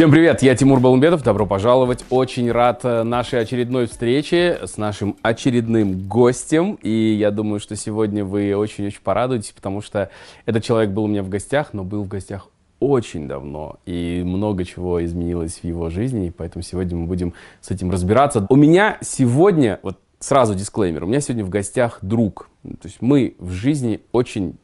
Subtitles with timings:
[0.00, 2.06] Всем привет, я Тимур Балумбетов, добро пожаловать.
[2.08, 6.78] Очень рад э, нашей очередной встрече с нашим очередным гостем.
[6.80, 10.08] И я думаю, что сегодня вы очень-очень порадуетесь, потому что
[10.46, 14.64] этот человек был у меня в гостях, но был в гостях очень давно, и много
[14.64, 18.46] чего изменилось в его жизни, и поэтому сегодня мы будем с этим разбираться.
[18.48, 22.48] У меня сегодня, вот сразу дисклеймер, у меня сегодня в гостях друг.
[22.62, 24.56] То есть мы в жизни очень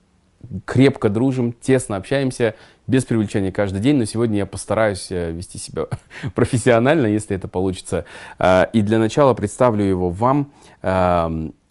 [0.65, 2.55] крепко дружим, тесно общаемся,
[2.87, 5.87] без привлечения каждый день, но сегодня я постараюсь э, вести себя
[6.35, 8.05] профессионально, если это получится.
[8.39, 10.53] Э, и для начала представлю его вам,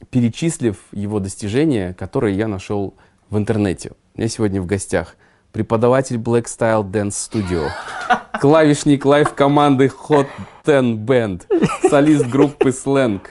[0.09, 2.95] перечислив его достижения, которые я нашел
[3.29, 3.91] в интернете.
[4.15, 5.15] У меня сегодня в гостях
[5.55, 7.69] преподаватель Black Style Dance Studio,
[8.41, 10.27] клавишник лайв-команды Hot
[10.65, 11.43] Ten Band,
[11.89, 13.21] солист группы Slang,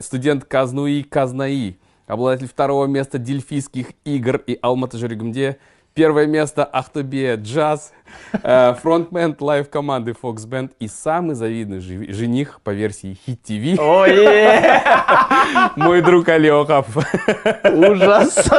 [0.00, 1.78] студент Казнуи Казнаи,
[2.12, 5.58] обладатель второго места Дельфийских игр и Алматы жүрегімде,
[5.94, 7.92] первое место Актобе Джаз,
[8.34, 13.76] э, фронтмен live команды Fox Band и самый завидный жених по версии Hit TV.
[15.76, 16.84] Мой друг Алёха.
[17.64, 18.50] Ужас.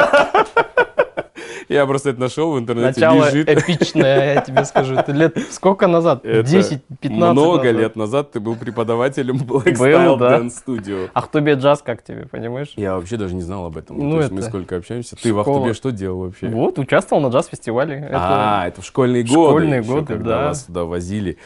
[1.69, 3.00] Я просто это нашел в интернете.
[3.00, 3.50] Начало лежит.
[3.50, 4.95] эпичное, я тебе скажу.
[4.95, 6.25] Это лет сколько назад?
[6.25, 7.75] 10-15 Много назад.
[7.75, 10.39] лет назад ты был преподавателем Black был, Style да.
[10.39, 11.09] Dance Studio.
[11.14, 12.73] Ахтубе джаз как тебе, понимаешь?
[12.75, 13.97] Я вообще даже не знал об этом.
[13.97, 14.33] Ну, То это...
[14.33, 15.16] мы сколько общаемся.
[15.16, 15.33] Ты Школа.
[15.33, 16.47] в Ахтубе что делал вообще?
[16.47, 17.95] Вот, участвовал на джаз-фестивале.
[17.95, 18.17] Это...
[18.20, 19.33] А, это в школьные годы.
[19.33, 20.48] Школьные еще, годы, когда да.
[20.48, 21.38] вас туда возили.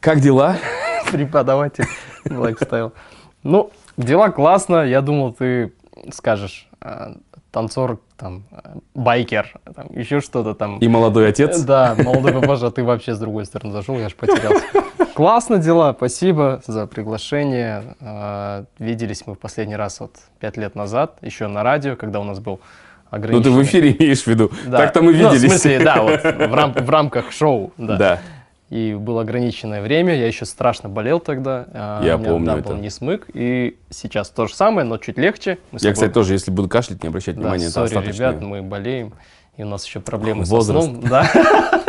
[0.00, 0.56] Как дела?
[1.12, 1.84] Преподаватель
[2.24, 2.92] Black Style.
[3.42, 4.84] Ну, дела классно.
[4.84, 5.72] Я думал, ты
[6.12, 7.16] скажешь а,
[7.54, 8.42] танцор, там,
[8.94, 10.78] байкер, там, еще что-то там.
[10.78, 11.60] И молодой отец?
[11.60, 14.64] Да, молодой папаша, ты вообще с другой стороны зашел, я же потерялся.
[15.14, 17.94] Классно дела, спасибо за приглашение.
[18.00, 22.24] А, виделись мы в последний раз вот пять лет назад, еще на радио, когда у
[22.24, 22.58] нас был
[23.10, 23.52] ограниченный...
[23.52, 24.78] Ну ты в эфире имеешь в виду, да.
[24.78, 25.42] так-то мы виделись.
[25.42, 27.96] Ну, в смысле, да, вот в, рам в рамках шоу, да.
[27.96, 28.20] Да
[28.70, 31.66] и было ограниченное время, я еще страшно болел тогда.
[31.72, 32.68] А, я у меня, помню да, это.
[32.70, 35.58] был не смык, и сейчас то же самое, но чуть легче.
[35.70, 35.92] Мы я, собой...
[35.92, 38.30] кстати, тоже, если буду кашлять, не обращать да, внимания, sorry, это остаточное.
[38.30, 39.12] ребят, мы болеем,
[39.56, 40.86] и у нас еще проблемы Возраст.
[40.86, 41.08] со сном.
[41.08, 41.30] Да.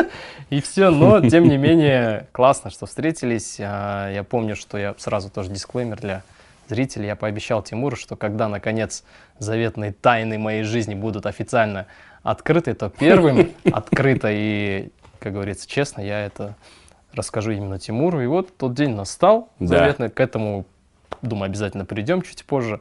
[0.52, 3.58] И все, но тем не менее классно, что встретились.
[3.60, 6.24] А, я помню, что я сразу тоже дисклеймер для
[6.68, 7.08] зрителей.
[7.08, 9.04] Я пообещал Тимуру, что когда наконец
[9.40, 11.88] заветные тайны моей жизни будут официально
[12.22, 14.90] открыты, то первым открыто и
[15.26, 16.54] как говорится, честно, я это
[17.12, 18.22] расскажу именно Тимуру.
[18.22, 19.66] И вот тот день настал, да.
[19.66, 20.66] заветный, к этому,
[21.24, 22.80] думаю, обязательно придем чуть позже.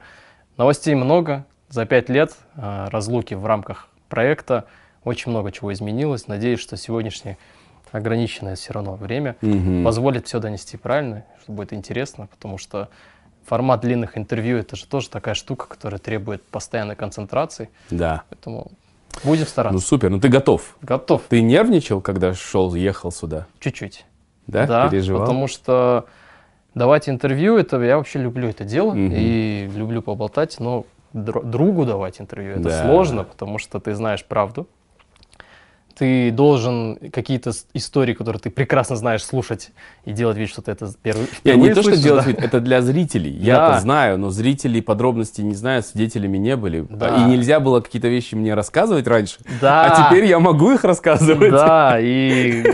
[0.59, 4.67] Новостей много, за пять лет э, разлуки в рамках проекта
[5.05, 6.29] очень много чего изменилось.
[6.29, 7.39] Надеюсь, что сегодняшнее
[7.93, 9.83] ограниченное все равно время угу.
[9.83, 12.91] позволит все донести правильно, что будет интересно, потому что
[13.47, 17.71] формат длинных интервью это же тоже такая штука, которая требует постоянной концентрации.
[17.89, 18.25] Да.
[18.29, 18.71] Поэтому
[19.23, 19.75] Будем стараться.
[19.75, 20.77] Ну супер, ну ты готов?
[20.83, 21.23] Готов.
[21.29, 23.47] Ты нервничал, когда шел, ехал сюда?
[23.61, 24.05] Чуть-чуть.
[24.47, 24.67] Да?
[24.67, 25.23] Да, Переживал?
[25.23, 26.07] потому что
[26.75, 28.99] давать интервью, это я вообще люблю это дело угу.
[28.99, 32.83] и люблю поболтать, но другу давать интервью это да.
[32.83, 34.69] сложно, потому что ты знаешь правду,
[35.97, 39.71] ты должен какие-то истории, которые ты прекрасно знаешь, слушать
[40.05, 41.29] и делать вид, что ты это первый.
[41.45, 42.31] Я не то, что делать да?
[42.31, 43.31] вид, это для зрителей.
[43.31, 46.87] Я это знаю, но зрители подробности не знают, свидетелями не были.
[46.89, 47.17] Да.
[47.17, 49.39] И нельзя было какие-то вещи мне рассказывать раньше.
[49.61, 49.85] Да.
[49.85, 51.51] А теперь я могу их рассказывать.
[51.51, 52.65] Да, и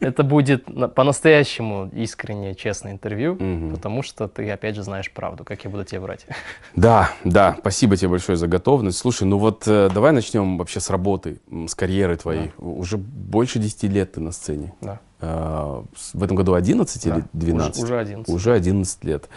[0.00, 0.64] это будет
[0.94, 3.74] по-настоящему искреннее, честное интервью, угу.
[3.74, 6.26] потому что ты, опять же, знаешь правду, как я буду тебе врать.
[6.74, 8.98] Да, да, спасибо тебе большое за готовность.
[8.98, 12.52] Слушай, ну вот э, давай начнем вообще с работы, с карьеры твоей.
[12.58, 12.64] Да.
[12.64, 14.72] Уже больше 10 лет ты на сцене.
[14.80, 15.00] Да.
[15.20, 15.82] Э,
[16.12, 17.16] в этом году 11 да.
[17.16, 17.82] или 12?
[17.82, 18.34] Уже, уже 11.
[18.34, 19.28] Уже 11 лет.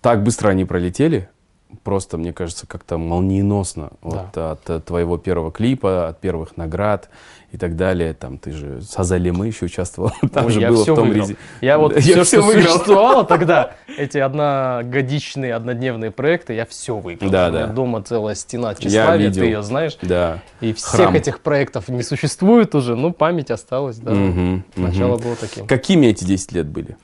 [0.00, 1.28] Так быстро они пролетели?
[1.82, 3.90] Просто, мне кажется, как-то молниеносно да.
[4.02, 7.08] вот, от, от твоего первого клипа, от первых наград
[7.50, 8.14] и так далее.
[8.14, 10.12] Там ты же с Азалимы еще участвовал.
[10.32, 11.28] Там Ой, же я было все в том выиграл.
[11.60, 12.72] Я вот все, я все, что выиграл.
[12.74, 17.30] существовало тогда, эти одногодичные, однодневные проекты, я все выиграл.
[17.30, 17.72] Да, У меня да.
[17.72, 19.98] дома целая стена тщеславия, ты ее знаешь.
[20.02, 20.42] Да.
[20.60, 21.14] И всех Храм.
[21.14, 23.98] этих проектов не существует уже, но память осталась.
[23.98, 24.12] Да.
[24.12, 25.24] Угу, Начало угу.
[25.24, 25.66] было таким.
[25.66, 26.96] Какими эти 10 лет были?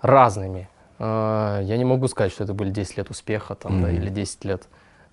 [0.00, 0.68] Разными.
[0.98, 4.08] А, я не могу сказать, что это были 10 лет успеха там, mm да, или
[4.08, 4.68] 10 лет,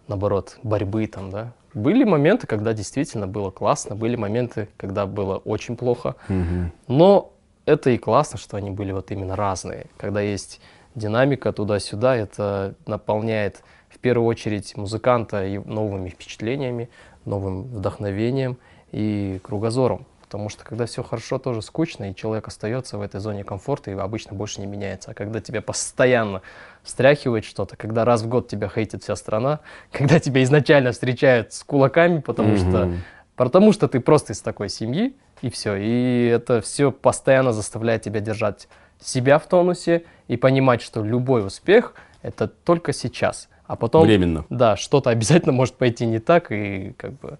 [0.07, 1.53] наоборот, борьбы там, да.
[1.74, 6.15] Были моменты, когда действительно было классно, были моменты, когда было очень плохо.
[6.30, 6.69] Mm-hmm.
[6.88, 7.33] Но
[7.65, 9.88] это и классно, что они были вот именно разные.
[9.97, 10.62] Когда есть
[10.94, 16.89] динамика туда-сюда, это наполняет в первую очередь музыканта новыми впечатлениями,
[17.25, 18.57] новым вдохновением
[18.91, 20.06] и кругозором.
[20.33, 23.94] Потому что когда все хорошо, тоже скучно, и человек остается в этой зоне комфорта и
[23.94, 25.12] обычно больше не меняется.
[25.12, 26.41] А когда тебя постоянно
[26.81, 29.59] встряхивает что-то, когда раз в год тебя хейтит вся страна,
[29.91, 32.69] когда тебя изначально встречают с кулаками, потому mm-hmm.
[32.69, 32.91] что
[33.35, 35.75] Потому что ты просто из такой семьи, и все.
[35.75, 38.68] И это все постоянно заставляет тебя держать
[39.00, 41.94] себя в тонусе и понимать, что любой успех–
[42.24, 43.50] это только сейчас.
[43.68, 44.07] А потом...
[44.07, 44.45] Временно.
[44.50, 47.38] Да, что-то обязательно может пойти не так, и как бы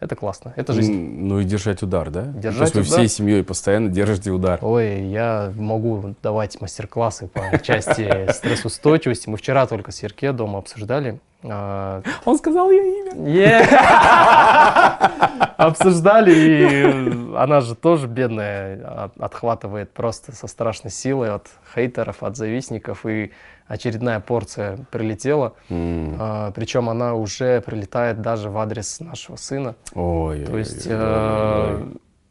[0.00, 0.92] это классно, это жизнь.
[1.20, 2.22] Ну и держать удар, да?
[2.22, 3.06] Держать То есть вы удар.
[3.06, 4.58] всей семьей постоянно держите удар.
[4.62, 9.28] Ой, я могу давать мастер-классы по части стрессоустойчивости.
[9.28, 11.18] Мы вчера только с Ерке дома обсуждали.
[11.42, 13.66] а, Он сказал ее имя.
[15.56, 22.36] Обсуждали, и она же тоже бедная, от- отхватывает просто со страшной силой от хейтеров, от
[22.36, 23.32] завистников, и
[23.68, 25.54] очередная порция прилетела.
[25.68, 26.16] М.
[26.18, 29.74] А, Причем она уже прилетает даже в адрес нашего сына.
[29.94, 30.44] Ой.
[30.44, 31.82] То есть ой, э,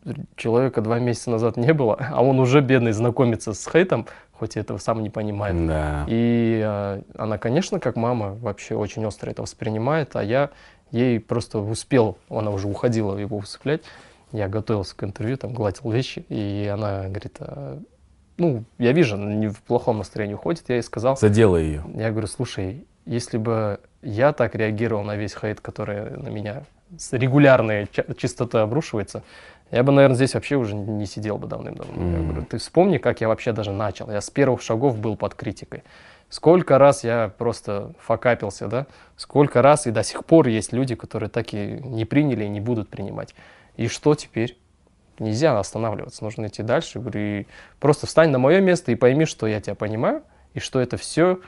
[0.06, 0.16] ой.
[0.36, 4.60] человека два месяца назад не было, а он уже бедный знакомится с хейтом, хоть и
[4.60, 5.68] этого сам не понимает.
[5.68, 6.06] Да.
[6.08, 10.52] И э, она, конечно, как мама, вообще очень остро это воспринимает, а я
[10.92, 13.82] ей просто успел, она уже уходила его усыплять,
[14.32, 17.80] я готовился к интервью, там гладил вещи, и она говорит, «А,
[18.38, 21.84] ну, я вижу, она не в плохом настроении уходит, я ей сказал, Задела ее.
[21.96, 26.64] я говорю, слушай, если бы я так реагировал на весь хейт, который на меня
[26.98, 29.24] с регулярной ча- частотой обрушивается,
[29.72, 31.94] я бы, наверное, здесь вообще уже не сидел бы давным-давно.
[32.12, 32.28] Я Мгм.
[32.28, 34.10] говорю, ты вспомни, как я вообще даже начал.
[34.12, 35.84] Я с первых шагов был под критикой.
[36.30, 38.86] Сколько раз я просто факапился, да?
[39.16, 42.60] Сколько раз и до сих пор есть люди, которые так и не приняли и не
[42.62, 43.34] будут принимать.
[43.78, 44.58] И что теперь?
[45.20, 46.98] Нельзя останавливаться, нужно идти дальше.
[46.98, 47.48] Я Говорю, и
[47.80, 50.24] просто встань на мое место и пойми, что я тебя понимаю,
[50.54, 51.40] и что это все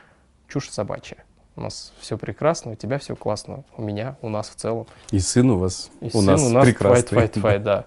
[0.48, 1.18] чушь собачья.
[1.56, 4.86] У нас все прекрасно, у тебя все классно, у меня, у нас в целом.
[5.12, 7.18] И сын у вас И у сын нас у нас прекрасный.
[7.18, 7.86] fight, fight, fight, да.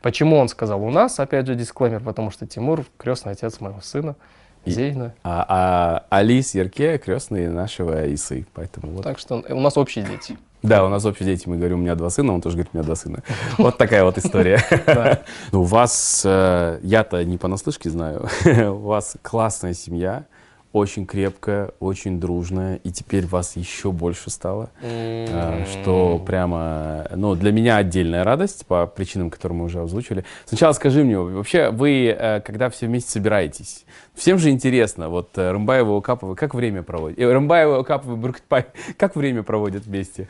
[0.00, 4.16] Почему он сказал у нас, опять же, дисклеймер, потому что Тимур крестный отец моего сына,
[4.64, 5.14] И- Зейна.
[5.22, 8.46] А, а Али с Ярке крестные нашего Исы.
[8.54, 9.04] Поэтому вот.
[9.04, 10.38] Так что у нас общие дети.
[10.62, 11.48] Да, у нас общие дети.
[11.48, 13.22] Мы говорим, у меня два сына, он тоже говорит, у меня два сына.
[13.58, 14.62] Вот такая вот история.
[15.52, 20.26] Ну, у вас, э, я-то не понаслышке знаю, у вас классная семья,
[20.72, 24.70] очень крепкая, очень дружная, и теперь вас еще больше стало.
[24.82, 30.24] А, что прямо, ну, для меня отдельная радость по причинам, которые мы уже озвучили.
[30.44, 33.84] Сначала скажи мне, вообще вы, э, когда все вместе собираетесь,
[34.14, 37.18] всем же интересно, вот э, Рымбаева, Укапова, как время проводят?
[37.18, 38.66] Рымбаева, Укапова, Буркетпай,
[38.96, 40.28] как время проводят вместе?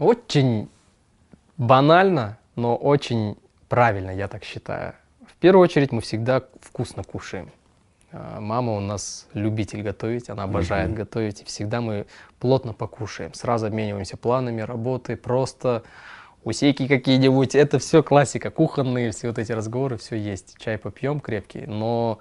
[0.00, 0.70] Очень
[1.58, 3.36] банально, но очень
[3.68, 4.94] правильно, я так считаю.
[5.26, 7.50] В первую очередь мы всегда вкусно кушаем.
[8.10, 10.96] А, Мама у нас любитель готовить, она обожает Мгм.
[10.96, 12.06] готовить, и всегда мы
[12.38, 13.34] плотно покушаем.
[13.34, 15.82] Сразу обмениваемся планами работы, просто
[16.44, 17.54] усейки какие-нибудь.
[17.54, 20.56] Это все классика, кухонные, все вот эти разговоры, все есть.
[20.58, 22.20] Чай попьем крепкий, но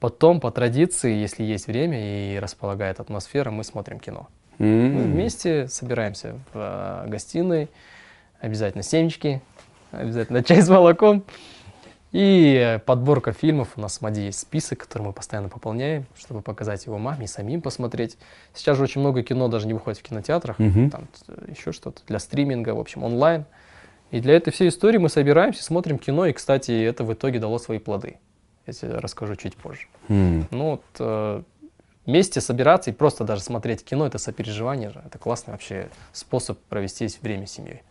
[0.00, 4.26] потом по традиции, если есть время и располагает атмосфера, мы смотрим кино.
[4.60, 4.66] Мы
[5.00, 5.12] М.
[5.12, 7.68] вместе собираемся в э, гостиной,
[8.40, 9.40] обязательно семечки,
[9.90, 11.24] обязательно чай с молоком.
[12.12, 13.68] И подборка фильмов.
[13.76, 17.28] У нас в МАДе есть список, который мы постоянно пополняем, чтобы показать его маме и
[17.28, 18.18] самим посмотреть.
[18.52, 20.90] Сейчас же очень много кино даже не выходит в кинотеатрах, Мгм.
[20.90, 21.06] там
[21.48, 23.44] еще что-то для стриминга, в общем, онлайн.
[24.10, 27.58] И для этой всей истории мы собираемся, смотрим кино, и, кстати, это в итоге дало
[27.58, 28.16] свои плоды.
[28.66, 29.86] Я тебе расскажу чуть позже.
[30.08, 30.48] М.
[30.50, 31.42] Ну вот э,
[32.06, 35.02] вместе собираться и просто даже смотреть кино, это сопереживание же.
[35.06, 37.82] Это классный вообще способ провести время с семьей.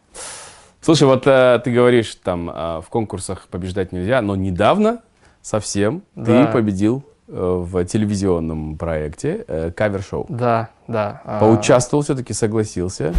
[0.82, 5.02] Слушай, вот э, ты говоришь, там э, в конкурсах побеждать нельзя, но недавно
[5.42, 6.46] совсем Да.
[6.46, 10.26] ты победил э, в телевизионном проекте э, кавер-шоу.
[10.30, 11.22] Да, да.
[11.26, 13.14] а, Поучаствовал все-таки, согласился.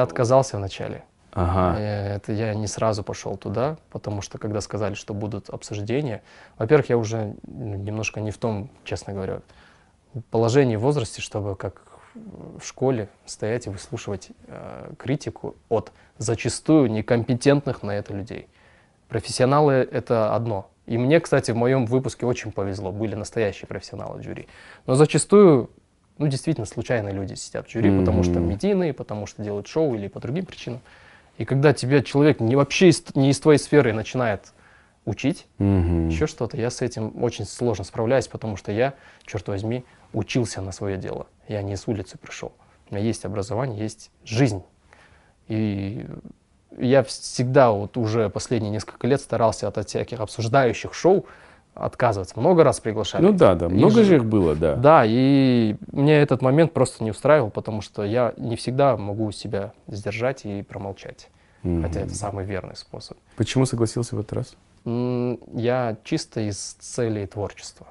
[0.00, 1.04] Я отказался вначале.
[1.32, 1.78] Ага.
[1.78, 6.22] Это я не сразу пошел туда, потому что когда сказали, что будут обсуждения,
[6.56, 9.42] во-первых, я уже ну, немножко не в том, честно говоря,
[10.30, 11.82] положении, возрасте, чтобы как
[12.14, 18.48] в школе стоять и выслушивать э, критику от зачастую некомпетентных на это людей.
[19.08, 20.70] Профессионалы— это одно.
[20.86, 24.48] И мне, кстати, в моем выпуске очень повезло, были настоящие профессионалы в жюри.
[24.86, 25.68] Но зачастую,
[26.20, 30.06] ну, действительно, случайные люди сидят в жюри, потому что медийные, потому что делают шоу или
[30.06, 30.80] по другим причинам.
[31.38, 34.52] И когда тебе человек не вообще из- не из твоей сферы начинает
[35.06, 36.08] учить, Мгм.
[36.08, 38.92] еще что-то, я с этим очень сложно справляюсь, потому что я,
[39.24, 41.26] черт возьми, учился на свое дело.
[41.48, 42.52] Я не с улицы пришел.
[42.90, 44.62] У меня есть образование, есть жизнь.
[45.48, 46.06] И
[46.76, 51.24] я всегда, вот уже последние несколько лет старался от всяких обсуждающих шоу
[51.74, 52.38] отказываться.
[52.38, 53.22] Много раз приглашали.
[53.22, 54.74] Ну да, да, И много же- же их было, да.
[54.76, 59.72] Да, и мне этот момент просто не устраивал, потому что я не всегда могу себя
[59.86, 61.28] сдержать и промолчать.
[61.62, 61.82] mm-hmm.
[61.82, 63.18] хотя это самый верный способ.
[63.36, 64.56] Почему согласился в этот раз?
[64.84, 67.86] Я чисто из целей творчества.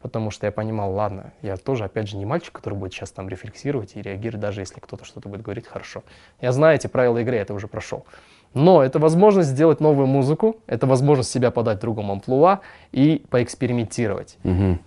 [0.00, 3.26] Потому что я понимал, ладно, я тоже, опять же, не мальчик, который будет сейчас там
[3.26, 6.02] рефлексировать и реагировать, даже если кто-то что-то будет говорить, хорошо.
[6.42, 8.04] Я знаю эти правила игры, я это уже прошел.
[8.54, 12.60] Но это возможность сделать новую музыку, это возможность себя подать другому амплуа
[12.92, 14.38] и поэкспериментировать.
[14.44, 14.78] Угу.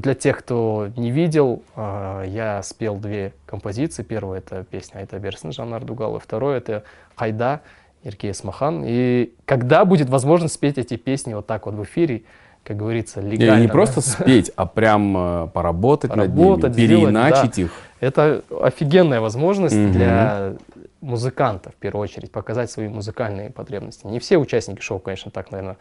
[0.00, 4.02] Для тех, кто не видел, а, я спел две композиции.
[4.02, 6.82] Первая это песня «Это Берсен» Жанна Ардугал, и второе это
[7.14, 7.60] «Хайда»
[8.02, 8.82] Иркей Смахан.
[8.84, 12.22] И когда будет возможность спеть эти песни вот так вот в эфире,
[12.64, 13.56] как говорится, легально.
[13.56, 17.72] Не, не просто спеть, а прям э, поработать, поработать над ними, переиначить сделать, их.
[18.00, 18.06] Да.
[18.06, 19.92] Это офигенная возможность угу.
[19.92, 20.54] для
[21.00, 24.06] музыканта, в первую очередь, показать свои музыкальные потребности.
[24.06, 25.76] Не все участники шоу, конечно, так, наверное,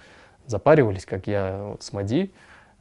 [0.46, 2.32] запаривались, как я вот с Мади,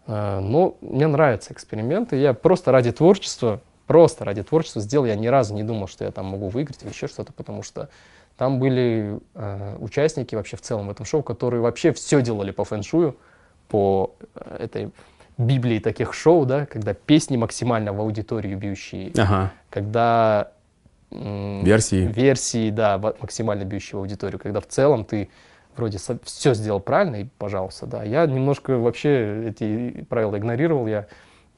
[0.07, 2.17] э, но мне нравятся эксперименты.
[2.17, 5.07] Я просто ради творчества, просто ради творчества сделал.
[5.07, 7.89] Я ни разу не думал, что я там могу выиграть или еще что-то, потому что
[8.37, 12.65] там были э, участники вообще в целом в этом шоу, которые вообще все делали по
[12.65, 13.17] фэншую,
[13.69, 14.93] по э, этой
[15.39, 19.53] библии таких шоу, да, когда песни максимально в аудиторию бьющие, ага.
[19.71, 20.53] когда
[21.11, 22.07] версии.
[22.07, 25.29] версии, да, максимально бьющие в аудиторию, когда в целом ты
[25.77, 28.03] вроде все сделал правильно, и пожалуйста, да.
[28.03, 31.07] Я немножко вообще эти правила игнорировал, я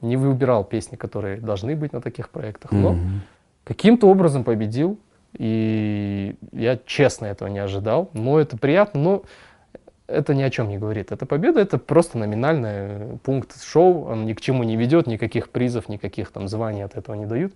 [0.00, 3.18] не выбирал песни, которые должны быть на таких проектах, но mm-hmm.
[3.64, 4.98] каким-то образом победил,
[5.36, 9.22] и я честно этого не ожидал, но это приятно, но
[10.06, 11.12] это ни о чем не говорит.
[11.12, 15.88] Эта победа это просто номинальный пункт шоу, он ни к чему не ведет, никаких призов,
[15.88, 17.52] никаких там званий от этого не дают.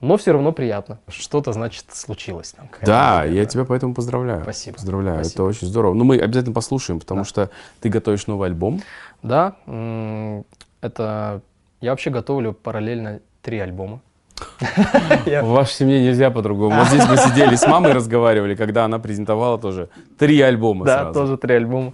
[0.00, 0.98] Но все равно приятно.
[1.08, 2.68] Что-то, значит, случилось там.
[2.82, 4.42] Да, я тебя поэтому поздравляю.
[4.42, 4.76] Спасибо.
[4.76, 5.34] Поздравляю, Спасибо.
[5.34, 5.94] это очень здорово.
[5.94, 7.24] Ну, мы обязательно послушаем, потому да.
[7.24, 7.50] что
[7.80, 8.82] ты готовишь новый альбом.
[9.22, 9.56] Да,
[10.80, 11.40] это...
[11.80, 14.00] Я вообще готовлю параллельно три альбома.
[15.24, 16.76] В вашей семье нельзя по-другому.
[16.78, 19.88] Вот здесь мы сидели с мамой разговаривали, когда она презентовала тоже
[20.18, 21.92] три альбома Да, тоже три альбома.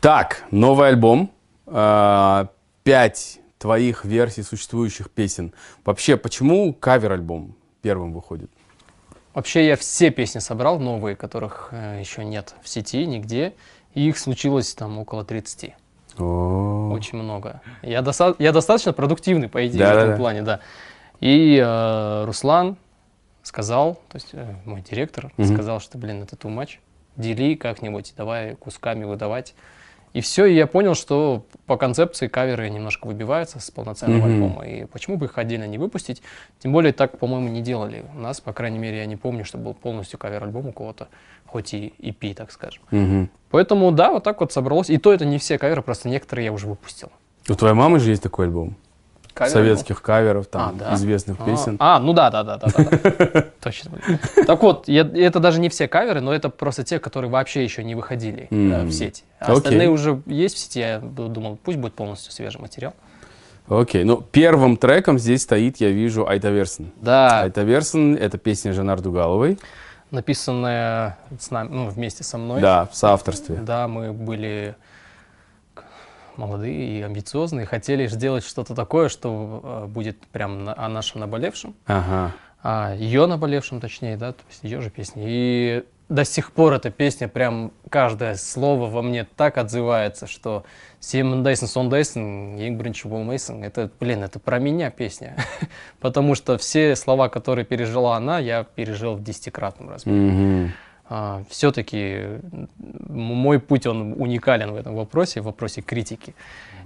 [0.00, 1.30] Так, новый альбом.
[1.66, 2.48] А,
[2.84, 5.52] пять твоих версий существующих песен.
[5.84, 8.50] Вообще, почему кавер-альбом первым выходит?
[9.34, 13.54] Вообще, я все песни собрал, новые, которых э, еще нет в сети, нигде.
[13.94, 15.74] И их случилось там около 30.
[16.18, 16.92] О-о-о.
[16.92, 17.60] Очень много.
[17.82, 20.16] Я, доста- я достаточно продуктивный, по идее, да, в этом да.
[20.16, 20.60] плане, да.
[21.20, 22.76] И э, Руслан
[23.42, 25.54] сказал, то есть э, мой директор mm-hmm.
[25.54, 26.78] сказал, что, блин, это too much,
[27.16, 29.54] дели как-нибудь, давай кусками выдавать.
[30.12, 34.34] И все, и я понял, что по концепции каверы немножко выбиваются с полноценного mm-hmm.
[34.34, 34.66] альбома.
[34.66, 36.22] И почему бы их отдельно не выпустить?
[36.58, 38.04] Тем более так, по-моему, не делали.
[38.14, 41.08] У нас, по крайней мере, я не помню, что был полностью кавер-альбом у кого-то,
[41.46, 42.82] хоть и EP, так скажем.
[42.90, 43.28] Mm-hmm.
[43.50, 44.90] Поэтому, да, вот так вот собралось.
[44.90, 47.10] И то это не все каверы, просто некоторые я уже выпустил.
[47.48, 48.76] У твоей мамы же есть такой альбом?
[49.38, 50.94] Кавер советских каверов, там, а, да?
[50.96, 51.76] известных а, песен.
[51.78, 53.44] А, ну да, да, да, да, да.
[53.60, 53.92] Точно.
[54.46, 57.94] Так вот, это даже не все каверы, но это просто те, которые вообще еще не
[57.94, 59.24] выходили э, в сеть.
[59.38, 62.94] А остальные уже есть в сети, я думал, пусть будет полностью свежий материал.
[63.68, 66.90] Окей, ну первым треком здесь стоит, я вижу, Айтаверсен.
[67.00, 67.42] Да.
[67.42, 69.58] Айтаверсен— это песня Жанар Дугаловой.
[70.10, 72.60] Написанная с нами, ну, вместе со мной.
[72.60, 73.56] Да, в соавторстве.
[73.56, 74.74] Да, мы были
[76.38, 81.74] молодые и амбициозные, хотели сделать что-то такое, что э, будет прям на, о нашем наболевшем,
[81.86, 82.32] ага.
[82.62, 85.24] о ее наболевшем, точнее, да, то есть ее же песни.
[85.26, 90.64] И до сих пор эта песня, прям каждое слово во мне так отзывается, что
[91.00, 95.36] Симон Дайсон, Сон Дайсон, Ингбринч Мейсон, это, блин, это про меня песня.
[96.00, 100.30] Потому что все слова, которые пережила она, я пережил в десятикратном размере.
[100.30, 100.68] Mm-hmm
[101.08, 102.40] а, все-таки
[102.78, 106.34] мой путь, он уникален в этом вопросе, в вопросе критики.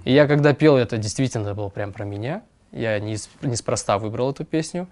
[0.05, 2.41] И я когда пел, это действительно было прям про меня.
[2.71, 4.87] Я не, неспроста выбрал эту песню.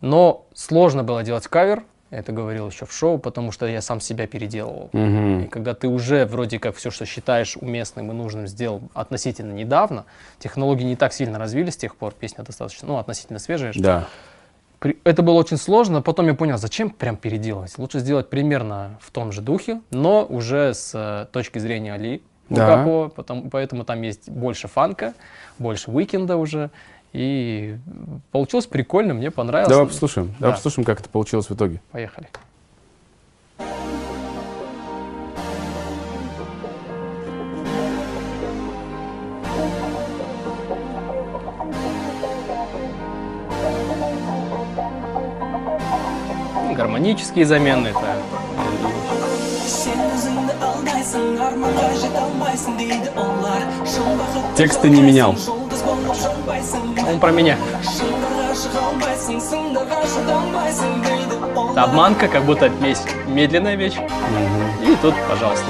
[0.00, 4.00] Но сложно было делать кавер, я это говорил еще в шоу, потому что я сам
[4.00, 4.90] себя переделывал.
[4.92, 5.44] Mm-hmm.
[5.44, 10.04] И когда ты уже вроде как все, что считаешь уместным и нужным, сделал относительно недавно,
[10.38, 13.72] технологии не так сильно развились с тех пор, песня достаточно, ну, относительно свежая.
[13.74, 14.06] Да
[14.80, 17.76] это было очень сложно, потом я понял, зачем прям переделывать.
[17.78, 23.08] Лучше сделать примерно в том же духе, но уже с э, точки зрения Али да.
[23.14, 25.14] потом, поэтому там есть больше фанка,
[25.58, 26.70] больше уикенда уже.
[27.12, 27.78] И
[28.30, 29.70] получилось прикольно, мне понравилось.
[29.70, 30.34] Давай послушаем, да.
[30.40, 31.80] давай послушаем, как это получилось в итоге.
[31.90, 32.28] Поехали.
[46.86, 47.88] Гармонические замены.
[47.88, 48.16] Это...
[54.56, 55.34] Текст ты не менял.
[57.08, 57.58] Он про меня.
[61.72, 63.96] Это обманка, как будто вещь медленная вещь.
[64.82, 65.66] И тут, пожалуйста.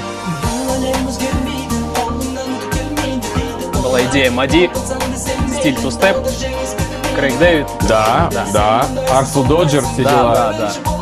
[3.83, 4.69] Была идея Мади,
[5.59, 6.17] стиль ту-степ,
[7.17, 7.67] Крейг Дэвид.
[7.89, 8.45] Да, Да.
[8.53, 8.85] да.
[9.17, 10.33] Арсел Доджер, все Да, дела.
[10.35, 10.96] да, да.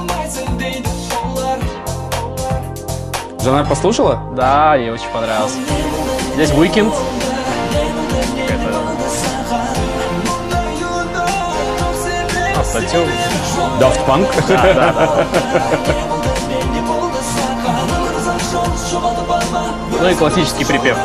[3.46, 4.20] Жанар послушала?
[4.36, 5.58] Да, ей очень понравился.
[6.34, 6.92] Здесь Weekend.
[8.50, 8.74] Это...
[12.60, 13.08] Автотюн.
[13.80, 14.28] Daft Punk.
[14.48, 15.26] Да, да, да.
[20.02, 20.98] Ну и классический припев.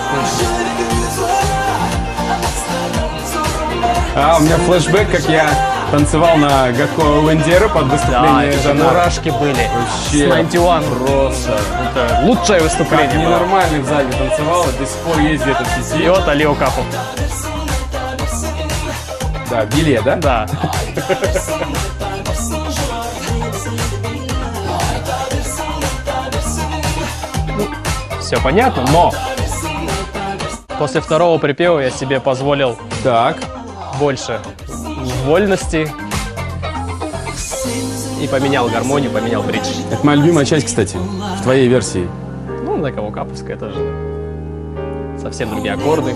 [4.16, 8.88] А, у меня флешбэк, как я танцевал на Гакко Вендера под Да, выступление же Жанара.
[8.90, 9.52] мурашки были.
[9.52, 10.08] Вообще.
[10.08, 10.82] С 91.
[11.04, 11.58] Просто.
[11.94, 13.22] Это лучшее Как выступление было.
[13.22, 16.08] ненормальный в зале танцевал, и до сих пор есть где-то в И сети.
[16.08, 16.82] вот Алио Капу.
[19.50, 20.16] Да, Биле, да?
[20.16, 20.46] Да.
[28.20, 29.12] Все понятно, но
[30.78, 33.36] после второго припева я себе позволил Так.
[33.98, 34.40] больше
[35.20, 35.88] вольности
[38.20, 39.66] и поменял гармонию, поменял бридж.
[39.90, 42.08] Это моя любимая часть, кстати, в твоей версии.
[42.64, 43.78] Ну, на кого каповская тоже.
[45.20, 46.14] Совсем другие аккорды.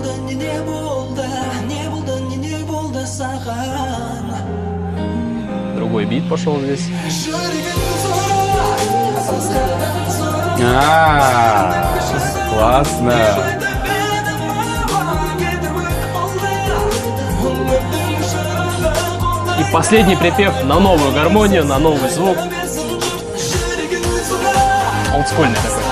[5.75, 6.87] Другой бит пошел здесь.
[10.61, 11.99] А,
[12.53, 13.64] классно.
[19.59, 22.37] И последний припев на новую гармонию, на новый звук.
[25.13, 25.83] Олдскульный такой.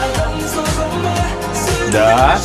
[1.92, 2.40] Да.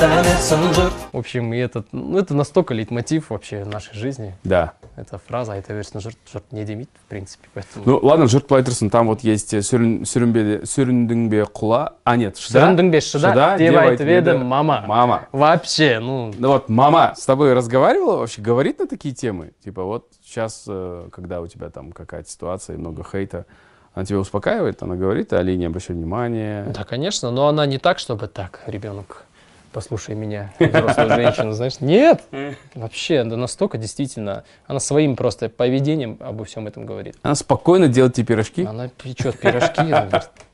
[0.00, 4.34] В общем, и этот, ну, это настолько лейтмотив вообще нашей жизни.
[4.42, 4.72] Да.
[4.96, 7.48] Эта фраза, это версия жертв, жертв не демит, в принципе.
[7.52, 7.84] Поэтому...
[7.84, 12.62] Ну ладно, жұрт тұрсын, там вот есть э, сүрін- сүрінбе- сүріндің құла, а нет, шыда.
[12.64, 14.84] Сүріндің бе шыда, Шыда, деп деп айтып айтып еді еді мама.
[14.86, 15.28] Мама.
[15.32, 19.52] Вообще, ну, Ну вот мама с тобой разговаривала вообще, говорит на такие темы?
[19.62, 23.44] Типа вот сейчас, э, когда у тебя там какая-то ситуация и много хейта,
[23.92, 26.64] она тебя успокаивает, она говорит, Али, не обращай внимания.
[26.74, 29.24] да, конечно, но она не так, чтобы так, ребенок,
[29.71, 31.79] послушай меня, взрослую женщину, знаешь.
[31.79, 32.23] Нет,
[32.75, 37.15] вообще, да настолько действительно, она своим просто поведением обо всем этом говорит.
[37.21, 38.65] Она спокойно делает тебе пирожки.
[38.65, 39.81] Она печет пирожки,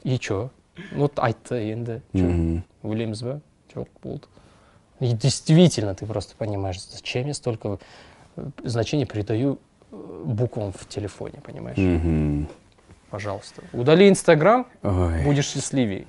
[0.04, 0.50] и чё?
[0.92, 2.62] Ну, айтты енді, чё?
[2.84, 3.42] Ойлаймыз ба?
[4.04, 4.28] Болды.
[5.00, 7.78] И действительно, ты просто понимаешь, зачем я столько
[8.36, 9.60] э, значения придаю
[9.92, 12.48] э, буквам в телефоне, понимаешь?
[13.10, 13.62] Пожалуйста.
[13.74, 16.06] Удали Инстаграм, будешь счастливее.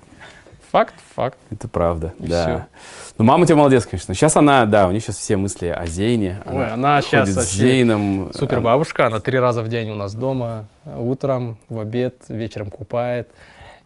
[0.71, 1.39] Факт, факт.
[1.51, 2.43] это правда, И да.
[2.43, 2.67] всё.
[3.17, 4.15] Ну, мама у тебя молодец, конечно.
[4.15, 6.43] Сейчас она, да, у нее сейчас все мысли о Зейне.
[6.45, 8.31] Ой, она щас ходит с Зейном.
[8.35, 13.31] Супер бабушка, она три раза в день у нас дома, утром, в обед, вечером купает.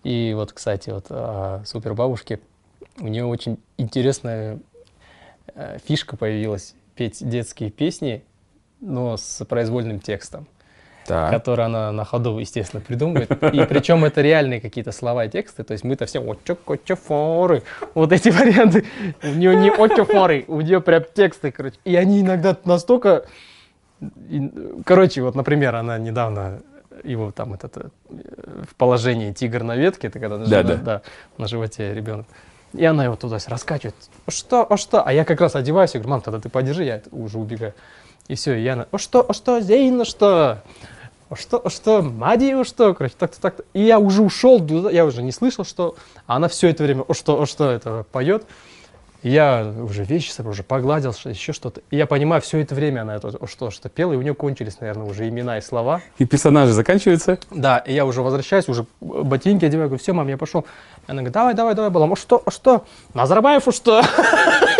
[0.02, 2.40] И вот, кстати, вот о супер бабушке,
[2.98, 4.58] у нее очень интересная
[5.54, 8.24] э, фишка появилась петь детские песни,
[8.80, 10.48] но с произвольным текстом,
[11.06, 11.30] Так.
[11.30, 13.30] который она на ходу, естественно, придумывает.
[13.30, 17.62] И причем это реальные какие-то слова и тексты, то есть мы-то все «Очо-кочо-форы»,
[17.94, 18.84] вот эти варианты.
[19.22, 21.76] У нее не «Очо-форы», у нее прям тексты, короче.
[21.84, 23.24] И они иногда настолько
[24.30, 24.50] и,
[24.84, 26.60] короче, вот, например, она недавно
[27.04, 27.82] его там этот э,
[28.68, 31.02] в положении тигр на ветке, это когда на, Да, живо- да.
[31.38, 32.26] на животе ребенок.
[32.72, 33.94] И она его туда раскачивает.
[34.28, 35.02] Что, а что?
[35.06, 37.74] А я как раз одеваюсь, я говорю, мам, тогда ты подержи, я уже убегаю.
[38.32, 40.62] И все, и я, на, о что, о что, Зейна, что?
[41.28, 42.94] О что, о что, Мадию, что?
[42.94, 43.62] Короче, так-то, так-то.
[43.74, 45.96] И я уже ушел, я уже не слышал, что...
[46.26, 48.44] А она все это время, о что, о что, это поет.
[49.20, 51.82] И Я уже вещи собрал, уже погладил, еще что-то.
[51.90, 54.34] И я понимаю, все это время она это о что, что пела, и у нее
[54.34, 56.00] кончились, наверное, уже имена и слова.
[56.16, 57.38] И персонажи заканчиваются.
[57.50, 60.64] Да, и я уже возвращаюсь, уже ботинки одеваю, говорю, все, мам, я пошел.
[61.06, 62.86] Она говорит, давай, давай, давай, Балам, что, что?
[63.12, 64.02] Назарбаев, что?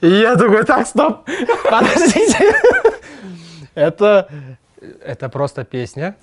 [0.00, 1.28] И я такой, так, стоп,
[1.64, 2.54] подождите.
[3.74, 4.28] Это,
[5.04, 6.16] это просто песня.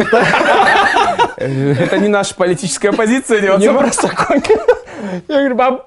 [1.38, 4.10] Это не наша политическая позиция, не просто.
[5.28, 5.82] Я говорю, мам,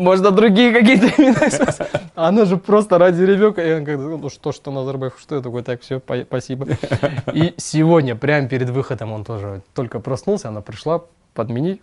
[0.00, 3.62] можно другие какие-то имена использовать?» А Она же просто ради ребенка.
[3.62, 6.66] И он как ну что, что Назарбаев, что я такой, так, все, спасибо.
[7.32, 11.02] И сегодня, прямо перед выходом, он тоже только проснулся, она пришла
[11.34, 11.82] подменить.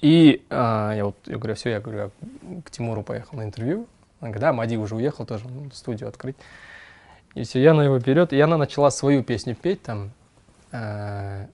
[0.00, 3.86] И а, я вот, я говорю, все, я говорю, я к Тимуру поехал на интервью.
[4.22, 6.36] Она говорит, да, Мади уже уехал тоже, ну, студию открыть.
[7.34, 10.12] И все, я на его вперед, и она начала свою песню петь там.
[10.70, 11.46] э,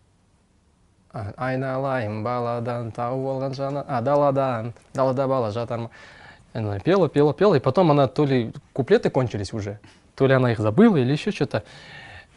[1.10, 5.90] А, айналайын баладан тауып алған жана а даладан далада бала жатар ма
[6.52, 9.78] она пела пела пела и потом она то ли куплеты кончились уже
[10.14, 11.64] то ли она их забыла или еще что-то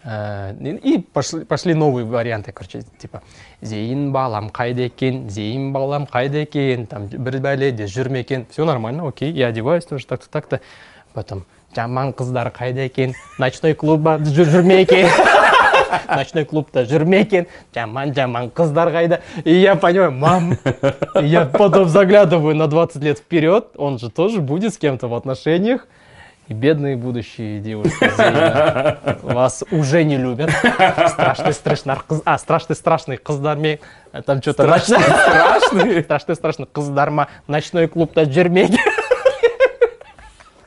[0.07, 3.23] и пошли, пошли новые варианты, короче, типа
[3.61, 8.47] «Зейін балам қайда екен, зейін балам қайда екен, там бір бәледе жүрме екен».
[8.51, 10.61] Все нормально, окей, я одеваюсь тоже так-то, так-то.
[11.13, 15.09] Потом «Жаман қыздар қайда екен, ночной клубта жүрме екен».
[16.09, 19.21] Ночной клубта жүрме екен, жаман-жаман қыздар қайда.
[19.45, 20.59] И я понимаю, мам,
[21.21, 25.89] я потом заглядываю на 20 лет вперед, он же тоже будет с кем-то в отношениях.
[26.48, 28.12] и бедные будущие девушки
[29.24, 30.50] вас уже не любят.
[30.50, 33.80] Страшный, страшный, а, страшный, страшный қыздармен
[34.26, 38.78] там что-то страшный, страшный, страшный, страшный қыздарма ночной клубта жүрмеге.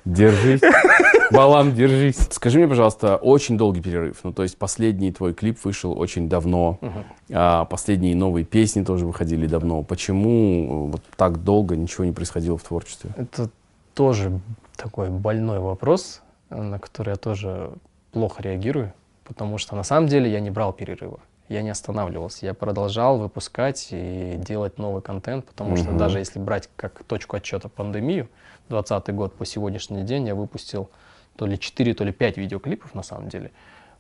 [0.04, 0.60] Держись.
[1.30, 2.18] Балам, держись.
[2.30, 4.18] Скажи мне, пожалуйста, очень долгий перерыв.
[4.22, 6.78] Ну, то есть последний твой клип вышел очень давно.
[6.80, 7.04] Угу.
[7.32, 9.82] А, последние новые песни тоже выходили давно.
[9.82, 13.10] Почему вот так долго ничего не происходило в творчестве?
[13.16, 13.50] Это
[13.94, 14.40] тоже
[14.76, 17.72] такой больной вопрос, на который я тоже
[18.12, 18.92] плохо реагирую,
[19.24, 23.88] потому что на самом деле я не брал перерыва, я не останавливался, я продолжал выпускать
[23.90, 28.28] и делать новый контент, потому что даже если брать как точку отчета пандемию,
[28.68, 30.90] 2020 год по сегодняшний день я выпустил
[31.36, 33.50] то ли 4, то ли 5 видеоклипов на самом деле,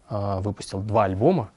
[0.08, 1.50] а, выпустил два альбома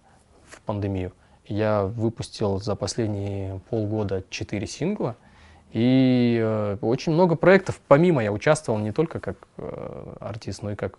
[0.49, 1.13] в пандемию,
[1.45, 5.15] я выпустил за последние полгода 4 сингла—
[5.73, 10.75] и э, очень много проектов, помимо я участвовал не только как э, артист, но и
[10.75, 10.97] как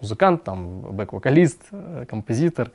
[0.00, 2.70] музыкант, там, бэк-вокалист, э, композитор.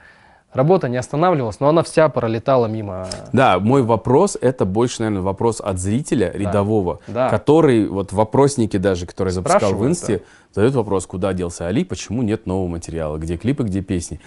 [0.53, 3.07] Работа не останавливалась, но она вся пролетала мимо.
[3.33, 6.39] Да, мой вопрос, это больше, наверное, вопрос от зрителя да.
[6.39, 7.29] рядового, да.
[7.29, 10.23] который, вот вопросники даже, которые запускал в Инсте, да.
[10.53, 14.21] задает вопрос, куда делся Али, почему нет нового материала, где клипы, где песни.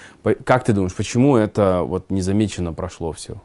[0.44, 3.36] Как ты думаешь, почему это вот незамеченно прошло все?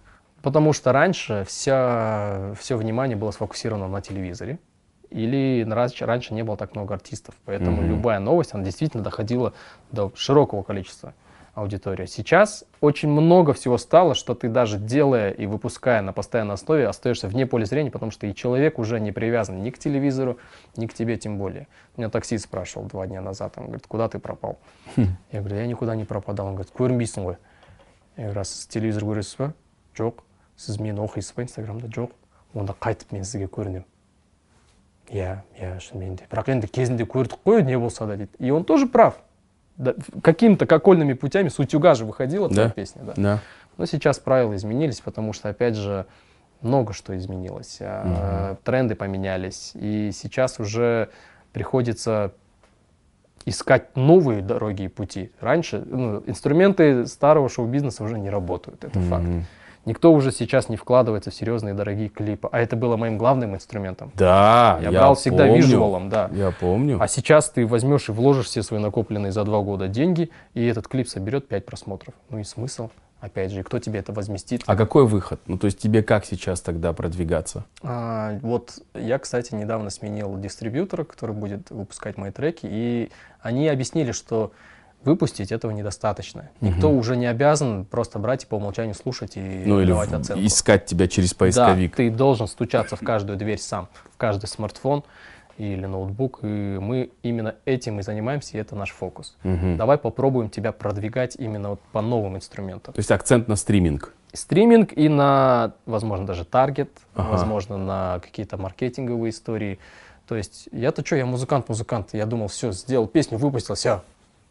[0.43, 4.59] Потому что раньше вся, все внимание было сфокусировано на телевизоре.
[5.11, 7.35] Или раньше, раньше не было так много артистов.
[7.45, 7.89] Поэтому mm-hmm.
[7.89, 9.53] любая новость, она действительно доходила
[9.91, 11.15] до широкого количества
[11.55, 12.07] аудитории.
[12.07, 17.27] Сейчас очень много всего стало, что ты даже делая и выпуская на постоянной основе, остаешься
[17.27, 20.39] вне поля зрения, потому что и человек уже не привязан ни к телевизору,
[20.77, 21.67] ни к тебе тем более.
[21.97, 24.59] Меня таксист спрашивал два дня назад, он говорит, куда ты пропал?
[24.97, 25.17] Хм.
[25.33, 26.47] Я говорю, я никуда не пропадал.
[26.47, 27.37] Он говорит, көрінбейсің ғой.
[28.17, 29.53] Я говорю, раз телевизор көресіз ба?
[29.99, 30.23] Жоқ
[30.63, 32.11] сіз мені оқисыз ба инстаграмда жоқ
[32.55, 33.85] онда қайтып мен сізге көрінемін
[35.11, 38.65] иә иә шынымен де бірақ енді кезінде көрдік қой не болса да дейді и он
[38.65, 39.21] тоже прав
[39.77, 42.71] да, какими-то окольными путями с утюга же выходила да?
[42.71, 43.15] песня да.
[43.17, 43.41] да
[43.77, 46.07] но сейчас правила изменились потому что опять же
[46.61, 48.57] много что изменилось угу.
[48.65, 51.11] тренды поменялись и сейчас уже
[51.53, 52.33] приходится
[53.49, 55.33] искать новые дороги и пути.
[55.41, 59.09] Раньше ну, инструменты старого шоу-бизнеса уже не работают, это mm-hmm.
[59.09, 59.27] факт.
[59.86, 62.48] Никто уже сейчас не вкладывается в серьезные дорогие клипы.
[62.52, 64.12] А это было моим главным инструментом.
[64.16, 66.30] Да, я, я брал всегда помню, визуалом, да.
[66.34, 66.98] Я помню.
[67.02, 70.88] А сейчас ты возьмешь и вложишь все свои накопленные за два года деньги, и этот
[70.88, 72.14] клип соберет 5 просмотров.
[72.30, 72.90] Ну и смысл?
[73.20, 74.64] Опять же, кто тебе это возместит?
[74.66, 75.40] А какой выход?
[75.48, 77.64] Ну, то есть тебе как сейчас тогда продвигаться?
[77.82, 84.12] А, вот я, кстати, недавно сменил дистрибьютора, который будет выпускать мои треки, и они объяснили,
[84.12, 84.52] что
[85.06, 86.50] выпустить этого недостаточно.
[86.62, 87.00] Никто угу.
[87.00, 90.46] уже не обязан просто брать и по умолчанию слушать и ну, давать или оценку.
[90.46, 91.92] искать тебя через поисковик.
[91.92, 95.04] Да, ты должен стучаться в каждую дверь сам, в каждый смартфон
[95.58, 99.36] или ноутбук, и мы именно этим и занимаемся, и это наш фокус.
[99.44, 99.76] Угу.
[99.78, 102.94] Давай попробуем тебя продвигать именно вот по новым инструментам.
[102.94, 104.14] То есть акцент на стриминг?
[104.34, 107.30] Стриминг и на, возможно, даже таргет, ага.
[107.30, 109.78] возможно, на какие-то маркетинговые истории.
[110.28, 114.02] То есть я-то что, я музыкант-музыкант, я думал, все, сделал песню, выпустил, все,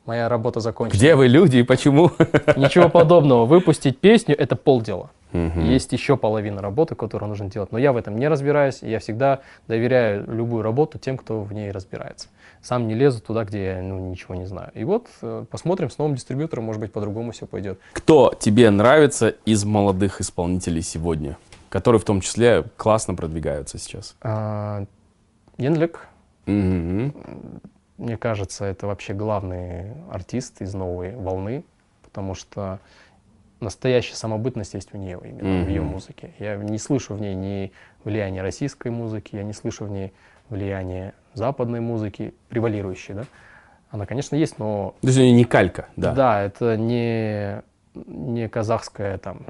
[0.06, 0.98] моя работа закончена.
[0.98, 2.10] Где вы люди и почему?
[2.56, 3.46] Ничего подобного.
[3.46, 5.10] Выпустить песню— это полдела.
[5.32, 5.60] Угу.
[5.60, 7.72] Есть еще половина работы, которую нужно делать.
[7.72, 8.82] Но я в этом не разбираюсь.
[8.82, 12.28] Я всегда доверяю любую работу тем, кто в ней разбирается.
[12.60, 14.70] Сам не лезу туда, где я ну, ничего не знаю.
[14.74, 17.80] И вот э, посмотрим с новым дистрибьютором, может быть, по-другому все пойдет.
[17.92, 21.38] Кто тебе нравится из молодых исполнителей сегодня,
[21.70, 24.14] которые в том числе классно продвигаются сейчас?
[24.20, 24.84] А,
[25.56, 26.06] Янлик.
[26.46, 27.12] Угу.
[28.02, 31.62] Мне кажется, это вообще главный артист из новой волны,
[32.02, 32.80] потому что
[33.60, 35.64] настоящая самобытность есть у нее именно mm-hmm.
[35.64, 36.32] в ее музыке.
[36.40, 40.12] Я не слышу в ней ни влияния российской музыки, я не слышу в ней
[40.48, 43.24] влияния западной музыки, превалирующей, да.
[43.90, 44.96] Она, конечно, есть, но...
[45.00, 46.12] То есть не калька, да?
[46.12, 47.62] Да, это не,
[47.94, 49.46] не казахская там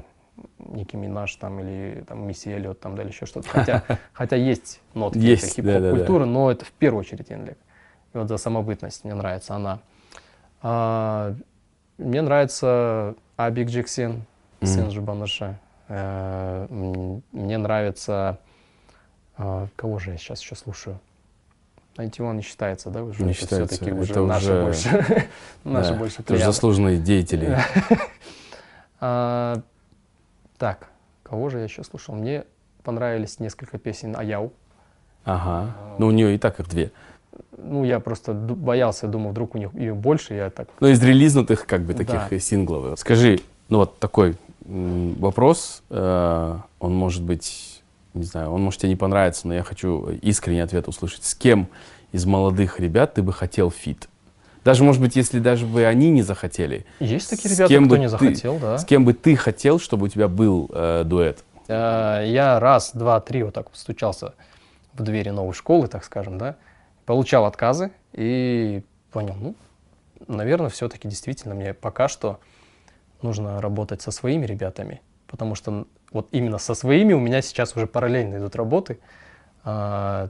[0.59, 3.49] Ники Минаж там или там Мисси Эллиот там да или еще что-то.
[3.49, 6.25] Хотя, хотя есть нотки есть, хип-хоп-культуры, да, да, да.
[6.25, 7.57] но это в первую очередь Энлик.
[8.13, 9.79] И вот за самобытность мне нравится она.
[10.61, 11.33] А,
[11.97, 14.23] мне нравится Абик Джексин,
[14.61, 15.59] сын Жубаныша.
[15.87, 18.39] Э, мне нравится...
[19.35, 20.99] А, кого же я сейчас еще слушаю?
[21.97, 23.23] 91 не считается, да, уже?
[23.23, 23.75] Не это считается.
[23.75, 24.63] Все-таки уже это наши уже...
[24.63, 25.27] больше.
[25.63, 27.57] наши да, больше это уже заслуженные деятели.
[28.99, 29.61] а,
[30.57, 30.89] так,
[31.23, 32.15] кого же я еще слушал?
[32.15, 32.45] Мне
[32.83, 34.53] понравились несколько песен Аяу.
[35.25, 35.75] Ага.
[35.99, 36.91] Ну, у нее и так их две.
[37.57, 40.67] Ну, я просто боялся, думал, вдруг у них ее больше, я так...
[40.79, 42.39] Ну, из релизнутых, как бы, таких Да.
[42.39, 42.99] синглов.
[42.99, 47.81] Скажи, ну, вот такой вопрос, э, он может быть,
[48.13, 51.23] не знаю, он может тебе не понравиться, но я хочу искренний ответ услышать.
[51.23, 51.67] С кем
[52.11, 54.07] из молодых ребят ты бы хотел feat?
[54.63, 56.85] Даже, может быть, если даже бы они не захотели.
[56.99, 58.77] Есть такие С ребята, кем кто бы не ты- захотел, да.
[58.77, 61.43] С кем бы ты хотел, чтобы у тебя был э, дуэт?
[61.67, 64.33] Э, Я раз, два, три вот так стучался
[64.93, 66.55] в двери новой школы, так скажем, да,
[67.05, 69.55] получал отказы и понял, ну,
[70.27, 72.39] наверное, все-таки действительно мне пока что
[73.21, 77.87] нужно работать со своими ребятами, потому что вот именно со своими у меня сейчас уже
[77.87, 78.99] параллельно идут работы.
[79.63, 80.29] А,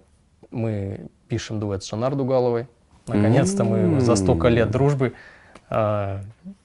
[0.51, 2.67] Мы пишем дуэт с Жанар Дугаловой.
[3.07, 5.13] Наконец-то мы за столько лет дружбы
[5.69, 6.21] а,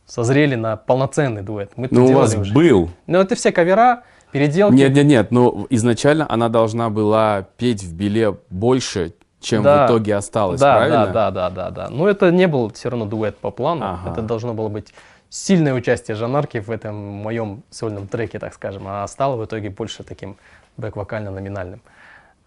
[0.07, 1.73] созрели на полноценный дуэт.
[1.77, 2.53] Мы Ну, у вас уже.
[2.55, 2.91] был.
[3.07, 4.75] Ну, это все кавера, переделки.
[4.75, 9.85] Нет, нет, нет, но изначально она должна была петь в Беле больше, чем Да.
[9.85, 11.07] в итоге осталось, да, правильно?
[11.07, 11.89] Да, да, да, да, да.
[11.91, 13.85] Но это не был все равно дуэт по плану.
[13.85, 14.11] Ага.
[14.13, 14.93] Это должно было быть
[15.31, 18.85] сильное участие Жанарки в этом моем сольном треке, так скажем.
[18.87, 20.37] А стало в итоге больше таким
[20.79, 21.81] бэк-вокально-номинальным.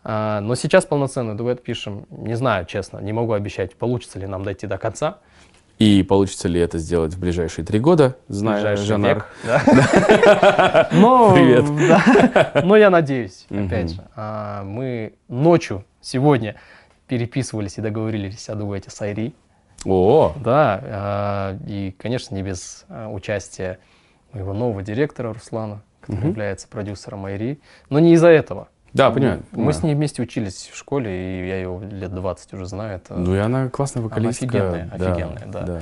[0.04, 2.06] А, но сейчас полноценный дуэт пишем.
[2.10, 5.18] Не знаю, честно, не могу обещать, получится ли нам дойти до конца.
[5.78, 9.26] И получится ли это сделать в ближайшие три года, зная ближайший Жанар?
[10.92, 12.64] Привет.
[12.64, 14.02] Но я надеюсь, опять же.
[14.16, 16.56] а, Мы ночью сегодня
[17.12, 19.36] переписывались и договорились о дуэте с Айри.
[19.84, 23.80] О, Да, а, и, конечно, не без а, участия
[24.32, 26.30] моего нового директора Руслана, который Мгм.
[26.30, 27.60] является продюсером Айри.
[27.90, 28.70] Но не из-за этого.
[28.94, 29.40] да, понимаю.
[29.52, 29.74] Мы понимаю.
[29.74, 32.96] с ней вместе учились в школе, и я ее лет 20 уже знаю.
[32.96, 33.16] Это...
[33.16, 34.46] Ну и она классная вокалистка.
[34.46, 35.82] офигенная, офигенная, да.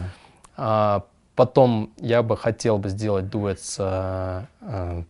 [0.58, 5.04] А, потом я бы хотел бы сделать дуэт с а, а,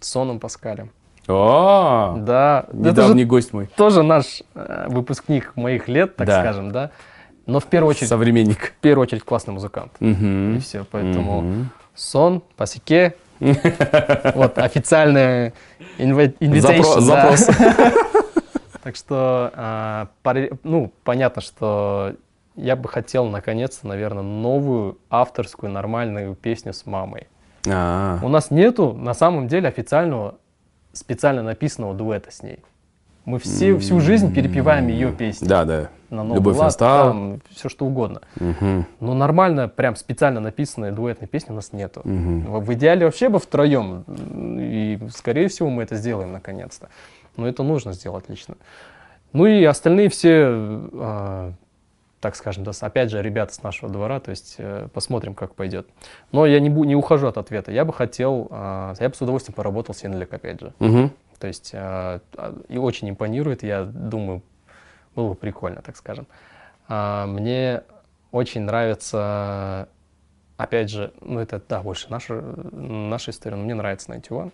[0.00, 0.92] Соном Паскалем.
[1.28, 3.68] О, Да, это недавний гость мой.
[3.76, 6.40] тоже наш а, выпускник моих лет, так Да.
[6.40, 6.90] скажем, да.
[7.46, 8.58] Но в первую очередь, Современник.
[8.58, 9.92] в первую очередь классный музыкант.
[10.00, 10.56] Мгм.
[10.56, 11.70] И все, поэтому Мгм.
[11.94, 13.14] сон, пасеке.
[14.34, 15.52] Вот, официальная
[15.98, 17.00] инви- invitation.
[17.00, 17.48] Запрос.
[18.82, 20.08] Так что, а,
[20.62, 22.14] ну, понятно, что
[22.56, 27.26] я бы хотел, наконец-то, наверное, новую авторскую нормальную песню с мамой.
[27.70, 30.36] А, У нас нету, на самом деле, официального,
[30.98, 32.58] специально написанного дуэта с ней.
[33.24, 35.46] Мы все, всю жизнь перепеваем ее песни.
[35.46, 35.90] Да, да.
[36.08, 37.10] На новый Любовь лад, настала.
[37.10, 38.22] там, все что угодно.
[38.40, 38.86] Мгм.
[39.00, 42.00] Но нормально, прям специально написанной дуэтной песни у нас нету.
[42.04, 44.04] В в идеале вообще бы втроем.
[44.58, 46.88] И, скорее всего, мы это сделаем наконец-то.
[47.36, 48.54] Но это нужно сделать лично.
[49.34, 51.52] Ну и остальные все, э,
[52.20, 55.86] так скажем, да, опять же, ребята с нашего двора, то есть э, посмотрим, как пойдет.
[56.32, 57.70] Но я не, не ухожу от ответа.
[57.70, 60.72] Я бы хотел, э, я бы с удовольствием поработал с Енлик, опять же.
[60.80, 61.12] Мгм.
[61.38, 62.20] То есть э,
[62.68, 64.42] и очень импонирует, я думаю,
[65.14, 66.26] было бы прикольно, так скажем.
[66.88, 67.82] А, Мне
[68.32, 69.88] очень нравится,
[70.56, 72.34] опять же, ну это, да, больше наша,
[72.72, 74.52] наша история, но мне нравится 91.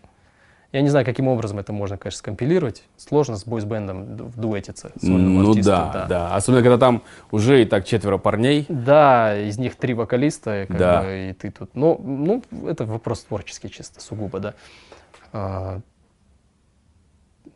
[0.74, 2.82] Я не знаю, каким образом это можно, конечно, скомпилировать.
[2.96, 4.90] Сложно с бойсбендом в дуэтиться.
[5.02, 8.66] Ну артисту, да, да, Особенно, когда там уже и так четверо парней.
[8.68, 11.02] Да, из них три вокалиста, как Да.
[11.02, 11.76] бы, и ты тут.
[11.76, 14.54] Ну, ну, это вопрос творческий чисто, сугубо, да.
[15.32, 15.78] А,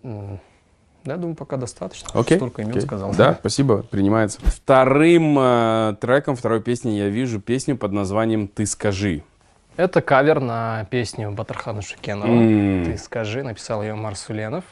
[0.05, 2.09] я думаю, пока достаточно.
[2.15, 2.37] Окей.
[2.37, 2.83] Столько имен окей.
[2.83, 3.13] сказал.
[3.17, 4.39] Да, спасибо, принимается.
[4.45, 9.25] Вторым э, треком, второй песней я вижу песню под названием «Ты скажи».
[9.79, 12.27] Это кавер на песню Батархана Шукенова.
[12.27, 12.85] М.
[12.85, 14.65] Ты скажи, написал ее Марсуленов.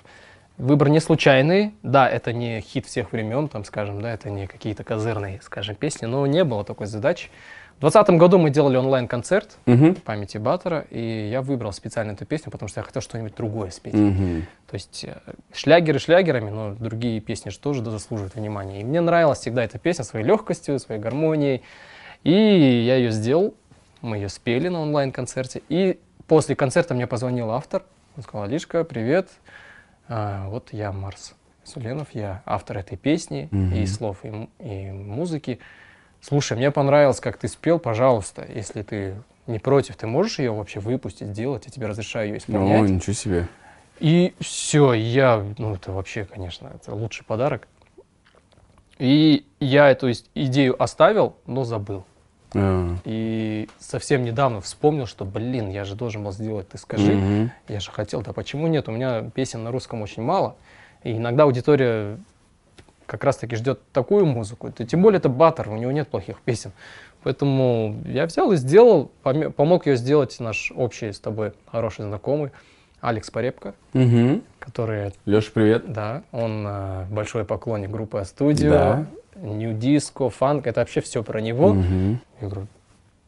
[0.58, 1.74] Выбор не случайный.
[1.84, 6.06] Да, это не хит всех времен, там, скажем, да, это не какие-то козырные, скажем, песни,
[6.06, 7.28] но не было такой задачи.
[7.76, 9.94] В 2020 году мы делали онлайн-концерт Мгм.
[9.94, 13.70] в памяти Баттера, и я выбрал специально эту песню, потому что я хотел что-нибудь другое
[13.70, 13.94] спеть.
[13.94, 14.44] Мгм.
[14.68, 15.14] То есть э,
[15.54, 18.80] шлягеры шлягерами, но другие песни же тоже заслуживают внимания.
[18.80, 21.62] И мне нравилась всегда эта песня своей легкостью, своей гармонией.
[22.24, 23.54] И я ее сделал,
[24.06, 25.62] мы ее спели на онлайн-концерте.
[25.68, 27.82] И после концерта мне позвонил автор,
[28.16, 29.28] он сказал, Алишка, привет,
[30.08, 33.74] А, вот я Марс Суленов, я автор этой песни, Мгм.
[33.74, 35.58] и слов, и, и музыки.
[36.20, 39.16] Слушай, мне понравилось, как ты спел, пожалуйста, если ты
[39.48, 42.82] не против, ты можешь ее вообще выпустить, сделать, я тебе разрешаю ее исполнять.
[42.82, 43.48] О, ничего себе.
[43.98, 47.66] И все, я, ну это вообще, конечно, это лучший подарок.
[48.98, 52.04] И я эту идею оставил, но забыл.
[52.54, 52.96] А.
[53.04, 57.12] И совсем недавно вспомнил, что, блин, я же должен был сделать «Ты скажи».
[57.14, 57.50] Мгм.
[57.68, 58.88] Я же хотел, да почему нет?
[58.88, 60.56] У меня песен на русском очень мало.
[61.04, 62.18] И иногда аудитория
[63.06, 64.68] как раз-таки ждет такую музыку.
[64.68, 66.72] Это, тем более это Баттер, у него нет плохих песен.
[67.22, 72.50] Поэтому я взял и сделал, помог ее сделать наш общий с тобой хороший знакомый
[73.00, 74.42] Алекс Порепко, Мгм.
[74.58, 75.92] который, Леша, привет.
[75.92, 79.06] да, он э, большой поклонник группы Астудио, Да.
[79.40, 81.74] Нью Диско, фанк, это вообще все про него.
[81.74, 82.20] Мгм.
[82.40, 82.66] Я говорю,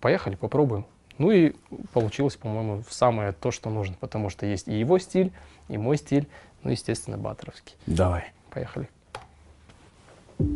[0.01, 0.87] поехали, попробуем.
[1.19, 1.55] Ну и
[1.93, 5.33] получилось, по-моему, самое то, что нужно, потому что есть и его стиль,
[5.69, 6.27] и мой стиль,
[6.63, 7.75] ну, естественно, баттеровский.
[7.87, 8.25] Давай.
[8.51, 8.89] Поехали.
[10.39, 10.47] Мы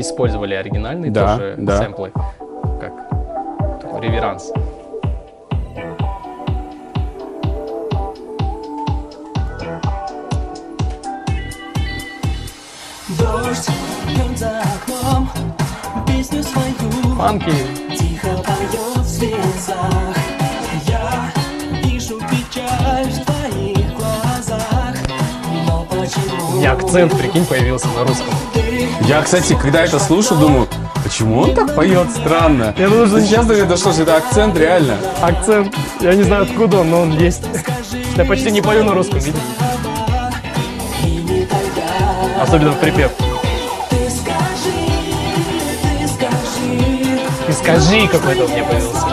[0.00, 1.78] использовали оригинальные Да, тоже да.
[1.78, 2.12] сэмплы,
[2.80, 3.08] как
[3.80, 4.52] такой реверанс.
[13.18, 13.68] Дождь
[14.08, 15.30] льет за окном,
[16.06, 17.52] песню свою Фанки,
[17.98, 20.16] Тихо поет в слезах
[20.86, 21.32] Я
[21.84, 24.94] вижу печаль в твоих глазах
[25.66, 28.34] Но почему меня акцент, прикинь, появился на русском.
[29.06, 30.68] Я, кстати, когда это слушал, думаю,
[31.02, 32.74] почему он так поет странно?
[32.78, 34.96] Я думаю, что- Сейчас это что же, это акцент реально?
[35.20, 37.42] Акцент, я не знаю откуда он, но он есть.
[38.16, 39.40] Я почти не пою на русском, видишь?
[42.42, 43.12] Особенно в припев.
[47.46, 49.06] Ты скажи, ты какой-то у меня появился.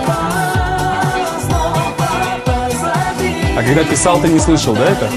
[3.56, 5.08] А когда писал, ты не слышал, да, это?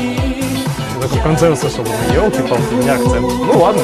[1.01, 3.23] Только в конце услышал, елки-палки, у меня акцент.
[3.23, 3.83] Ну ладно.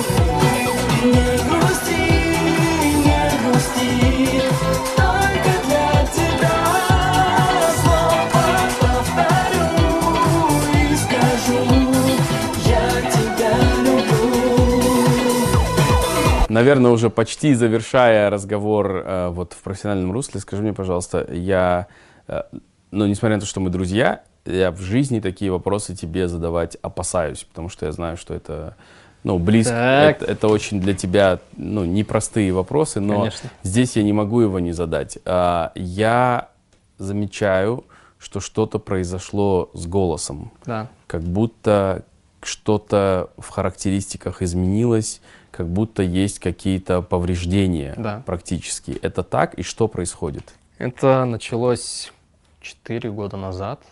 [16.58, 21.86] Наверное, уже почти завершая разговор э, вот в профессиональном русле, скажи мне, пожалуйста, я,
[22.26, 22.42] э,
[22.90, 27.44] ну, несмотря на то, что мы друзья, я в жизни такие вопросы тебе задавать опасаюсь,
[27.44, 28.76] потому что я знаю, что это,
[29.22, 30.22] ну, близко, Так.
[30.22, 33.50] это, это очень для тебя, ну, непростые вопросы, но Конечно.
[33.62, 35.18] здесь я не могу его не задать.
[35.24, 36.48] А, я
[36.98, 37.84] замечаю,
[38.18, 40.88] что что-то произошло с голосом Да.
[41.06, 42.02] как будто
[42.42, 45.20] что-то в характеристиках изменилось,
[45.58, 48.22] как будто есть какие-то повреждения Да.
[48.24, 48.92] практически.
[49.02, 49.54] Это так?
[49.54, 50.54] И что происходит?
[50.78, 52.12] Это началось
[52.60, 53.82] 4 года назад.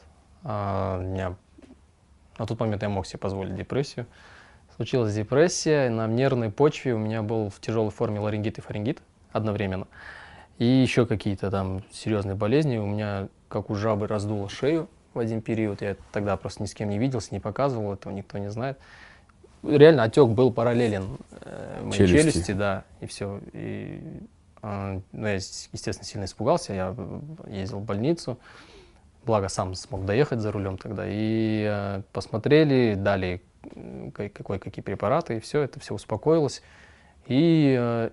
[0.44, 1.34] А, меня
[2.38, 4.06] на тот момент я мог себе позволить депрессию.
[4.76, 9.02] Случилась депрессия, на нервной почве у меня был в тяжелой форме ларингит и фарингит
[9.32, 9.88] одновременно.
[10.58, 12.78] И еще какие-то там серьезные болезни.
[12.78, 15.82] У меня, как у жабы, раздуло шею в один период.
[15.82, 18.78] Я тогда просто ни с кем не виделся, не показывал, этого никто не знает.
[19.62, 22.32] Реально отек был параллелен э, моей Челюсти.
[22.32, 23.40] челюсти, да, и все.
[23.52, 24.00] И,
[24.62, 26.94] а, ну, я, естественно, сильно испугался, я
[27.48, 28.38] ездил в больницу,
[29.24, 33.42] благо сам смог доехать за рулем тогда, и э, посмотрели, дали
[34.12, 36.62] какой, какие препараты, и все, это все успокоилось.
[37.26, 38.10] И э,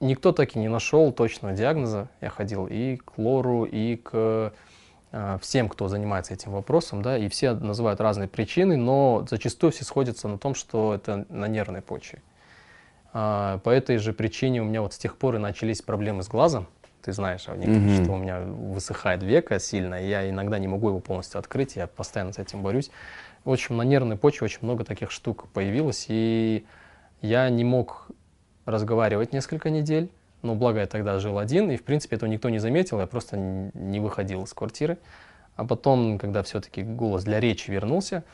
[0.00, 2.08] никто так и не нашел точного диагноза.
[2.20, 4.52] Я ходил и к лору, и к
[5.40, 10.28] всем, кто занимается этим вопросом, да, и все называют разные причины, но зачастую все сходятся
[10.28, 12.20] на том, что это на нервной почве.
[13.12, 16.28] А, по этой же причине у меня вот с тех пор и начались проблемы с
[16.28, 16.66] глазом.
[17.02, 18.04] Ты знаешь о них, Мгм.
[18.04, 21.86] что у меня высыхает века сильно, и я иногда не могу его полностью открыть, я
[21.86, 22.90] постоянно с этим борюсь.
[23.44, 26.64] В общем, на нервной почве очень много таких штук появилось, и
[27.20, 28.08] я не мог
[28.64, 30.10] разговаривать несколько недель.
[30.44, 33.38] Но благо я тогда жил один, и в принципе этого никто не заметил, я просто
[33.38, 34.98] не выходил из квартиры.
[35.56, 38.24] А потом, когда все-таки голос для речи вернулся,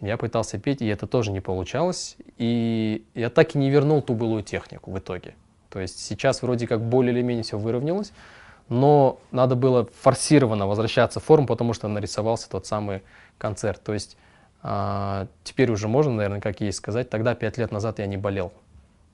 [0.00, 2.16] я пытался петь, и это тоже не получалось.
[2.36, 5.36] И я так и не вернул ту былую технику в итоге.
[5.70, 8.12] То есть сейчас вроде как более или менее все выровнялось,
[8.68, 13.02] но надо было форсированно возвращаться в форму, потому что нарисовался тот самый
[13.38, 13.80] концерт.
[13.84, 14.16] То есть
[14.64, 18.52] а, теперь уже можно, наверное, как есть сказать, тогда, пять лет назад, я не болел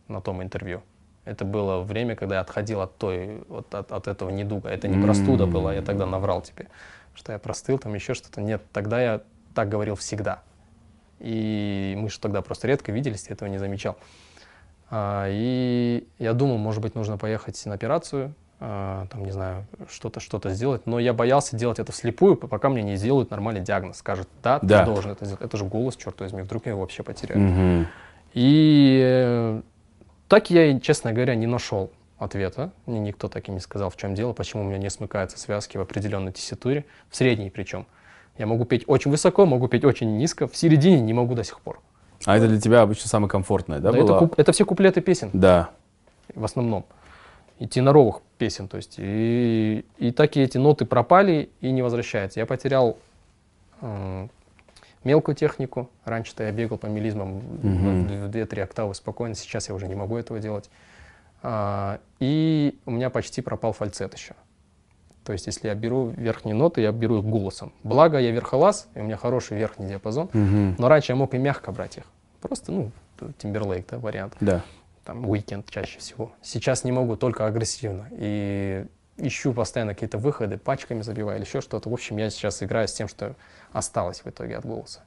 [0.08, 0.82] на том интервью.
[1.28, 4.70] Это было время, когда я отходил от той, вот от, от этого недуга.
[4.70, 6.68] Это не простуда была, я тогда наврал тебе,
[7.14, 8.40] что я простыл, там еще что-то.
[8.40, 9.20] Нет, тогда я
[9.54, 10.40] так говорил всегда.
[11.20, 13.98] И мы же тогда просто редко виделись, ты этого не замечал.
[14.90, 20.20] А, и я думал, может быть, нужно поехать на операцию, а, там, не знаю, что-то
[20.20, 20.86] что сделать.
[20.86, 23.98] Но я боялся делать это вслепую, пока мне не сделают нормальный диагноз.
[23.98, 24.86] Скажут, да, ты Да.
[24.86, 25.42] должен это сделать.
[25.44, 27.40] Это же голос, черт возьми, вдруг я его вообще потеряю.
[27.40, 27.86] Мгм.
[28.32, 29.62] И э,
[30.28, 32.70] так я, и, честно говоря, не нашел ответа.
[32.86, 35.76] Мне никто так и не сказал, в чем дело, почему у меня не смыкаются связки
[35.76, 37.86] в определенной тесситуре, в средней причем.
[38.38, 41.60] Я могу петь очень высоко, могу петь очень низко, в середине не могу до сих
[41.60, 41.80] пор.
[42.24, 44.18] А это для тебя обычно самое комфортное, да, Да, это, было?
[44.20, 45.70] куп- это все куплеты песен Да.
[46.34, 46.84] в основном.
[47.60, 52.38] и теноровых песен, то есть и, и так и эти ноты пропали и не возвращаются.
[52.38, 52.96] Я потерял
[53.82, 54.30] м,
[55.04, 55.88] мелкую технику.
[56.04, 58.06] Раньше-то я бегал по мелизмам Мгм.
[58.26, 60.70] в 2-3 октавы спокойно, сейчас я уже не могу этого делать.
[61.42, 64.34] А, и у меня почти пропал фальцет еще.
[65.24, 67.72] То есть, если я беру верхние ноты, я беру их голосом.
[67.82, 70.30] Благо, я верхолаз, и у меня хороший верхний диапазон.
[70.32, 72.04] Но раньше я мог и мягко брать их.
[72.40, 72.90] Просто, ну,
[73.38, 74.36] Тимберлейк, да, вариант.
[74.40, 74.62] Да.
[75.04, 76.32] Там, уикенд чаще всего.
[76.40, 78.08] Сейчас не могу, только агрессивно.
[78.12, 78.86] И
[79.18, 81.90] ищу постоянно какие-то выходы, пачками забиваю или еще что-то.
[81.90, 83.34] В общем, я сейчас играю с тем, что
[83.72, 85.00] осталось в итоге от голоса.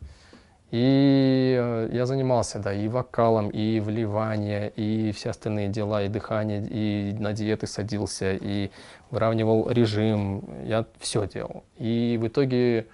[0.72, 6.66] И э, я занимался, да, и вокалом, и вливание, и все остальные дела, и дыхание,
[6.66, 8.72] и на диеты садился, и
[9.10, 10.44] выравнивал режим.
[10.64, 11.64] Я все делал.
[11.78, 12.88] И в итоге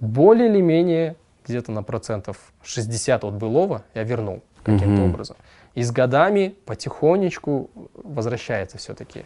[0.00, 5.10] более или менее где-то на процентов 60 от былого я вернул каким-то Мгм.
[5.10, 5.36] образом.
[5.74, 9.24] И с годами потихонечку возвращается все-таки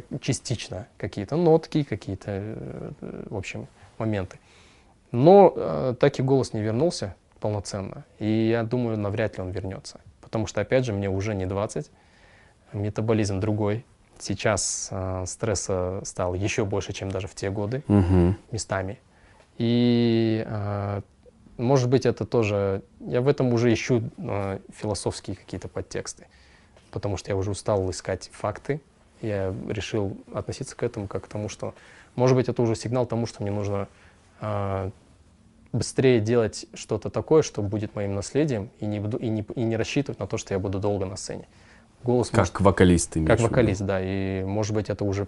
[0.00, 2.90] как частично какие-то нотки, какие-то, э,
[3.30, 3.68] в общем,
[3.98, 4.38] моменты.
[5.12, 8.04] Но э, так и голос не вернулся полноценно.
[8.18, 10.00] И я думаю, навряд ли он вернется.
[10.20, 11.90] Потому что, опять же, мне уже не 20,
[12.72, 13.84] метаболизм другой.
[14.18, 18.36] Сейчас э, стресса стало еще больше, чем даже в те годы Мгм.
[18.50, 18.98] местами.
[19.58, 21.02] И, э,
[21.56, 22.82] может быть, это тоже...
[23.00, 26.26] Я в этом уже ищу э, философские какие-то подтексты,
[26.90, 28.80] потому что я уже устал искать факты.
[29.24, 31.74] Я решил относиться к этому как к тому, что,
[32.14, 33.88] может быть, это уже сигнал тому, что мне нужно
[34.40, 34.90] э,
[35.72, 39.76] быстрее делать что-то такое, что будет моим наследием, и не, буду, и, не, и не
[39.76, 41.48] рассчитывать на то, что я буду долго на сцене.
[42.02, 43.98] Голос может Как вокалист ты имеешь как вокалист, да.
[44.00, 45.26] И может быть это уже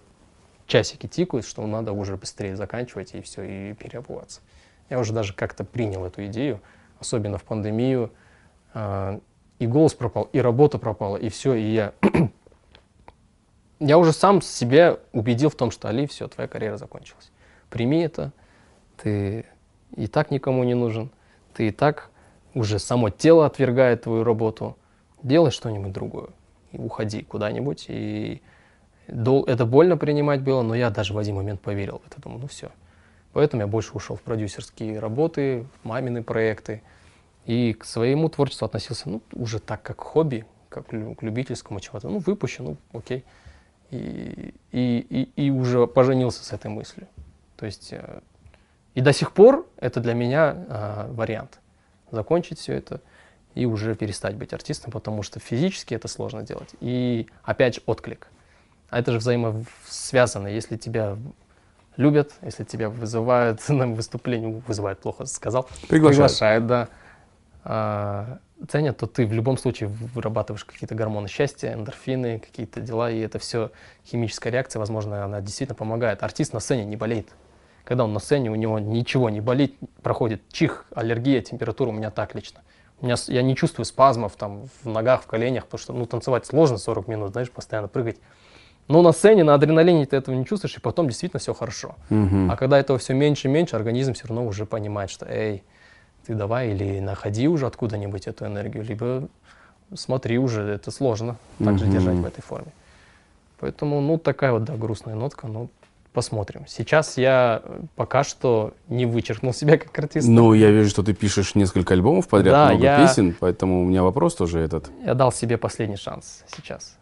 [0.66, 4.40] часики тикают, что надо уже быстрее заканчивать и все, и переобуваться.
[4.90, 6.60] Я уже даже как-то принял эту идею,
[7.00, 8.10] особенно в пандемию.
[8.74, 9.20] А,
[9.58, 11.92] И голос пропал, и работа пропала, и все, и я...
[13.78, 17.30] Я уже сам себя убедил в том, что Али, все, твоя карьера закончилась.
[17.68, 18.32] Прими это,
[18.96, 19.44] ты
[19.96, 21.10] и так никому не нужен,
[21.54, 22.10] ты и так
[22.54, 24.76] уже само тело отвергает твою работу,
[25.22, 26.28] делай что-нибудь другое
[26.72, 27.86] и уходи куда-нибудь.
[27.88, 28.40] И
[29.08, 32.20] дол- это больно принимать было, но я даже в один момент поверил в это.
[32.20, 32.70] Думаю, ну все.
[33.32, 36.82] Поэтому я больше ушел в продюсерские работы, в мамины проекты.
[37.44, 42.08] И к своему творчеству относился, ну, уже так, как хобби, как к любительскому чего-то.
[42.08, 43.24] Ну, выпущу, ну, окей.
[43.90, 44.98] И, и,
[45.36, 47.06] и, и уже поженился с этой мыслью.
[47.56, 48.20] То есть, э,
[48.94, 51.60] и до сих пор это для меня э, вариант.
[52.10, 53.00] Закончить все это
[53.54, 56.70] и уже перестать быть артистом, потому что физически это сложно делать.
[56.80, 58.28] И опять же отклик.
[58.90, 60.48] А это же взаимосвязано.
[60.48, 61.16] Если тебя
[61.96, 66.66] любят, если тебя вызывают на выступление, вызывают, плохо сказал, Приглашают.
[66.66, 66.88] да, а,
[67.66, 73.38] ценят, то ты в любом случае вырабатываешь какие-то гормоны счастья, эндорфины, какие-то дела, и это
[73.38, 73.70] все
[74.06, 76.22] химическая реакция, возможно, она действительно помогает.
[76.22, 77.28] Артист на сцене не болеет.
[77.84, 82.10] Когда он на сцене, у него ничего не болит, проходит чих, аллергия, температура, у меня
[82.10, 82.62] так лично.
[83.00, 86.46] У меня, я не чувствую спазмов там в ногах, в коленях, потому что ну, танцевать
[86.46, 88.16] сложно 40 минут, знаешь, постоянно прыгать.
[88.88, 91.96] Но на сцене, на адреналине ты этого не чувствуешь, и потом действительно все хорошо.
[92.08, 92.50] Мгм.
[92.50, 95.62] А когда этого все меньше и меньше, организм все равно уже понимает, что эй,
[96.26, 99.28] ты давай или находи уже откуда-нибудь эту энергию, либо
[99.94, 101.92] смотри уже, это сложно также Мгм.
[101.94, 102.72] держать в этой форме.
[103.58, 105.70] Поэтому, ну, такая вот, да, грустная нотка, ну,
[106.12, 106.64] посмотрим.
[106.66, 110.30] Сейчас я э, пока что не вычеркнул себя как артиста.
[110.30, 113.84] Ну, я вижу, что ты пишешь несколько альбомов подряд, Да, много я- песен, поэтому у
[113.84, 114.90] меня вопрос тоже этот.
[115.04, 116.96] Я дал себе последний шанс сейчас.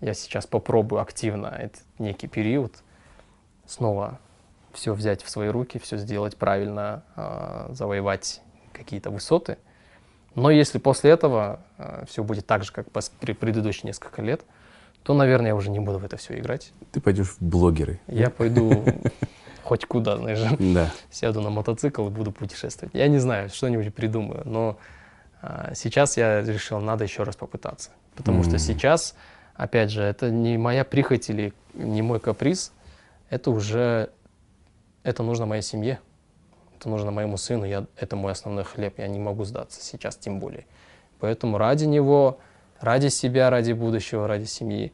[0.00, 2.72] Я сейчас попробую активно этот некий период
[3.66, 4.18] снова
[4.72, 8.42] все взять в свои руки, все сделать правильно, а, завоевать
[8.76, 9.56] какие-то высоты.
[10.34, 11.60] Но если после этого
[12.08, 12.86] все будет так же, как
[13.20, 14.42] при предыдущие несколько лет,
[15.02, 16.72] то, наверное, я уже не буду в это все играть.
[16.92, 18.00] Ты пойдешь в блогеры.
[18.06, 18.84] Я пойду
[19.62, 20.90] хоть куда, знаешь, Да.
[21.10, 22.94] сяду на мотоцикл и буду путешествовать.
[22.94, 24.78] Я не знаю, что-нибудь придумаю, но
[25.40, 27.90] а, сейчас я решил, надо еще раз попытаться.
[28.14, 28.58] Потому что М.
[28.58, 29.14] сейчас,
[29.54, 32.72] опять же, это не моя прихоть или не мой каприз,
[33.30, 34.10] это уже,
[35.02, 36.00] это нужно моей семье,
[36.78, 40.38] это нужно моему сыну, я, это мой основной хлеб, я не могу сдаться сейчас тем
[40.38, 40.66] более.
[41.20, 42.38] Поэтому ради него,
[42.80, 44.92] ради себя, ради будущего, ради семьи,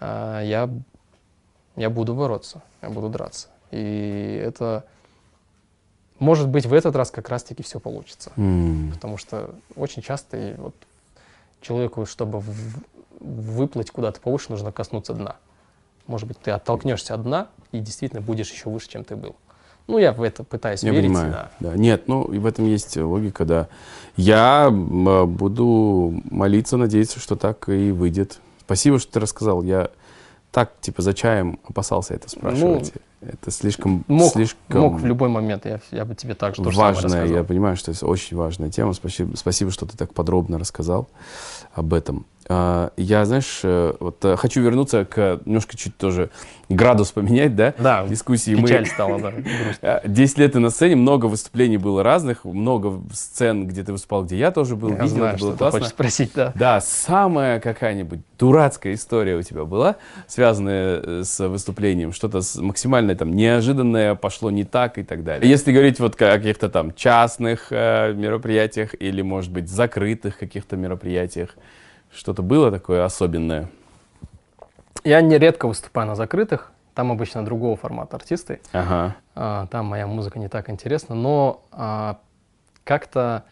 [0.00, 0.68] а, я,
[1.76, 3.48] я буду бороться, я буду драться.
[3.70, 4.84] И это,
[6.18, 8.32] может быть, в этот раз как раз-таки все получится.
[8.36, 8.92] М.
[8.92, 10.74] Потому что очень часто и вот
[11.62, 12.82] человеку, чтобы в-
[13.20, 15.36] выплыть куда-то повыше, нужно коснуться дна.
[16.06, 19.36] Может быть, ты оттолкнешься от дна и действительно будешь еще выше, чем ты был.
[19.88, 21.06] Ну, я в это пытаюсь Я верить.
[21.06, 21.32] понимаю.
[21.32, 21.50] да.
[21.60, 21.76] Да.
[21.76, 23.68] Нет, ну и в этом есть логика, да.
[24.16, 28.40] Я э, буду молиться, надеяться, что так и выйдет.
[28.64, 29.62] Спасибо, что ты рассказал.
[29.62, 29.90] Я
[30.50, 32.92] так, типа, за чаем опасался это спрашивать.
[33.22, 36.62] это слишком, Ну, Мог, слишком мог в любой момент, я, я бы тебе так же
[36.62, 38.92] важная, я понимаю, что это очень важная тема.
[38.92, 41.08] Спасибо, спасибо, что ты так подробно рассказал
[41.74, 42.26] об этом.
[42.48, 46.30] А, Я, знаешь, э, вот э, хочу вернуться к немножко чуть тоже
[46.68, 47.74] градус поменять, да?
[47.78, 48.54] Да, Дискуссии.
[48.54, 49.32] Печаль стала, да.
[49.82, 54.24] Э, 10 лет ты на сцене, много выступлений было разных, много сцен, где ты выступал,
[54.24, 55.78] где я тоже был, Я видел, знаю, это что было ты классно.
[55.80, 56.52] хочешь спросить, да.
[56.54, 63.32] Да, самая какая-нибудь дурацкая история у тебя была, связанная э, с выступлением, что-то максимально там
[63.34, 65.48] неожиданное пошло не так и так далее.
[65.48, 71.56] Если говорить вот о каких-то там частных э, мероприятиях или, может быть, закрытых каких-то мероприятиях,
[72.14, 73.68] что-то было такое особенное?
[75.04, 79.16] Я нередко выступаю на закрытых, там обычно другого формата артисты, Ага.
[79.34, 82.18] а, там моя музыка не так интересна, но а,
[82.84, 83.44] как-то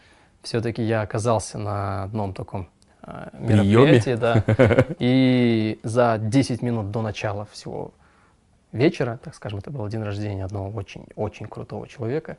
[0.43, 2.69] все-таки я оказался на одном таком
[3.01, 4.43] а, мероприятии, да,
[4.99, 7.91] и за 10 минут до начала всего
[8.71, 12.37] вечера, так скажем, это был день рождения одного очень-очень крутого человека,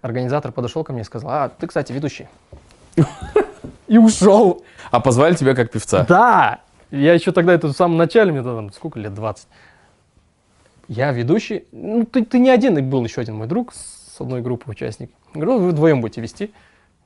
[0.00, 2.28] организатор подошел ко мне и сказал, а, ты, кстати, ведущий.
[3.88, 4.64] И ушел.
[4.90, 6.04] А позвали тебя как певца?
[6.08, 6.60] Да!
[6.90, 9.46] Я еще тогда это в самом начале, мне там сколько лет, 20.
[10.88, 11.64] Я ведущий.
[11.72, 15.10] Ну, ты, ты не один, и был еще один мой друг с одной группы участник.
[15.32, 16.52] Говорю, «Ну, вы вдвоем будете вести.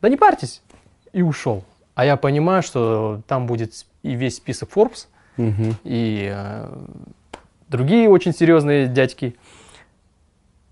[0.02, 0.62] Да не парьтесь.
[1.12, 1.64] И ушел.
[1.94, 3.72] А я понимаю, что там будет
[4.02, 5.06] и весь список Forbes,
[5.36, 5.76] Мгм.
[5.84, 6.68] и э,
[7.68, 9.36] другие очень серьезные дядьки.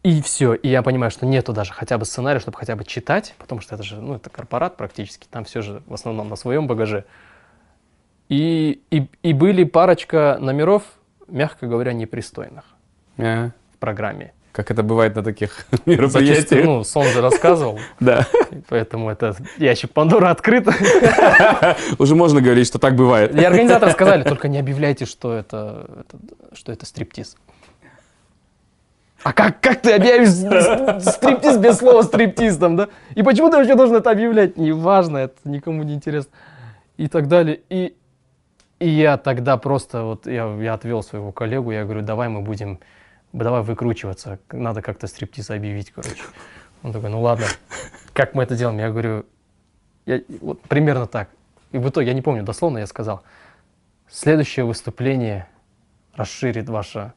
[0.06, 0.54] И все.
[0.54, 3.74] И я понимаю, что нету даже хотя бы сценария, чтобы хотя бы читать, потому что
[3.74, 7.04] это же, ну, это корпорат практически, там все же в основном на своем багаже.
[8.28, 10.84] И, и, и были парочка номеров,
[11.26, 12.64] мягко говоря, непристойных
[13.18, 14.32] А, в программе.
[14.52, 16.64] Как это бывает на таких Зачастую, мероприятиях.
[16.64, 18.28] ну, Сон же рассказывал, Да.
[18.68, 20.68] поэтому это ящик Пандора открыт.
[21.98, 23.34] Уже можно говорить, что так бывает.
[23.34, 26.04] И организаторы сказали, только не объявляйте, что это-
[26.52, 27.36] что это стриптиз.
[29.26, 32.88] А как, как ты объявишь стриптиз без слова стриптиз там, да?
[33.16, 34.56] И почему ты вообще должен это объявлять?
[34.56, 36.30] Неважно, это никому не интересно.
[36.96, 37.58] И так далее.
[37.68, 37.96] И,
[38.78, 42.78] и я тогда просто, вот я, я отвел своего коллегу, я говорю, давай мы будем,
[43.32, 46.22] давай выкручиваться, надо как-то стриптиз объявить, короче.
[46.84, 47.46] Он такой, ну ладно,
[48.12, 48.78] как мы это делаем?
[48.78, 49.26] Я говорю,
[50.04, 51.30] я, вот примерно так.
[51.72, 53.24] И в итоге, я не помню, дословно я сказал,
[54.08, 55.48] следующее выступление
[56.14, 57.12] расширит ваше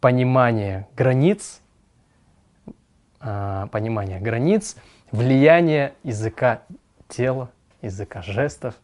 [0.00, 1.60] понимание границ,
[3.20, 4.76] а, понимание границ,
[5.10, 6.62] влияние языка
[7.08, 7.50] тела,
[7.82, 8.74] языка жестов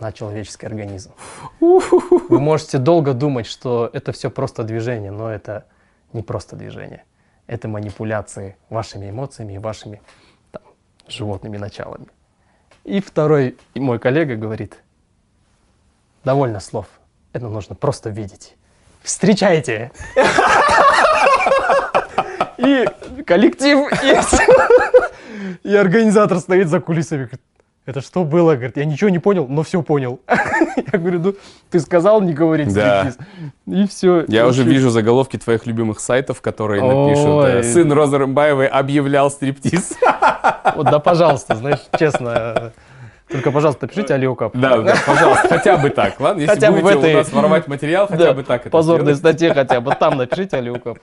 [0.00, 1.12] на человеческий организм.
[1.60, 5.66] Вы можете долго думать, что это все просто движение, но это
[6.12, 7.04] не просто движение.
[7.46, 10.00] Это манипуляции вашими эмоциями и вашими
[10.50, 10.62] там,
[11.06, 12.06] животными началами.
[12.84, 14.82] И второй мой коллега говорит,
[16.24, 16.88] довольно слов,
[17.32, 18.56] это нужно просто видеть.
[19.04, 19.92] Встречайте!
[22.56, 22.86] И
[23.26, 27.40] коллектив, и, и организатор стоит за кулисами, говорит,
[27.84, 28.54] это что было?
[28.54, 30.20] Говорит, я ничего не понял, но все понял.
[30.92, 31.34] Я говорю, ну,
[31.70, 33.10] ты сказал не говорить Да.
[33.10, 33.26] стриптиз.
[33.66, 34.24] И все.
[34.26, 37.62] Я уже вижу заголовки твоих любимых сайтов, которые напишут э.
[37.62, 39.92] «Сын Розы Рымбаевой объявлял стриптиз».
[40.74, 42.72] Вот, да, пожалуйста, знаешь, честно.
[43.28, 44.54] Только, пожалуйста, пишите Алиокап.
[44.56, 46.40] Да, да, пожалуйста, хотя бы так, ладно?
[46.42, 49.54] Если Хотя бы в будете этой- у нас воровать материал, хотя бы так Позорной статье
[49.54, 50.98] хотя бы там напишите Алиокап.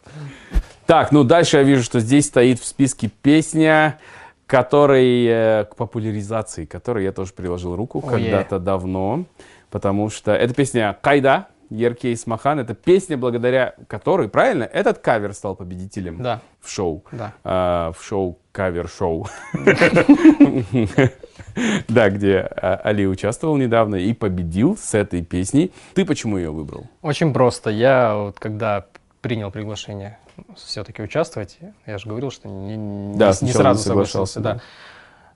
[0.86, 3.98] Так, ну дальше я вижу, что здесь стоит в списке песня,
[4.46, 9.24] которой, э, к популяризации которой я тоже приложил руку когда-то давно,
[9.70, 15.56] потому что эта песня «Кайда», Еркей Смахан, это песня, благодаря которой, правильно, этот кавер стал
[15.56, 17.06] победителем Да, в шоу.
[17.14, 17.32] да.
[17.46, 19.28] а, в шоу кавер-шоу.
[21.88, 25.72] Да, где а, Али участвовал недавно и победил с этой песней.
[25.94, 26.86] Ты почему ее выбрал?
[27.02, 27.70] Очень просто.
[27.70, 28.86] Я вот когда
[29.22, 30.18] принял приглашение
[30.56, 34.40] все-таки участвовать, я же говорил, что не, не- Да, не сначала сразу не соглашался.
[34.40, 34.60] Да.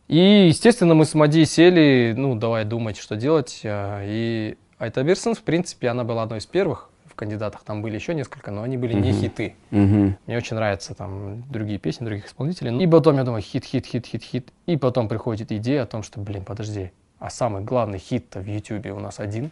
[0.08, 3.62] И, естественно, мы с Мади сели, ну, давай думать, что делать.
[3.64, 7.64] а, И Айта Бирсон, в принципе, она была одной из первых в кандидатах.
[7.64, 9.56] Там были еще несколько, но они были не хиты.
[9.72, 12.78] Мне очень нравятся там другие песни, других исполнителей.
[12.84, 14.50] И потом я думаю, хит, хит, хит, хит, хит.
[14.66, 18.92] И потом приходит идея о том, что, блин, подожди, а самый главный хит-то в Ютубе
[18.92, 19.50] у нас один,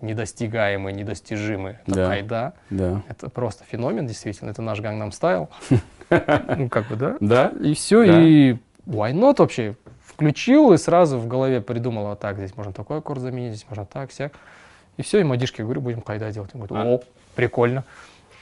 [0.00, 1.76] недостигаемый, недостижимый.
[1.86, 2.10] Это Да.
[2.10, 2.52] Айда.
[2.70, 3.02] Да.
[3.08, 4.50] Это просто феномен, действительно.
[4.50, 5.48] Это наш Gangnam Style.
[6.58, 7.16] Ну, как бы, да?
[7.20, 7.52] Да?
[7.62, 8.52] И все, и
[8.86, 9.76] why not вообще?
[10.04, 13.86] Включил и сразу в голове придумал, вот так, здесь можно такой аккорд заменить, здесь можно
[13.86, 14.32] так, сяк.
[14.96, 16.50] И все, и Мадишке говорю, будем кайда делать.
[16.54, 17.84] Он говорит, о, прикольно.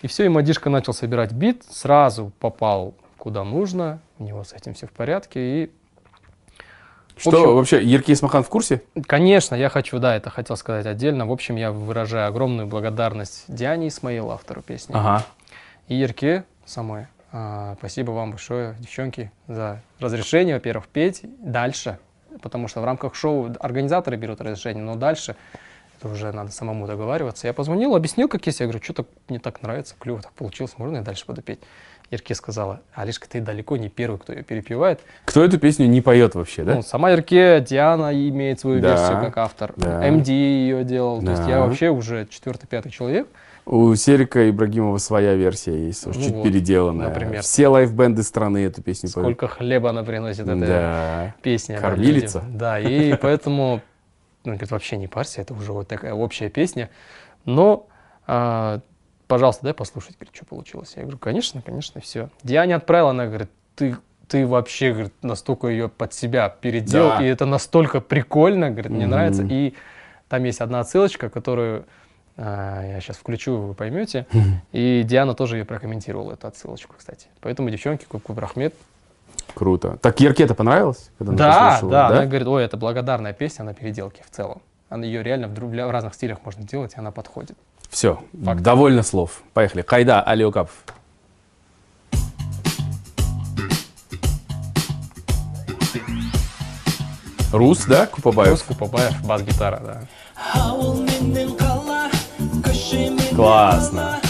[0.02, 4.72] И все, и Мадишка начал собирать бит, сразу попал куда нужно, у него с этим
[4.74, 5.70] все в порядке, и
[7.18, 8.80] Что общем- вообще, Ерки Исмахан в курсе?
[9.06, 11.26] Конечно, я хочу, да, это хотел сказать отдельно.
[11.26, 15.22] В общем, я выражаю огромную благодарность Диане Исмаил, автору песни, Ага.
[15.86, 17.08] и Ерке самой.
[17.32, 21.98] А, спасибо вам большое, девчонки, за разрешение, во-первых, петь дальше,
[22.40, 25.36] потому что в рамках шоу организаторы берут разрешение, но дальше
[26.00, 27.46] это уже надо самому договариваться.
[27.46, 30.96] Я позвонил, объяснил, как есть, я говорю, что-то мне так нравится, клево так получилось, можно
[30.96, 31.60] я дальше буду петь?
[32.10, 34.98] Ирке сказала, Алишка, ты далеко не первый, кто ее перепевает.
[35.26, 36.74] Кто эту песню не поет вообще, да?
[36.76, 39.72] Ну, сама Ирке, Диана имеет свою Да, версию как автор.
[39.76, 40.10] да.
[40.10, 41.22] МД ее делал.
[41.22, 41.66] То есть я Да.
[41.66, 43.28] вообще уже четвертый-пятый человек.
[43.64, 47.08] У Серика Ибрагимова своя версия есть, уж Ну чуть вот, переделанная.
[47.10, 47.42] например.
[47.42, 49.26] Все лайфбенды страны эту песню поют.
[49.36, 51.34] Сколько хлеба она приносит, эта Да.
[51.42, 51.76] песня.
[51.76, 52.42] да, Кормилица.
[52.48, 53.82] Да, и поэтому,
[54.44, 56.90] ну, говорит, вообще не парься, это уже вот такая общая песня.
[57.44, 57.86] Но,
[58.26, 58.80] а,
[59.28, 60.94] пожалуйста, дай послушать, говорит, что получилось.
[60.96, 62.28] Я говорю, конечно, конечно, все.
[62.42, 63.96] Диане отправила, она говорит, ты
[64.28, 67.24] ты вообще, говорит, настолько ее под себя переделал, Да.
[67.24, 69.10] и это настолько прикольно, говорит, мне Мгм.
[69.10, 69.42] нравится.
[69.42, 69.74] И
[70.28, 71.84] там есть одна отсылочка, которую
[72.36, 74.26] а, я сейчас включу, вы поймете.
[74.72, 77.26] И Диана тоже ее прокомментировала, эту отсылочку, кстати.
[77.40, 78.72] Поэтому, девчонки, Куб Рахмет.
[79.54, 79.98] Круто.
[80.00, 81.10] Так Ерке-то понравилось?
[81.18, 84.62] когда она Да, послушала, да, она говорит, ой, это благодарная песня на переделке в целом.
[84.88, 87.56] Она ее реально в, друг- в разных стилях можно делать, и она подходит.
[87.90, 89.42] Все, довольно слов.
[89.52, 89.84] Поехали.
[89.86, 90.72] Хайда, Алиокапов.
[97.52, 98.50] Рус, да, Купабаев?
[98.52, 100.00] Рус Купабаев, бас-гитара, да.
[103.34, 104.20] Классно.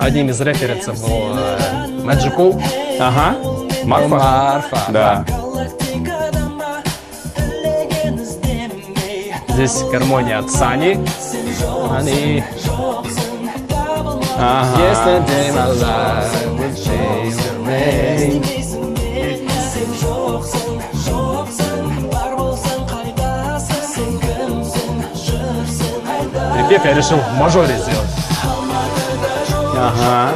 [0.00, 2.60] Одним из референсов был э, Magical
[2.98, 3.36] Ага.
[3.84, 4.08] Марфа?
[4.08, 4.78] Марфа.
[4.90, 5.24] Да.
[9.48, 10.98] Здесь гармония от Сани.
[11.96, 12.42] Они
[14.38, 14.80] Ага.
[14.80, 18.42] Yesterday my life will change the rain.
[26.54, 28.08] Припев я решил в мажоре сделать.
[29.76, 30.30] Ага.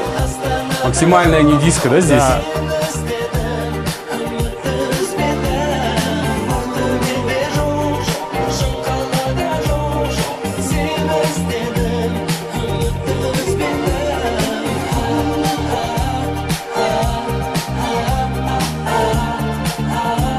[0.85, 2.19] Максимальная не диско, да, здесь?
[2.19, 2.43] Да.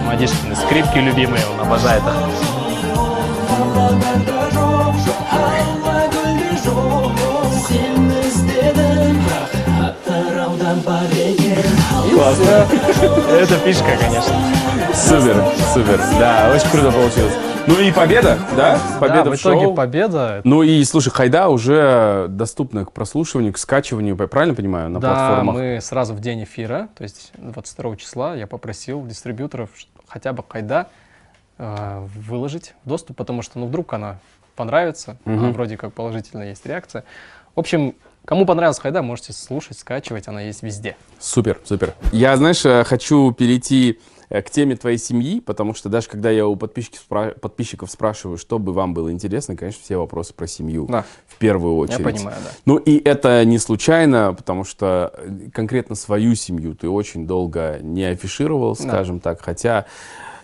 [0.06, 2.56] Мадишкины скрипки любимые, он обожает их.
[12.16, 12.66] Классно.
[13.30, 14.34] Это фишка, конечно.
[14.94, 15.44] Супер,
[15.74, 15.98] супер.
[16.18, 17.34] Да, очень круто получилось.
[17.68, 18.80] Ну и победа, да?
[19.02, 19.74] Победа Да, в в итоге шоу.
[19.76, 20.40] победа.
[20.46, 25.56] Ну и, слушай, Хайда уже доступна к прослушиванию, к скачиванию, правильно понимаю, на да, платформах?
[25.56, 29.70] мы сразу в день эфира, то есть 22 числа, я попросил дистрибьюторов
[30.08, 30.88] хотя бы Кайда
[31.58, 34.20] э, выложить в доступ, потому что, ну, вдруг она
[34.56, 35.52] понравится, а Мгм.
[35.52, 37.04] вроде как положительная есть реакция.
[37.56, 37.96] В общем,
[38.26, 40.96] кому понравилась Хайда, можете слушать, скачивать, она есть везде.
[41.20, 41.94] Супер, супер.
[42.12, 44.00] Я, знаешь, э, хочу перейти
[44.30, 48.38] э, к теме твоей семьи, потому что даже когда я у подписчиков, спра- подписчиков спрашиваю,
[48.38, 51.06] что бы вам было интересно, конечно, все вопросы про семью Да.
[51.28, 52.04] в первую Я очередь.
[52.04, 52.50] понимаю, да.
[52.66, 58.04] Ну и это не случайно, потому что э, конкретно свою семью ты очень долго не
[58.06, 59.86] афишировал, скажем так, хотя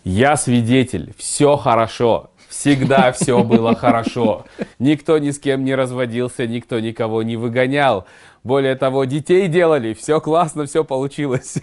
[0.04, 4.46] я свидетель, все хорошо, всегда все было хорошо.
[4.78, 8.06] Никто ни с кем не разводился, никто никого не выгонял.
[8.44, 11.60] Более того, детей делали, все классно, все получилось.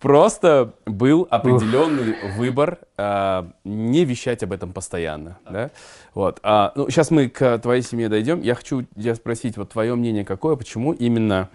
[0.00, 5.38] Просто был определенный выбор а, не вещать об этом постоянно.
[5.48, 5.70] Да?
[6.14, 6.38] Вот.
[6.42, 8.40] А, ну, сейчас мы к твоей семье дойдем.
[8.40, 11.50] Я хочу тебя спросить, вот твое мнение какое, почему именно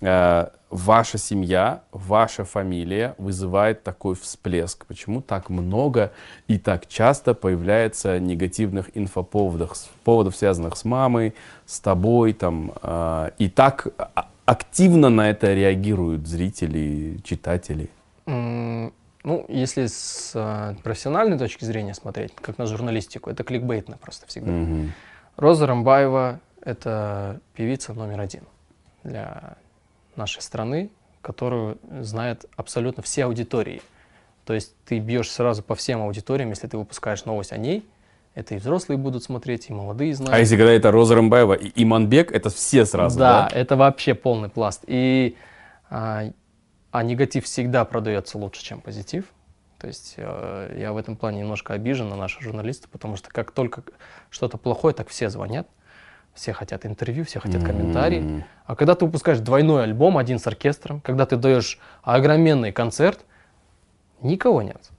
[0.00, 4.86] ваша семья, ваша фамилия вызывает такой всплеск?
[4.86, 6.12] Почему так много
[6.48, 11.34] и так часто появляется негативных инфоповодов, поводов, связанных с мамой,
[11.66, 17.90] с тобой, там, а, и так а- активно на это реагируют зрители, читатели?
[19.24, 24.50] Ну, если с э, профессиональной точки зрения смотреть, как на журналистику, это кликбейтно просто всегда.
[24.50, 24.92] Мгм.
[25.36, 28.42] Роза Рамбаева– это певица номер один
[29.04, 29.56] для
[30.16, 30.90] нашей страны,
[31.20, 33.82] которую знают абсолютно все аудитории.
[34.44, 37.86] То есть ты бьешь сразу по всем аудиториям, если ты выпускаешь новость о ней,
[38.34, 40.34] это и взрослые будут смотреть, и молодые знают.
[40.34, 43.48] А если когда это Роза Рымбаева и Иманбек, это все сразу, да?
[43.48, 44.84] да, это вообще полный пласт.
[44.86, 45.36] И
[45.90, 46.24] а,
[46.90, 49.26] а негатив всегда продается лучше, чем позитив.
[49.78, 53.50] То есть э, я в этом плане немножко обижен на наших журналистов, потому что как
[53.50, 53.82] только
[54.30, 55.66] что-то плохое, так все звонят,
[56.34, 58.18] все хотят интервью, все хотят комментарии.
[58.20, 58.44] М.
[58.66, 63.24] А когда ты выпускаешь двойной альбом, один с оркестром, когда ты даешь огроменный концерт,
[64.22, 64.90] никого нет.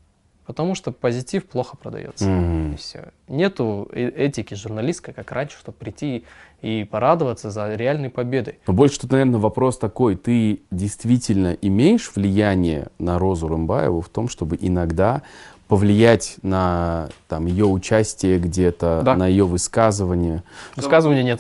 [0.46, 2.30] Потому что позитив плохо продается.
[2.30, 2.74] Мгм.
[2.74, 3.12] И все.
[3.30, 6.26] Нету э- этики журналистской, как раньше, чтобы прийти
[6.62, 8.60] и порадоваться за реальной победой.
[8.68, 10.18] Но больше тут, наверное, вопрос такой.
[10.18, 15.22] Ты действительно имеешь влияние на Розу Рымбаеву в том, чтобы иногда
[15.68, 19.16] повлиять на там, ее участие где-то, Да.
[19.16, 20.44] на ее высказывание?
[20.76, 21.40] Высказывания нет.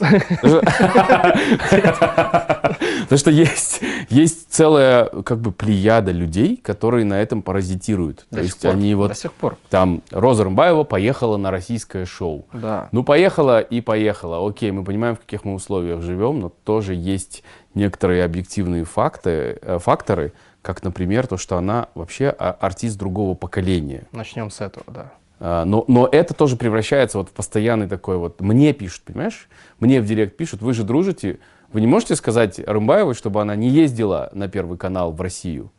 [3.04, 8.26] Потому что есть, есть целая как бы плеяда людей, которые на этом паразитируют.
[8.30, 8.72] То До есть пор.
[8.72, 9.58] они вот До сих пор.
[9.70, 12.46] там Роза Рымбаева поехала на российское шоу.
[12.54, 12.90] Да.
[12.92, 14.48] Ну, поехала и поехала.
[14.48, 17.44] Окей, мы понимаем, в каких мы условиях живем, но тоже есть
[17.76, 20.34] некоторые объективные факты, э, факторы,
[20.64, 24.06] как, например, то, что она вообще а- артист другого поколения.
[24.14, 25.14] Начнем с этого, да.
[25.40, 28.40] А, Но, но это тоже превращается вот в постоянный такой вот...
[28.40, 29.50] Мне пишут, понимаешь?
[29.80, 31.40] Мне в директ пишут, вы же дружите.
[31.74, 35.70] Вы не можете сказать Рымбаевой, чтобы она не ездила на Первый канал в Россию?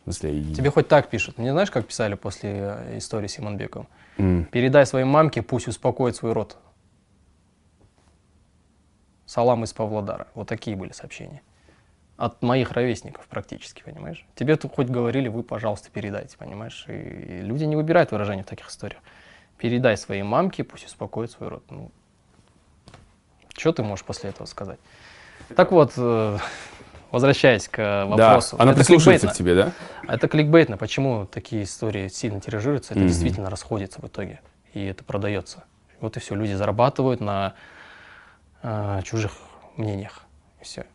[0.00, 1.38] В смысле, и- Тебе хоть так пишут.
[1.38, 3.86] Не знаешь, как писали после э, истории с Иманбековым?
[4.18, 4.44] М.
[4.46, 6.56] Передай своей мамке, пусть успокоит свой рот.
[9.24, 10.26] Салам из Павлодара.
[10.34, 11.42] Вот такие были сообщения.
[12.16, 14.24] От моих ровесников практически, понимаешь?
[14.34, 16.86] Тебе тут хоть говорили, вы, пожалуйста, передайте, понимаешь?
[16.88, 19.00] И, и люди не выбирают выражения в таких историях.
[19.58, 21.64] Передай своей мамке, пусть успокоит свой рот.
[21.68, 21.90] Ну,
[23.56, 24.78] что ты можешь после этого сказать?
[25.54, 26.38] Так вот, э,
[27.10, 28.56] возвращаясь к Да, вопросу.
[28.58, 29.72] она Это прислушивается к тебе, да?
[30.08, 30.76] Это кликбейтно.
[30.78, 32.92] Почему такие истории сильно тиражируются?
[32.94, 33.08] Это Мгм.
[33.08, 34.40] действительно расходится в итоге.
[34.72, 35.64] И это продается.
[36.00, 36.34] Вот и все.
[36.34, 37.54] Люди зарабатывают на
[38.62, 39.32] э, чужих
[39.76, 40.22] мнениях.
[40.60, 40.86] И все.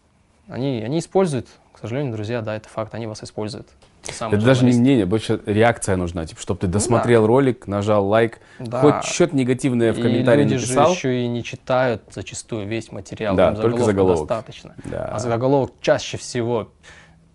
[0.52, 3.70] Они, они используют, к сожалению, друзья, да, это факт, они вас используют.
[4.04, 6.26] Самые Это даже не мнение, больше реакция нужна.
[6.26, 8.82] Типа, чтобы ты досмотрел ролик, нажал лайк, Да.
[8.82, 10.88] хоть что-то негативное в И комментарии люди написал.
[10.88, 13.36] же еще и не читают зачастую весь материал.
[13.36, 14.28] Да, им только заголовок.
[14.28, 14.76] достаточно.
[14.86, 15.06] Да.
[15.14, 16.72] А заголовок чаще всего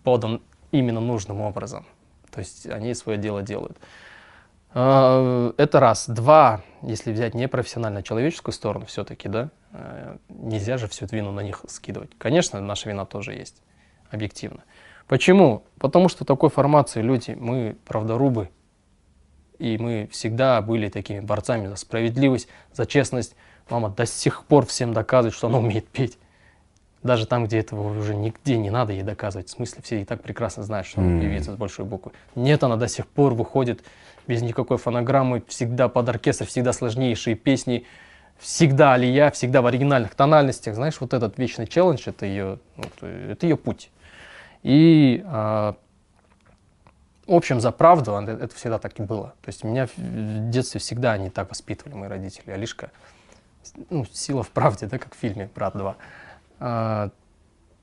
[0.02, 0.42] подан
[0.72, 1.86] именно нужным образом.
[2.32, 3.78] То есть они свое дело делают.
[4.74, 6.06] А, Это раз.
[6.08, 9.48] Два, если взять непрофессионально, а человеческую сторону все-таки, да,
[10.28, 12.10] нельзя же всю эту вину на них скидывать.
[12.18, 13.62] Конечно, наша вина тоже есть,
[14.10, 14.64] объективно.
[15.08, 15.64] Почему?
[15.78, 18.50] Потому что такой формации люди, мы правдорубы,
[19.58, 23.36] и мы всегда были такими борцами за справедливость, за честность.
[23.70, 26.18] Мама до сих пор всем доказывает, что она умеет петь.
[27.02, 29.48] Даже там, где этого уже нигде не надо ей доказывать.
[29.48, 31.20] В смысле, все и так прекрасно знают, что она Мгм.
[31.20, 32.12] певица с большой буквы.
[32.34, 33.84] Нет, она до сих пор выходит
[34.26, 37.86] без никакой фонограммы, всегда под оркестр, всегда сложнейшие песни,
[38.38, 40.74] всегда алия, всегда в оригинальных тональностях.
[40.74, 42.58] Знаешь, вот этот вечный челлендж, это ее,
[43.00, 43.90] э, это ее путь.
[44.62, 45.22] И
[47.26, 49.34] в общем, за правду это всегда так и было.
[49.42, 52.52] То есть меня в- детстве всегда они так воспитывали, мои родители.
[52.52, 52.90] Алишка,
[53.90, 55.96] ну, сила в правде, да, как в фильме «Брат 2».
[56.60, 57.10] А,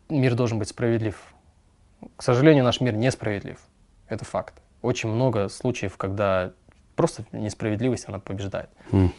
[0.07, 1.33] мир должен быть справедлив.
[2.15, 3.59] К сожалению, наш мир несправедлив.
[4.07, 4.53] Это факт.
[4.81, 6.51] Очень много случаев, когда
[6.95, 8.69] просто несправедливость, она побеждает.
[8.93, 9.13] М.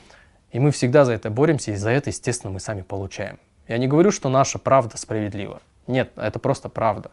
[0.55, 3.41] И мы всегда за это боремся, и за это, естественно, мы сами получаем.
[3.67, 5.61] Я не говорю, что наша правда справедлива.
[5.89, 7.11] Нет, это просто правда.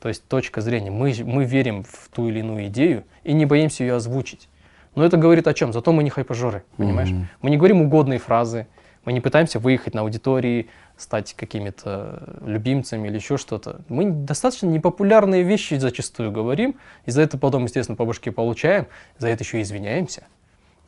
[0.00, 0.90] То есть точка зрения.
[0.90, 4.48] Мы, мы верим в ту или иную идею и не боимся ее озвучить.
[4.96, 5.72] Но это говорит о чем?
[5.72, 7.10] Зато мы не хайпажоры, понимаешь?
[7.10, 7.28] Мгм.
[7.42, 8.66] Мы не говорим угодные фразы,
[9.04, 13.82] мы не пытаемся выехать на аудитории, стать какими-то любимцами или еще что-то.
[13.88, 16.74] Мы достаточно непопулярные вещи зачастую говорим,
[17.06, 20.24] и за это потом, естественно, по башке получаем, за это еще и извиняемся.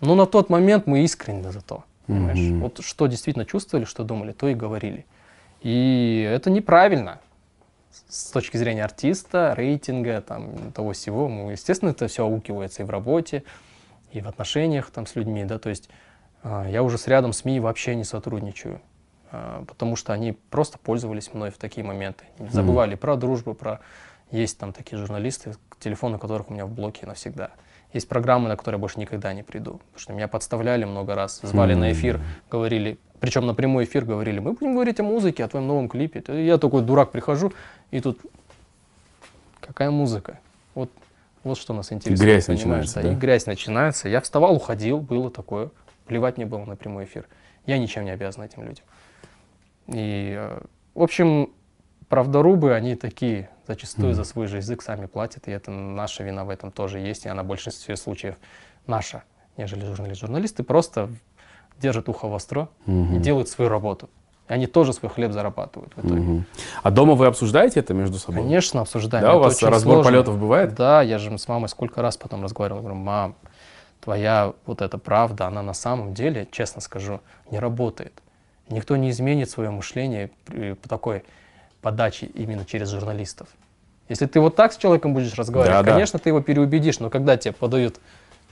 [0.01, 1.85] Но на тот момент мы искренне за то.
[2.13, 2.39] Понимаешь?
[2.39, 2.61] Мгм.
[2.61, 5.07] Вот что действительно чувствовали, что думали, то и говорили.
[5.63, 7.21] И это неправильно
[8.09, 11.29] с точки зрения артиста, рейтинга, там, того всего.
[11.29, 13.45] Ну, естественно, это все аукивается и в работе,
[14.13, 15.45] и в отношениях там, с людьми.
[15.45, 15.59] Да?
[15.59, 15.89] То есть
[16.43, 18.81] а, я уже с рядом СМИ вообще не сотрудничаю,
[19.31, 22.25] а, потому что они просто пользовались мной в такие моменты.
[22.51, 23.81] Забывали про дружбу, про...
[24.31, 27.51] Есть там такие журналисты, телефоны которых у меня в блоке навсегда.
[27.93, 29.81] Есть программы, на которые я больше никогда не приду.
[29.93, 32.21] Потому что меня подставляли много раз, звали на эфир,
[32.51, 36.23] говорили, причем на прямой эфир говорили, мы будем говорить о музыке, о твоем новом клипе.
[36.45, 37.53] Я такой дурак прихожу,
[37.91, 38.19] и тут
[39.61, 40.41] какая музыка?
[40.75, 40.91] Вот,
[41.45, 42.21] вот что нас интересует.
[42.21, 43.13] грязь начинается, да?
[43.13, 44.09] И грязь начинается.
[44.09, 45.71] Я вставал, уходил, было такое.
[46.07, 47.27] Плевать мне было на прямой эфир.
[47.67, 48.85] Я ничем не обязан этим людям.
[49.87, 50.61] И, э,
[50.95, 51.51] в общем,
[52.13, 56.51] правдорубы, они такие, зачастую за свой же язык сами платят, и это наша вина в
[56.51, 58.35] этом тоже есть, и она в большинстве случаев
[58.87, 59.23] наша,
[59.57, 60.21] нежели журналист.
[60.21, 61.09] Журналисты просто
[61.81, 63.23] держат ухо востро и Мгм.
[63.23, 64.11] делают свою работу.
[64.51, 66.21] И они тоже свой хлеб зарабатывают в итоге.
[66.21, 66.45] Мгм.
[66.83, 68.43] А дома вы обсуждаете это между собой?
[68.43, 69.23] Конечно, обсуждаем.
[69.25, 70.13] Да, у Это вас очень разбор сложно.
[70.13, 70.75] полетов бывает?
[70.75, 73.37] Да, я же с мамой сколько раз потом разговаривал, говорю, мам,
[74.03, 78.13] твоя вот эта правда, она на самом деле, честно скажу, не работает.
[78.69, 81.25] Никто не изменит свое мышление при по такой
[81.83, 83.49] подаче именно через журналистов.
[84.09, 85.93] Если ты вот так с человеком будешь разговаривать, Да, да.
[85.93, 88.01] конечно, ты его переубедишь, но когда тебе подают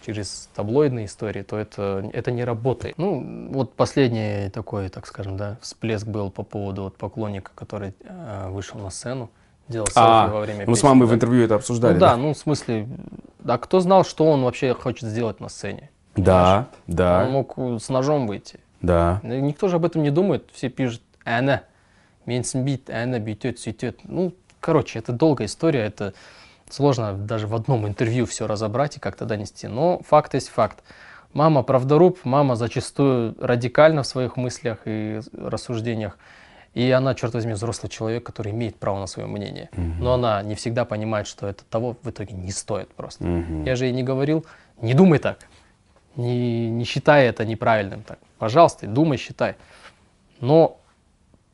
[0.04, 2.96] через таблоидные истории, то это, это не работает.
[2.98, 8.48] Ну, вот последний такой, так скажем, да, всплеск был по поводу вот поклонника, который э,
[8.48, 9.30] вышел на сцену,
[9.68, 11.16] делал селфи А, во время мы с песни, мамой в да.
[11.16, 11.94] интервью это обсуждали.
[11.94, 12.88] Ну да, ну в смысле,
[13.46, 15.90] а кто знал, что он вообще хочет сделать на сцене?
[16.16, 18.58] Да, да, Он мог э, с ножом выйти.
[18.80, 19.20] да.
[19.22, 20.48] Ну, Никто же об этом не думает.
[20.54, 21.62] Все пишут, она,
[22.30, 24.00] менсенбит, она бьет, цветет.
[24.04, 26.14] Ну, короче, это долгая история, это
[26.70, 29.66] сложно даже в одном интервью все разобрать и как-то донести.
[29.66, 30.82] Но факт есть факт.
[31.32, 36.18] Мама правдоруб, мама зачастую радикальна в своих мыслях и рассуждениях.
[36.74, 39.70] И она, черт возьми, взрослый человек, который имеет право на свое мнение.
[39.72, 43.24] Но она не всегда понимает, что это того в итоге не стоит просто.
[43.24, 43.64] Мгм.
[43.64, 44.46] Я же ей не говорил,
[44.80, 45.38] не думай так,
[46.16, 48.02] не, не считай это неправильным.
[48.02, 48.18] Так.
[48.38, 49.56] Пожалуйста, думай, считай.
[50.40, 50.79] Но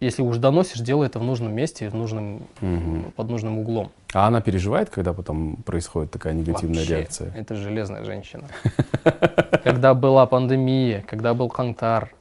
[0.00, 3.12] если уж доносишь, делай это в нужном месте, в нужном, Мгм.
[3.16, 3.90] под нужным углом.
[4.12, 7.32] А она переживает, когда потом происходит такая негативная Вообще, реакция?
[7.34, 8.44] Это железная женщина.
[9.64, 12.12] Когда была пандемия, когда был Хантар,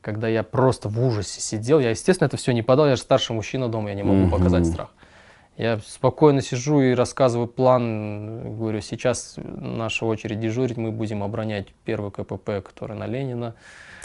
[0.00, 3.34] когда я просто в ужасе сидел, я, естественно, это все не подал, я же старший
[3.34, 4.88] мужчина дома, я не могу показать страх.
[5.56, 12.10] Я спокойно сижу и рассказываю план, говорю, сейчас наша очередь дежурить, мы будем оборонять первый
[12.10, 13.54] КПП, который на Ленина.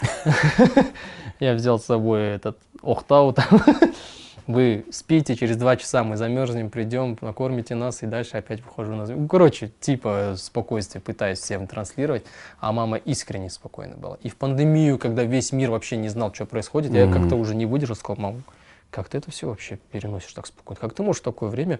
[1.40, 3.46] Я взял с собой этот Охтау там.
[4.46, 9.28] Вы спите, через два часа мы замерзнем, придем, накормите нас, и дальше опять выхожу на...
[9.28, 12.24] Короче, типа спокойствие пытаюсь всем транслировать,
[12.58, 14.16] а мама искренне спокойна была.
[14.22, 17.14] И в пандемию, когда весь мир вообще не знал, что происходит, я Мгм.
[17.20, 18.42] как-то уже не выдержал, сказал, мам,
[18.90, 20.80] как ты это все вообще переносишь так спокойно?
[20.80, 21.78] Как ты можешь в такое время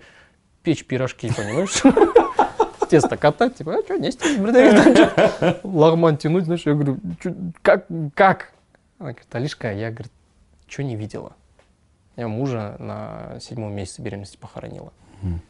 [0.62, 1.82] печь пирожки, понимаешь?
[2.88, 4.10] Тесто катать, типа, а что, не
[5.64, 8.52] лагман тянуть, знаешь, я говорю, «Чё, как, как?
[8.98, 10.12] Она говорит, Алишка, я, говорит,
[10.70, 11.34] что не видела?
[12.16, 14.92] Я мужа на седьмом месяце беременности похоронила.
[15.22, 15.40] Мгм.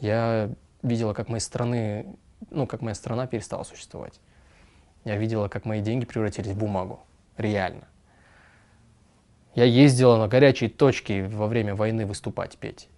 [0.00, 0.50] Я
[0.82, 2.06] видела, как моей страны,
[2.50, 4.20] ну, как моя страна перестала существовать.
[5.04, 7.00] Я видела, как мои деньги превратились в бумагу.
[7.36, 7.86] Реально.
[9.54, 12.88] Я ездила на горячие точки во время войны выступать, петь.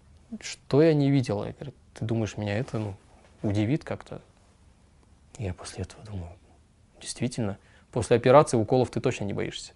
[0.40, 1.44] Что я не видела?
[1.46, 2.94] Я говорю, ты думаешь, меня это ну,
[3.42, 4.20] удивит как-то?
[5.38, 6.30] Я после этого думаю,
[7.00, 7.58] действительно,
[7.92, 9.72] после операции уколов ты точно не боишься.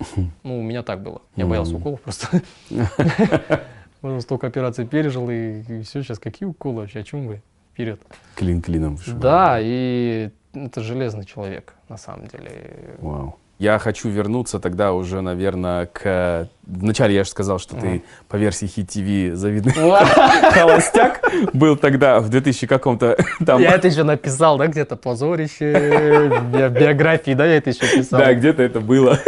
[0.42, 1.22] Ну, у меня так было.
[1.36, 2.42] Я боялся уколов просто.
[4.02, 7.42] Уже столько операций пережил, и, все, сейчас какие уколы вообще, о чем вы?
[7.72, 8.00] Вперед.
[8.34, 8.98] Клин клином.
[9.06, 12.96] Да, и это железный человек, на самом деле.
[12.98, 13.38] Вау.
[13.60, 16.48] Я хочу вернуться тогда уже, наверное, к...
[16.66, 19.72] Вначале я же сказал, что ты по версии Хит ТВ завидный
[20.52, 21.20] холостяк
[21.52, 23.60] был тогда в 2000 каком-то там...
[23.60, 28.20] Я это еще написал, да, где-то позорище, би- биографии, да, я это еще писал.
[28.20, 29.18] Да, где-то это было.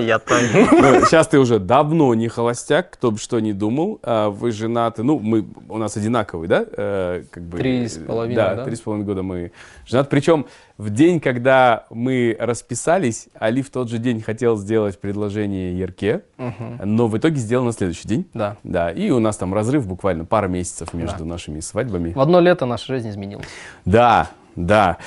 [0.00, 0.40] Я там.
[1.06, 4.00] сейчас ты уже давно не холостяк, кто бы что ни думал.
[4.02, 6.64] А, Вы женаты, ну, мы, у нас одинаковый, да?
[6.76, 8.64] э, Как бы, Три с половиной, да?
[8.64, 9.52] три с половиной года мы
[9.86, 10.08] женаты.
[10.10, 10.46] Причем
[10.78, 16.80] в день, когда мы расписались, Али в тот же день хотел сделать предложение Ерке, Мгм.
[16.84, 18.28] но в итоге сделал на следующий день.
[18.34, 18.56] Да.
[18.62, 22.12] Да, и у нас там разрыв буквально пара месяцев между нашими свадьбами.
[22.12, 23.46] В одно лето наша жизнь изменилась.
[23.84, 24.98] Да, да.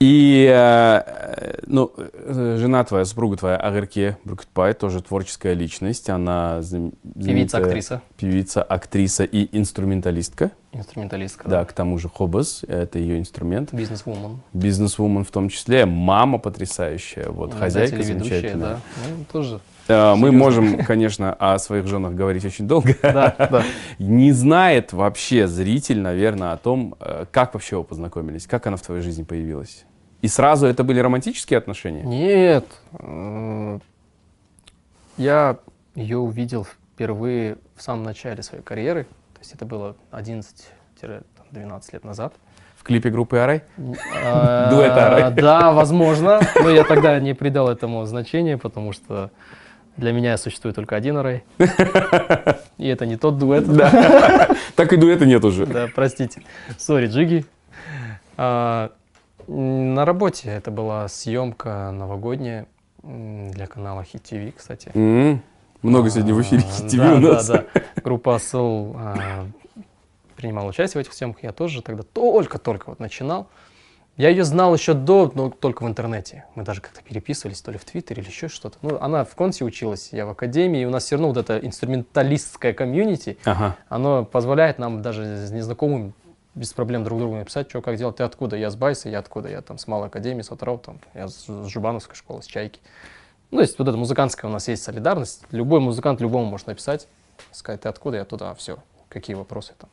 [0.00, 6.08] И, э, ну, э, жена твоя, супруга твоя, Агырке Буркутпай, тоже творческая личность.
[6.08, 10.52] Она знаменитая Певица-актриса, Певица, актриса и инструменталистка.
[10.72, 11.48] инструменталистка.
[11.48, 13.74] Да, к тому же хобос, это ее инструмент.
[13.74, 14.40] Бизнес-вумен.
[14.52, 15.84] Бизнес-вумен в том числе.
[15.84, 18.74] Мама потрясающая, вот, Да, хозяйка замечательная.
[18.74, 18.80] да.
[19.08, 19.60] Ну, тоже.
[19.88, 20.38] Э, Мы Серьезно.
[20.38, 22.94] можем, конечно, о своих женах говорить очень долго.
[23.02, 23.62] Да, да.
[23.98, 28.82] Не знает вообще зритель, наверное, о том, э, как вообще вы познакомились, как она в
[28.82, 29.84] твоей жизни появилась.
[30.20, 32.02] И сразу это были романтические отношения?
[32.02, 32.66] Нет.
[32.98, 33.80] м,
[35.16, 35.56] Я
[35.94, 39.04] ее увидел впервые в самом начале своей карьеры.
[39.34, 42.34] То есть это было 11-12 лет назад.
[42.76, 43.62] В клипе группы Арай?
[43.76, 45.32] Дуэт Арай.
[45.32, 46.40] Да, возможно.
[46.60, 49.30] Но я тогда не придал этому значения, потому что
[49.98, 51.44] для меня существует только один Арай.
[52.78, 53.66] И это не тот дуэт.
[53.66, 54.48] Да.
[54.76, 55.66] Так и дуэта нет уже.
[55.66, 56.40] Да, простите.
[56.78, 57.44] Sorry, Джиги.
[58.36, 58.92] А,
[59.48, 62.68] на работе это была съемка новогодняя
[63.02, 64.92] для канала Hit TV, кстати.
[65.82, 67.46] Много сегодня в эфире А, Hit TV да, у нас.
[67.48, 67.82] Да, да.
[68.04, 69.46] Группа Асыл а,
[70.36, 71.42] принимала участие в этих съемках.
[71.42, 73.48] Я тоже тогда только-только вот начинал.
[74.18, 76.44] Я ее знал еще до, но только в интернете.
[76.56, 78.76] Мы даже как-то переписывались, то ли в Твиттере или еще что-то.
[78.82, 81.64] Ну, она в Консе училась, я в Академии, и у нас все равно вот это
[81.64, 83.76] инструменталистское комьюнити, Ага.
[83.88, 86.14] оно позволяет нам даже с незнакомым
[86.56, 88.16] без проблем друг другу написать, что как делать.
[88.16, 88.56] Ты откуда?
[88.56, 89.48] Я с Байса, я откуда?
[89.48, 92.80] Я там с Малой Академии, с Отров, там, я с с Жубановской школы, с Чайки.
[93.52, 95.44] Ну, то есть вот эта музыкантская у нас есть солидарность.
[95.52, 97.06] Любой музыкант любому может написать,
[97.52, 98.78] сказать, ты откуда, я туда, все.
[99.08, 99.88] Какие вопросы там.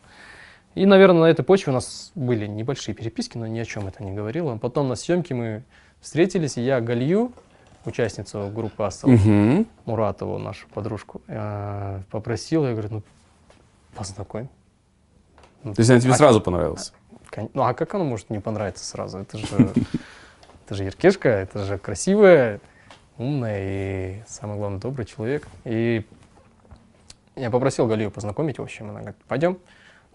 [0.75, 4.03] И, наверное, на этой почве у нас были небольшие переписки, но ни о чем это
[4.03, 4.57] не говорило.
[4.57, 5.63] Потом на съемке мы
[6.01, 7.31] встретились, и я Галью,
[7.85, 9.67] участницу группы Асал, Мгм.
[9.85, 13.03] Муратову, нашу подружку, э, попросил, я говорю, ну,
[13.95, 14.47] познакомь.
[15.63, 16.93] То есть она тебе А- сразу понравилась?
[17.31, 19.19] Кон- Ну, а как оно может не понравиться сразу?
[19.19, 19.45] Это же,
[20.65, 22.59] это же Еркешка, это же красивая,
[23.17, 25.47] умная и, самое главное, добрый человек.
[25.63, 26.05] И
[27.37, 29.57] я попросил Галию познакомить, в общем, она говорит, пойдем.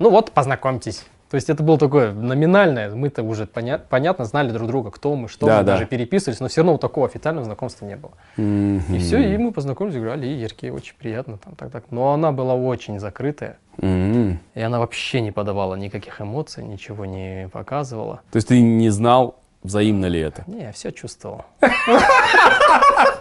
[0.01, 1.05] Ну вот, познакомьтесь.
[1.31, 5.29] То есть это было такое номинальное, мы-то уже поня- понятно знали друг друга, кто мы,
[5.29, 5.73] что Да, мы, да.
[5.75, 8.11] даже переписывались, но все равно вот такого официального знакомства не было.
[8.37, 11.85] И все, и мы познакомились, говорю, Али, Ерке, очень приятно, там, так, так.
[11.93, 14.41] Но она была очень закрытая, М.
[14.55, 18.23] и она вообще не подавала никаких эмоций, ничего не показывала.
[18.33, 20.43] То есть ты не знал, взаимно ли это?
[20.49, 21.45] Не, я все чувствовал.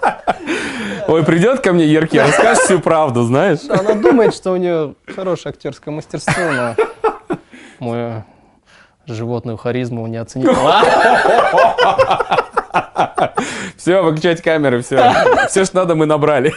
[1.09, 3.61] Ой, придет ко мне Ерки, расскажешь всю правду, знаешь?
[3.61, 6.75] Да, она думает, что у нее хорошее актерское мастерство, но
[7.79, 8.23] мою
[9.07, 10.83] животную харизму не оценила.
[13.75, 15.11] Все, выключать камеры, все.
[15.47, 16.53] Все, что надо, мы набрали.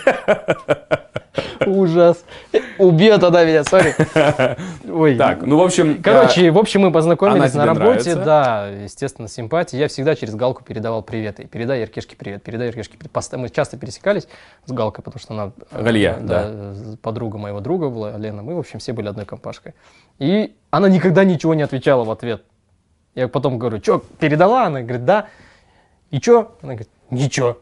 [1.67, 2.25] Ужас.
[2.79, 3.95] Убьет она меня, сори.
[4.91, 5.17] Ой.
[5.17, 6.03] Так, ну, в общем...
[6.03, 9.79] Короче, в общем, мы познакомились на работе, да, естественно, симпатия.
[9.79, 11.47] Я всегда через Галку передавал приветы.
[11.47, 13.13] Передай Еркешке привет, передай Еркешке привет.
[13.33, 14.29] Мы часто пересекались
[14.67, 15.53] с Галкой, потому что она...
[15.71, 16.75] э, Галия, да.
[17.01, 18.43] подруга моего друга была, Лена.
[18.43, 19.75] Мы, в общем, все были одной компашкой.
[20.19, 22.45] И она никогда ничего не отвечала в ответ.
[23.15, 24.67] Я потом говорю, что, передала?
[24.67, 25.27] Она говорит, да.
[26.11, 26.57] И что?
[26.63, 27.59] Она говорит, ничего.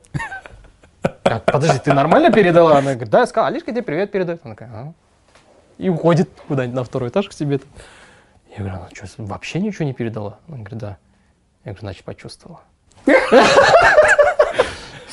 [1.25, 2.79] «А, Подожди, ты нормально передала?
[2.79, 4.41] Она говорит, да, я сказала, Алишка тебе привет передает.
[4.45, 4.93] Она такая, «А».
[5.79, 7.59] И уходит куда-нибудь на второй этаж к себе.
[7.59, 7.69] там.
[8.51, 10.39] Я говорю, она что, вообще ничего не передала?
[10.49, 10.97] Она говорит, да.
[11.65, 12.61] Я говорю, значит, почувствовала.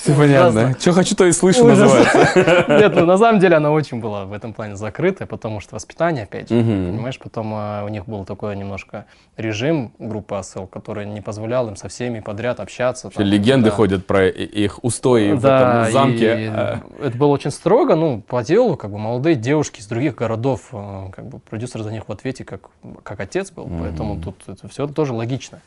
[0.01, 0.75] Все понятно.
[0.79, 2.65] Что хочу, то и слышу, называется.
[2.69, 6.23] Нет, ну на самом деле она очень была в этом плане закрытая, потому что воспитание,
[6.23, 11.21] опять же, понимаешь, потом а, у них был такой немножко режим группы АСЛ, который не
[11.21, 13.09] позволял им со всеми подряд общаться.
[13.09, 13.75] там, Легенды да.
[13.75, 16.51] ходят про их устои в этом замке.
[16.53, 20.69] А, это было очень строго, ну, по делу, как бы молодые девушки из других городов,
[20.71, 22.69] э, как бы продюсер за них в ответе как,
[23.03, 25.59] как отец был, поэтому тут это все тоже логично.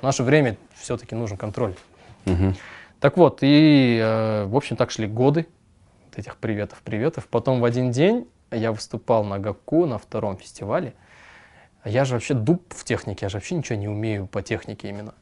[0.00, 1.74] В наше время все-таки нужен контроль.
[2.24, 2.56] мгм.
[3.02, 5.46] Так вот, и, э, в общем, так шли годы
[6.14, 7.26] этих приветов, приветов.
[7.28, 10.94] Потом в один день я выступал на ГАКУ на втором фестивале.
[11.84, 15.14] Я же вообще дуб в технике, я же вообще ничего не умею по технике именно.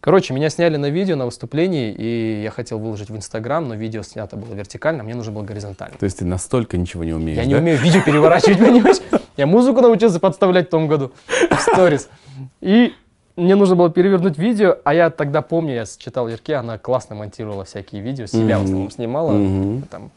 [0.00, 4.02] Короче, меня сняли на видео, на выступлении, и я хотел выложить в Инстаграм, но видео
[4.02, 5.96] снято было вертикально, мне нужно было горизонтально.
[5.96, 7.60] То есть ты настолько ничего не умеешь, Я не да?
[7.60, 8.98] умею видео переворачивать, понимаешь?
[9.38, 11.12] Я музыку научился подставлять в том году
[11.50, 12.10] в сторис.
[12.60, 12.92] И
[13.36, 17.64] мне нужно было перевернуть видео, а я тогда помню, я читал Ерке, она классно монтировала
[17.64, 18.64] всякие видео, себя в Мгм.
[18.64, 19.32] основном снимала.
[19.32, 19.82] Мгм.
[19.82, 20.10] Там.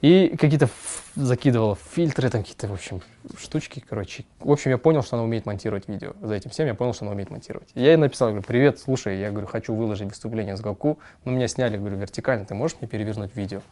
[0.00, 0.68] И какие-то
[1.14, 3.00] закидывала фильтры, там какие-то, в общем,
[3.38, 4.24] штучки, короче.
[4.40, 6.12] В общем, я понял, что она умеет монтировать видео.
[6.20, 7.70] За этим всем я понял, что она умеет монтировать.
[7.74, 11.48] Я ей написал, говорю, привет, слушай, я говорю, хочу выложить выступление с Галку, но меня
[11.48, 13.62] сняли, говорю, вертикально, ты можешь мне перевернуть видео?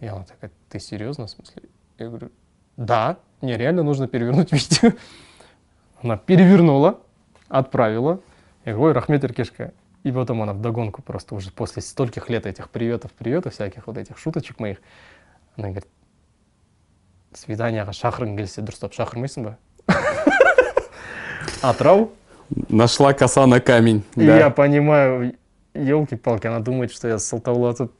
[0.00, 1.62] И она такая, ты серьезно, в смысле?
[1.98, 2.30] Я говорю,
[2.76, 4.92] да, мне реально нужно перевернуть видео.
[6.02, 6.98] Она перевернула,
[7.48, 8.20] отправила.
[8.64, 9.72] Я говорю, ой, Рахмет Иркешка.
[10.04, 14.18] И потом она вдогонку просто уже после стольких лет этих приветов, приветов, всяких вот этих
[14.18, 14.78] шуточек моих,
[15.56, 15.88] она говорит,
[17.36, 19.58] свиданияға шақырғың келсе дұрыстап шақырмайсың ба
[21.62, 22.10] атырау
[22.70, 24.04] Нашла коса на камень.
[24.16, 24.38] Да.
[24.38, 25.36] я понимаю,
[25.78, 27.90] елки-палки, она думает, что я Салтавлату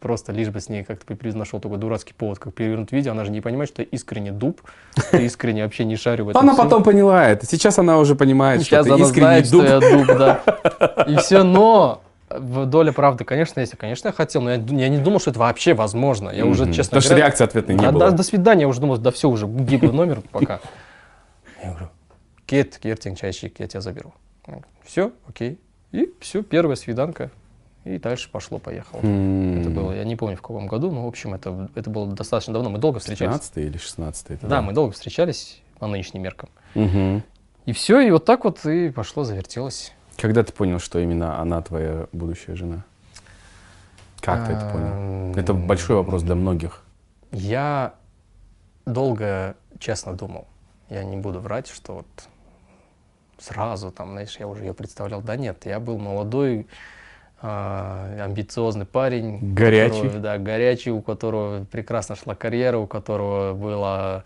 [0.00, 3.12] просто лишь бы с ней как-то нашел такой дурацкий повод, как перевернуть видео.
[3.12, 4.60] Она же не понимает, что я искренне дуб,
[4.96, 6.64] что я искренне вообще не шарю в этом Она всем.
[6.64, 7.46] потом поняла это.
[7.46, 9.62] Сейчас она уже понимает, Сейчас что ты она искренний знает, дуб.
[9.64, 11.04] что я дуб, да.
[11.08, 13.76] И все, но в доля правды, конечно, есть.
[13.76, 16.30] Конечно, я хотел, но я, я не думал, что это вообще возможно.
[16.30, 16.72] Я уже, Мгм.
[16.72, 18.10] честно Потому что говоря, реакции ответной не да, было.
[18.10, 20.60] да, до свидания, я уже думал, да все, уже гиблый номер пока.
[21.62, 21.88] Я говорю,
[22.46, 24.12] Кет, Кертинг, чайщик, я тебя заберу.
[24.84, 25.58] Все, окей.
[25.92, 27.30] И все, первая свиданка.
[27.84, 29.00] И дальше пошло-поехало.
[29.02, 29.60] М.
[29.60, 32.52] Это было, я не помню в каком году, но, в общем, это, это было достаточно
[32.52, 32.70] давно.
[32.70, 33.32] Мы долго встречались.
[33.32, 36.48] 15 или 16 это, Да, мы долго встречались по нынешним меркам.
[36.74, 37.22] Мгм.
[37.66, 39.92] И все, и вот так вот и пошло, завертелось.
[40.16, 42.84] Когда ты понял, что именно она твоя будущая жена?
[44.20, 45.34] Как ты это понял?
[45.36, 46.82] Это большой вопрос для многих.
[47.32, 47.94] Я
[48.86, 50.46] долго, честно думал,
[50.88, 52.06] я не буду врать, что вот
[53.42, 55.20] сразу там, знаешь, я уже ее представлял.
[55.20, 56.66] Да нет, я был молодой,
[57.40, 59.54] а, амбициозный парень.
[59.54, 59.96] Горячий.
[59.96, 64.24] которого, да, горячий, у которого прекрасно шла карьера, у которого было...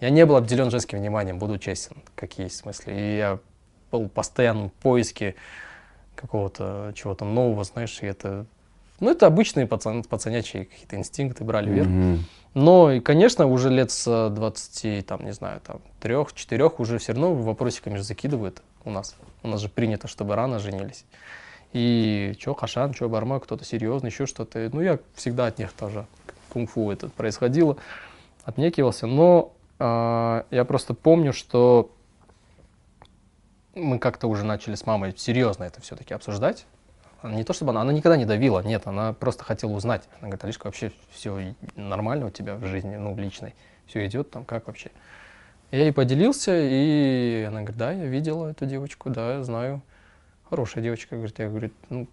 [0.00, 2.98] Я не был обделен женским вниманием, буду честен, как есть в смысле.
[2.98, 3.38] И я
[3.90, 5.34] был в постоянном поиске
[6.14, 8.46] какого-то чего-то нового, знаешь, и это
[9.02, 11.88] Ну, это обычные пацан, пацанячие какие-то инстинкты брали вверх.
[11.88, 12.24] Мгм.
[12.54, 17.12] Но, и, конечно, уже лет с 20, там, не знаю, там, трех, четырех уже все
[17.12, 19.16] равно вопросиками же закидывают у нас.
[19.42, 21.04] У нас же принято, чтобы рано женились.
[21.72, 24.70] И чё, Хашан, чё, Барма, кто-то серьезный, еще что-то.
[24.72, 26.06] Ну, я всегда от них тоже
[26.50, 27.78] кунг-фу это происходило,
[28.44, 29.08] отнекивался.
[29.08, 31.90] Но а, я просто помню, что
[33.74, 36.66] мы как-то уже начали с мамой серьезно это все-таки обсуждать.
[37.22, 40.08] Не то чтобы она, она никогда не давила, нет, она просто хотела узнать.
[40.18, 43.54] Она говорит, Алишка, вообще все нормально у тебя в жизни, ну, личной,
[43.86, 44.90] все идет там, как вообще?
[45.70, 49.82] Я ей поделился, и она говорит, да, я видела эту девочку, да, я знаю.
[50.50, 52.08] Хорошая девочка, говорит, я говорю, ну,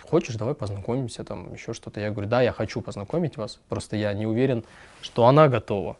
[0.00, 2.00] хочешь, давай познакомимся, там, еще что-то.
[2.00, 4.64] Я говорю, да, я хочу познакомить вас, просто я не уверен,
[5.00, 5.96] что она готова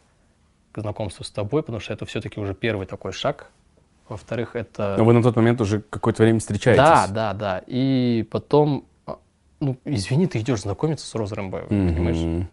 [0.73, 3.51] к знакомству с тобой, потому что это все-таки уже первый такой шаг.
[4.11, 4.97] Во-вторых, это...
[4.99, 6.83] Но вы на тот момент уже какое-то время встречаетесь.
[6.83, 7.63] Да, да, да.
[7.67, 9.19] И потом, а,
[9.61, 12.49] ну, извини, ты идешь знакомиться с Розой Рэмбоевой, понимаешь?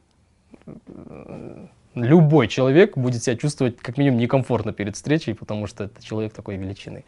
[0.66, 1.70] Мгм.
[1.96, 6.58] Любой человек будет себя чувствовать как минимум некомфортно перед встречей, потому что это человек такой
[6.58, 7.04] величины.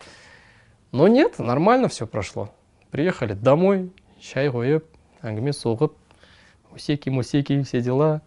[0.91, 2.49] Но нет, нормально все прошло.
[2.89, 4.85] Приехали домой, чай қойып,
[5.21, 5.93] әңгіме соғып,
[6.73, 8.21] усеки-мусеки, все дела.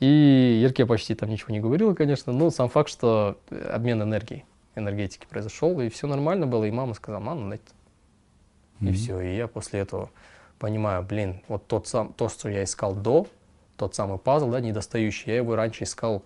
[0.00, 4.44] И Ерке почти там ничего не говорила, конечно, но сам факт, что э, обмен энергией,
[4.74, 7.64] энергетики произошел, и все нормально было, и мама сказала, мама, на это».
[8.80, 10.10] И все, и я после этого
[10.58, 13.26] понимаю, блин, вот тот сам, то, что я искал до,
[13.76, 16.24] тот самый пазл, да, недостающий, я его раньше искал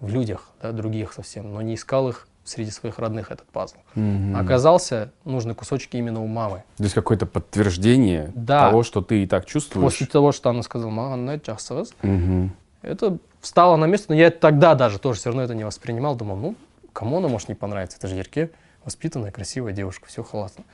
[0.00, 3.76] в людях, да, других совсем, но не искал их среди своих родных, этот пазл.
[3.94, 4.36] Мгм.
[4.36, 6.62] Оказался нужны кусочки именно у мамы.
[6.76, 8.68] То есть какое-то подтверждение Да.
[8.68, 9.84] того, что ты и так чувствуешь.
[9.92, 12.52] После того, что она сказала, мама, ну, это жақсы қыз», Мгм.
[12.82, 16.36] это встало на место, но я тогда даже тоже все равно это не воспринимал, думал,
[16.36, 16.54] ну,
[16.98, 18.50] кому она может не понравиться, это же Ерке,
[18.84, 20.64] воспитанная, красивая девушка, все классно.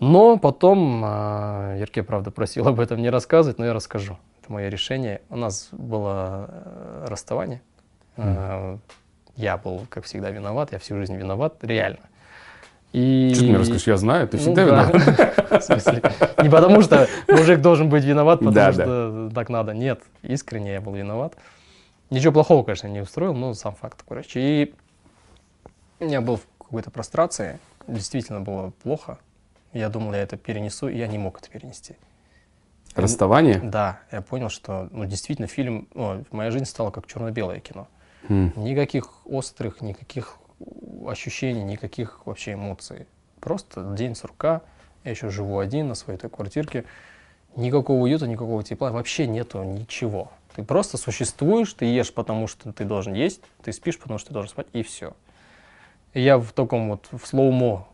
[0.00, 4.18] Но потом а, Ерке, правда, просил об этом не рассказывать, но я расскажу.
[4.42, 5.20] Это мое решение.
[5.30, 7.62] У нас было э, расставание.
[8.16, 8.78] А,
[9.36, 10.72] Я был, как всегда, виноват.
[10.72, 12.00] Я всю жизнь виноват, реально.
[12.92, 13.30] И...
[13.32, 13.86] Что ты мне расскажешь?
[13.86, 14.90] Я знаю, ты Ну всегда да.
[14.90, 15.50] виноват.
[15.50, 16.02] В смысле,
[16.42, 19.72] не потому что мужик должен быть виноват, потому Да, что так надо.
[19.72, 21.36] Нет, искренне я был виноват.
[22.10, 24.40] Ничего плохого, конечно, не устроил, но сам факт, короче.
[24.40, 24.74] И
[26.10, 29.18] я был в какой-то прострации, действительно было плохо.
[29.72, 31.96] Я думал, я это перенесу, и я не мог это перенести.
[32.94, 33.58] Расставание?
[33.58, 37.88] Да, я понял, что ну, действительно фильм, ну, моя жизнь стала как черно-белое кино.
[38.28, 38.52] М.
[38.56, 40.36] Никаких острых, никаких
[41.06, 43.06] ощущений, никаких вообще эмоций.
[43.40, 44.60] Просто день сурка,
[45.04, 46.84] я еще живу один на своей той квартирке.
[47.56, 50.30] Никакого уюта, никакого тепла, вообще нету ничего.
[50.54, 54.34] Ты просто существуешь, ты ешь, потому что ты должен есть, ты спишь, потому что ты
[54.34, 55.14] должен спать, и все.
[56.14, 57.88] Я в таком вот, в слоумо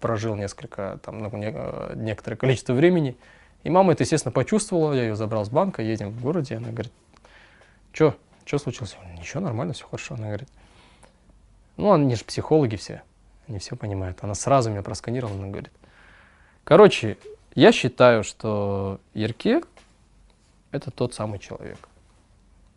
[0.00, 3.16] прожил несколько, там, ну, не- некоторое количество времени.
[3.62, 6.92] И мама это, естественно, почувствовала, я ее забрал с банка, едем в городе, она говорит,
[7.92, 8.96] что, что случилось?
[9.18, 10.14] Ничего, нормально, все хорошо.
[10.16, 10.48] Она говорит,
[11.76, 13.02] ну, они же психологи все,
[13.48, 14.18] они все понимают.
[14.22, 15.70] Она сразу меня просканировала, она говорит,
[16.64, 17.16] короче,
[17.54, 19.62] я считаю, что Ерке
[20.70, 21.78] это тот самый человек.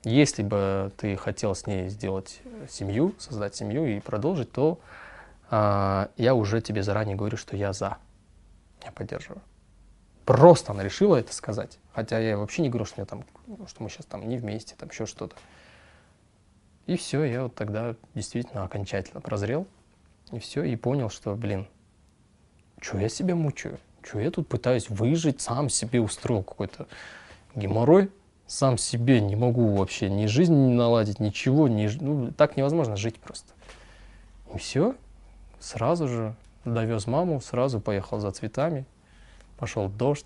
[0.08, 4.80] Если бы ты хотел с ней сделать э, семью, создать семью и продолжить, то
[5.50, 7.98] а, я уже тебе заранее говорю, что я за.
[8.86, 9.42] Я поддерживаю.
[10.24, 11.78] Просто она решила это сказать.
[11.92, 13.26] Хотя я вообще не говорю, что, там,
[13.68, 15.36] что мы сейчас там не вместе, там еще что-то.
[16.86, 19.68] И все, я вот тогда действительно окончательно прозрел.
[20.32, 21.68] И все, и понял, что, блин,
[22.80, 23.78] что я себя мучаю?
[24.04, 26.88] Что я тут пытаюсь выжить, сам себе устроил какой-то
[27.56, 28.10] геморрой,
[28.48, 33.20] сам себе не могу вообще ни жизнь не наладить, ничего, ни, ну, так невозможно жить
[33.20, 33.54] просто.
[34.54, 34.96] И все,
[35.60, 36.34] сразу же
[36.66, 38.86] довез маму, сразу поехал за цветами,
[39.58, 40.26] пошел дождь,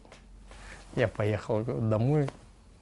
[0.95, 2.29] я поехал домой,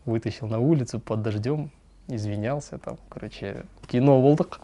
[0.06, 1.72] вытащил на улицу под дождем,
[2.08, 4.60] извинялся там, короче, кино болдық.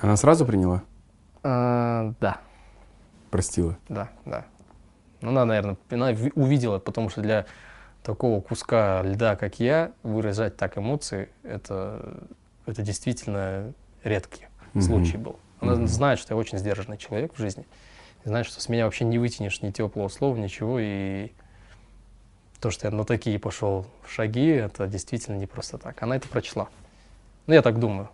[0.00, 0.82] Она сразу приняла?
[1.42, 2.38] А, да,
[3.30, 3.76] Простила?
[3.88, 4.44] да, да.
[5.20, 7.46] Ну, она, наверное, она ви- увидела, потому что для
[8.08, 12.16] такого куска льда, как я, выражать так эмоции, это,
[12.64, 14.82] это действительно редкий Мгм.
[14.82, 15.38] случай был.
[15.60, 15.86] Она Мгм.
[15.88, 17.66] знает, что я очень сдержанный человек в жизни.
[18.24, 20.78] И знает, что с меня вообще не вытянешь ни теплого слова, ничего.
[20.80, 21.32] И
[22.60, 26.02] то, что я на такие пошел шаги, это действительно не просто так.
[26.02, 26.68] Она это прочла.
[27.46, 28.08] Ну, я так думаю.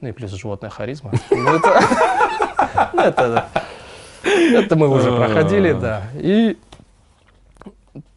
[0.00, 1.12] Ну и плюс животная харизма.
[1.30, 1.60] Ну,
[2.94, 3.50] ну, это
[4.24, 6.08] это мы уже проходили, да.
[6.14, 6.56] И,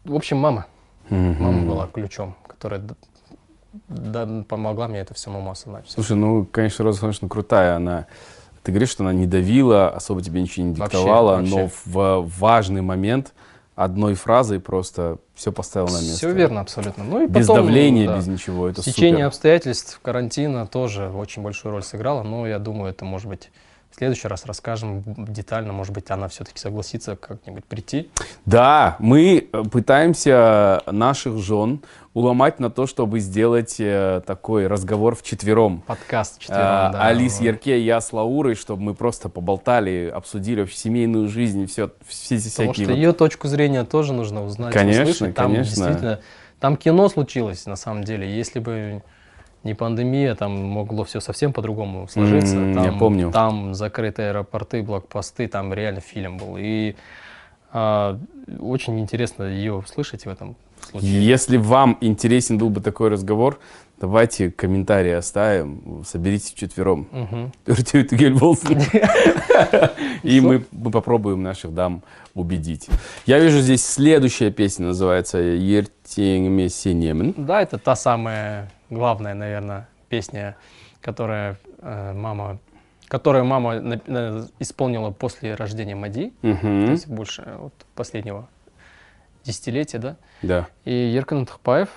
[0.04, 0.66] в общем, мама.
[1.10, 1.42] Мгм.
[1.42, 2.82] Мама была ключом, которая
[3.88, 5.84] да, помогла мне это все мама осознать.
[5.88, 7.76] Слушай, ну, конечно, Роза Ивановна крутая.
[7.76, 8.06] Она,
[8.62, 11.54] ты говоришь, что она не давила, особо тебе ничего не Вообще, диктовала, вообще.
[11.54, 13.34] но в важный момент
[13.76, 16.16] одной фразой просто все поставил на место.
[16.16, 17.04] Все верно абсолютно.
[17.04, 18.68] Ну и Без потом, давления, да, без ничего.
[18.68, 19.26] Это Течение супер.
[19.26, 23.50] обстоятельств карантина тоже очень большую роль сыграло, но я думаю, это может быть
[23.98, 28.08] в следующий раз расскажем детально, может быть, она все-таки согласится как-нибудь прийти.
[28.46, 31.80] Да, мы э, пытаемся наших жен
[32.14, 35.82] уломать на то, чтобы сделать э, такой разговор вчетвером.
[35.84, 37.02] Подкаст четвером, А, да.
[37.08, 37.40] Алис.
[37.40, 42.48] Ярке, я с Лаурой, чтобы мы просто поболтали, обсудили вообще семейную жизнь, все, все эти
[42.50, 45.34] Потому всякие что вот- ее точку зрения тоже нужно узнать, Конечно, услышать.
[45.34, 45.74] Там конечно.
[45.74, 46.20] действительно,
[46.60, 48.32] там кино случилось на самом деле.
[48.32, 49.02] Если бы
[49.64, 52.56] не пандемия, там могло все совсем по-другому сложиться.
[52.56, 53.30] М, там, я помню.
[53.32, 56.56] Там закрытые аэропорты, блокпосты, там реально фильм был.
[56.58, 56.94] И
[57.72, 58.18] а,
[58.60, 60.56] очень интересно ее слышать в этом
[60.90, 61.24] случае.
[61.24, 63.58] Если вам интересен был бы такой разговор,
[64.00, 67.08] давайте комментарии оставим, соберитесь вчетвером.
[68.38, 68.80] Болсын.
[70.22, 72.02] И мы, мы попробуем наших дам
[72.34, 72.88] убедить.
[73.26, 77.34] Я вижу здесь следующая песня, называется «Ертеңіме сенемін».
[77.36, 80.56] Да, это та самая главная, наверное, песня,
[81.00, 82.58] которая э, мама,
[83.08, 86.32] которую мама на- на- исполнила после рождения Мади.
[86.42, 86.90] то Мгм.
[86.90, 88.48] есть больше вот последнего
[89.44, 90.16] десятилетия, да.
[90.42, 90.66] Да.
[90.84, 91.88] И Еркан Тхпаев,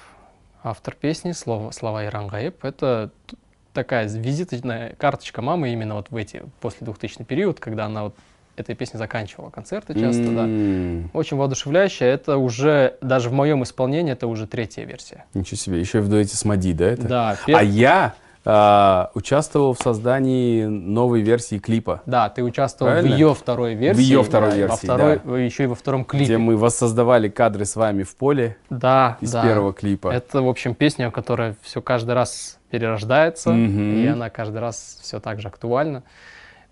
[0.63, 3.35] автор песни «Слова, слова Ирангаеб», это т-
[3.73, 8.15] такая визиточная карточка мамы именно вот в эти, после 2000 период, когда она вот
[8.57, 10.44] этой песней заканчивала концерты часто, да.
[10.45, 12.07] М, Очень воодушевляющая.
[12.07, 15.26] Это уже, даже в моем исполнении, это уже третья версия.
[15.34, 16.86] Ничего себе, еще и в дуэте с Мади, да?
[16.86, 17.07] Это?
[17.07, 18.14] Да, пер- А я
[18.44, 23.15] а, участвовал в создании новой версии клипа, да, ты участвовал Правильно?
[23.15, 24.02] в ее второй версии.
[24.02, 26.26] её второй да, версии, Во второй, еще и во втором клипе.
[26.26, 29.44] где мы воссоздавали кадры с вами в поле Да, из да.
[29.44, 30.07] первого клипа.
[30.11, 33.94] Это, в общем, песня, которая все каждый раз перерождается, Мгм.
[33.98, 36.02] и она каждый раз все так же актуальна.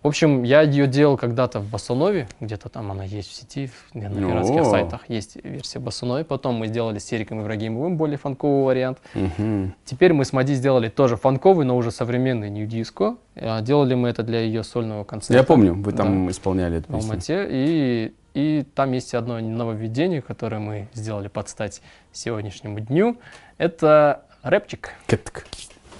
[0.02, 3.94] В общем, я ее делал когда-то в Басунове, где-то там она есть в сети, в-
[3.94, 4.66] на городских О.
[4.66, 6.24] сайтах есть версия Басуновой.
[6.24, 9.00] Потом мы сделали с Сериком Ибрагимовым более фанковый вариант.
[9.14, 9.76] Мгм.
[9.84, 13.18] Теперь мы с Мади сделали тоже фанковый, но уже современный нью-диско.
[13.36, 15.34] А Делали мы это для ее сольного концерта.
[15.34, 15.98] Я помню, вы Да.
[16.04, 17.10] там исполняли эту в песню.
[17.10, 17.48] Алмате.
[17.52, 21.82] И, и там есть одно нововведение, которое мы сделали под стать
[22.14, 23.18] сегодняшнему дню.
[23.58, 24.92] Это рэпчик.
[25.08, 25.46] Кеттік.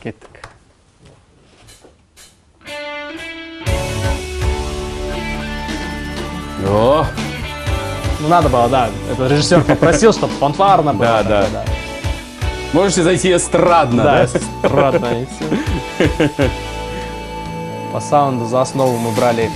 [0.02, 0.50] Кеттік.
[6.68, 7.06] О,
[8.22, 8.90] Ну надо было, да.
[9.12, 11.06] Это режиссер попросил, чтобы фанфарно было.
[11.08, 11.64] Да, такое, да.
[12.74, 14.26] можете зайти эстрадно, Да, да?
[14.26, 15.08] эстрадно.
[17.94, 19.50] По саунду за основу мы брали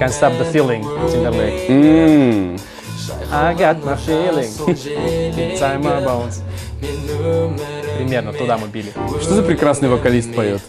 [0.00, 0.82] Can't Stop the Feeling
[1.12, 1.68] Timberlake.
[1.70, 2.58] М,
[3.32, 4.48] I got my feeling
[5.36, 6.42] inside my bones.
[7.98, 8.92] Примерно туда мы били.
[9.20, 10.60] Что за прекрасный вокалист поет?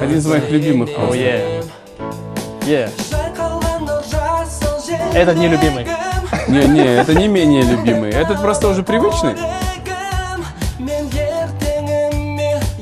[0.00, 0.90] Один из моих любимых.
[0.90, 1.64] Oh yeah.
[2.66, 2.90] Yeah.
[5.14, 5.86] Этот не любимый.
[6.48, 8.10] Не, не, это не менее любимый.
[8.10, 9.34] Этот просто уже привычный.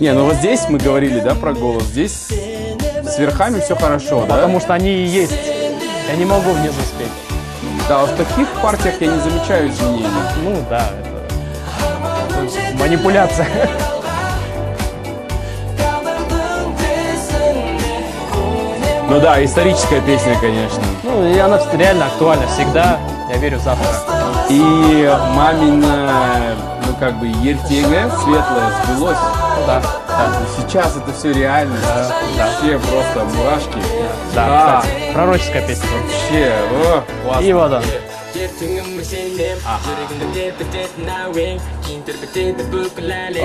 [0.01, 1.85] Не, ну вот здесь мы говорили, да, про голос.
[1.85, 2.29] Здесь
[3.05, 4.37] с верхами все хорошо, да?
[4.37, 5.37] Потому что они и есть.
[6.09, 7.13] Я не могу внизу спеть.
[7.89, 10.07] Да, в таких партиях я не замечаю изменений.
[10.43, 13.47] Ну да, это манипуляция.
[19.13, 20.83] Ну да, историческая песня, конечно.
[21.03, 22.99] Ну и она реально актуальна всегда.
[23.29, 23.87] Я верю в завтра.
[24.49, 26.57] И мамина,
[26.87, 29.19] ну как бы, ертеге светлое сбылось.
[29.67, 30.33] Да, да.
[30.57, 31.77] Сейчас это все реально.
[32.39, 33.77] Вообще просто мурашки.
[34.35, 35.89] Да, А, кстати, пророческая песня.
[35.91, 37.45] Вообще, о, классно.
[37.45, 37.83] И вот он.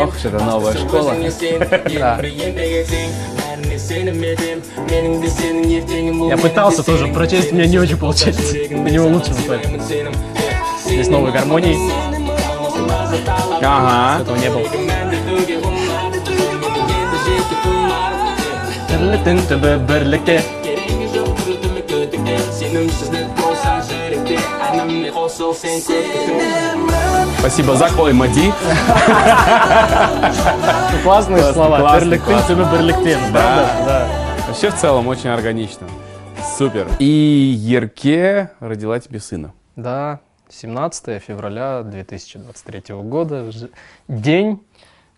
[0.03, 1.14] Ох, это новая школа.
[6.30, 8.41] Я пытался тоже прочесть, у меня не очень получается.
[8.72, 9.82] У него лучше выходит.
[10.86, 11.91] Здесь новые гармонии,
[13.61, 14.22] Ага.
[14.22, 14.68] этого не было.
[19.78, 20.44] Бірлікте.
[27.39, 28.52] Спасибо, Закол и Мади.
[31.05, 31.78] Классные Классно, слова.
[31.80, 32.56] классно, Бірлікте, классно.
[32.56, 33.18] тебе бірлікте.
[33.32, 33.68] Правда?
[33.86, 34.06] Да.
[34.47, 35.86] Вообще в целом очень органично.
[36.59, 36.86] Супер.
[37.01, 39.51] И Ерке родила тебе сына.
[39.76, 40.18] Да,
[40.48, 43.51] 17 февраля 2023 года.
[43.52, 43.68] ж-
[44.09, 44.59] День,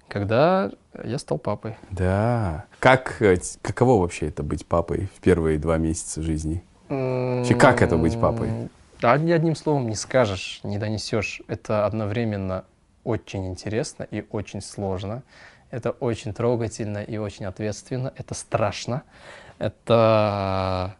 [0.08, 0.70] когда
[1.04, 1.74] я стал папой.
[1.90, 2.62] Да.
[2.78, 6.62] Как, э, т- каково вообще это быть папой в первые два месяца жизни?
[6.88, 8.48] Вообще, как это быть папой?
[8.99, 11.41] Да, ни одним словом не скажешь, не донесешь.
[11.47, 12.65] Это одновременно
[13.05, 15.23] очень интересно и очень сложно.
[15.71, 18.13] Это очень трогательно и очень ответственно.
[18.17, 19.03] Это страшно.
[19.57, 20.97] Это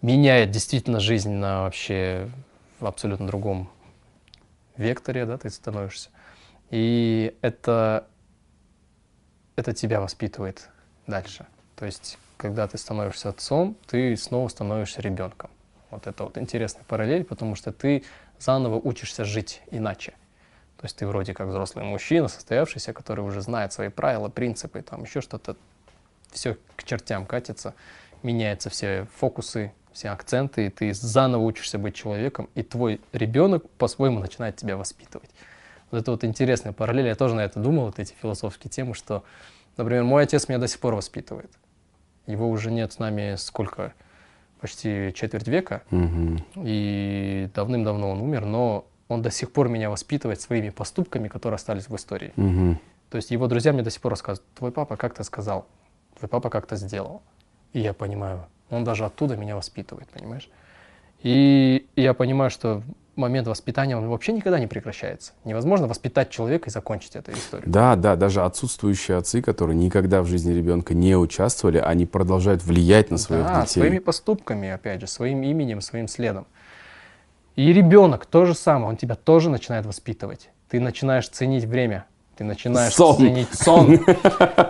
[0.00, 2.28] меняет действительно жизнь на вообще
[2.80, 3.70] в абсолютно другом
[4.76, 6.10] векторе, да, ты становишься.
[6.70, 8.08] И это,
[9.54, 10.68] это тебя воспитывает
[11.06, 11.46] дальше.
[11.76, 15.50] То есть, когда ты становишься отцом, ты снова становишься ребенком.
[15.92, 18.02] Вот это вот интересная параллель, потому что ты
[18.38, 20.14] заново учишься жить иначе.
[20.78, 25.04] То есть ты вроде как взрослый мужчина, состоявшийся, который уже знает свои правила, принципы, там
[25.04, 25.56] еще что-то,
[26.32, 27.74] все к чертям катится,
[28.22, 34.18] меняются все фокусы, все акценты, и ты заново учишься быть человеком, и твой ребенок по-своему
[34.18, 35.30] начинает тебя воспитывать.
[35.90, 39.24] Вот это вот интересная параллель, я тоже на это думал, вот эти философские темы, что,
[39.76, 41.50] например, мой отец меня до сих пор воспитывает.
[42.26, 43.92] Его уже нет с нами сколько?
[44.62, 46.44] Почти четверть века, Мгм.
[46.54, 51.88] и давным-давно он умер, но он до сих пор меня воспитывает своими поступками, которые остались
[51.88, 52.32] в истории.
[52.36, 52.78] Мгм.
[53.10, 55.66] То есть его друзья мне до сих пор рассказывают, твой папа как-то сказал,
[56.16, 57.22] твой папа как-то сделал.
[57.72, 60.48] И я понимаю, он даже оттуда меня воспитывает, понимаешь?
[61.24, 62.82] И я понимаю, что
[63.16, 65.32] момент воспитания, он вообще никогда не прекращается.
[65.44, 67.68] Невозможно воспитать человека и закончить эту историю.
[67.70, 73.10] Да, да, даже отсутствующие отцы, которые никогда в жизни ребенка не участвовали, они продолжают влиять
[73.10, 73.80] на своих Да, детей.
[73.80, 76.46] своими поступками, опять же, своим именем, своим следом.
[77.54, 80.48] И ребенок то же самое, он тебя тоже начинает воспитывать.
[80.70, 82.06] Ты начинаешь ценить время,
[82.38, 83.16] ты начинаешь Сон.
[83.18, 83.98] ценить сон,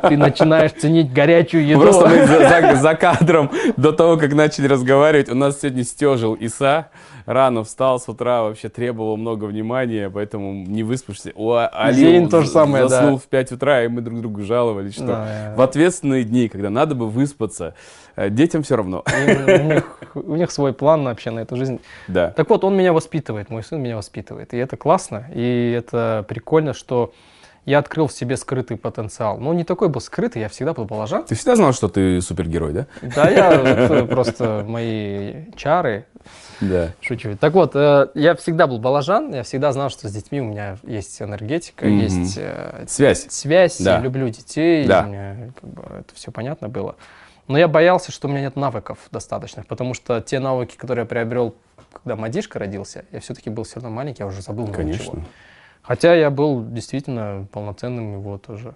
[0.08, 1.80] ты начинаешь ценить горячую еду.
[1.80, 6.34] Просто мы за, за- за кадром до того, как начали разговаривать, у нас сегодня стежил
[6.34, 6.88] Иса,
[7.26, 11.32] рано встал с утра, вообще требовал много внимания, поэтому не выспавшись.
[11.34, 12.88] У Али Зейн то же самое, да.
[12.88, 16.70] заснул в 5 утра, и мы друг другу жаловались, что Да, в ответственные дни, когда
[16.70, 17.74] надо бы выспаться,
[18.16, 19.04] э, детям все равно.
[19.06, 21.80] У них, у них свой план вообще на эту жизнь.
[22.08, 22.30] Да.
[22.30, 24.54] Так вот, он меня воспитывает, мой сын меня воспитывает.
[24.54, 27.12] И это классно, и это прикольно, что
[27.64, 29.38] я открыл в себе скрытый потенциал.
[29.38, 31.24] Но он не такой был скрытый, я всегда был балажан.
[31.24, 32.86] Ты всегда знал, что ты супергерой, да?
[33.02, 36.06] Да, я э, просто мои чары,
[36.60, 36.90] Да.
[37.00, 37.36] шучу.
[37.36, 40.76] Так вот, э, я всегда был балажан, я всегда знал, что с детьми у меня
[40.82, 41.98] есть энергетика, Мгм.
[42.00, 43.26] есть э, Связь.
[43.30, 43.96] связь, Да.
[43.96, 45.02] я люблю детей, Да.
[45.02, 46.96] мне как бы это все понятно было.
[47.48, 51.06] Но я боялся, что у меня нет навыков достаточных, потому что те навыки, которые я
[51.06, 51.54] приобрел,
[51.92, 55.18] когда Мадишка родился, я все-таки был все равно маленький, я уже забыл много чего.
[55.82, 58.74] Хотя я был действительно полноценным его тоже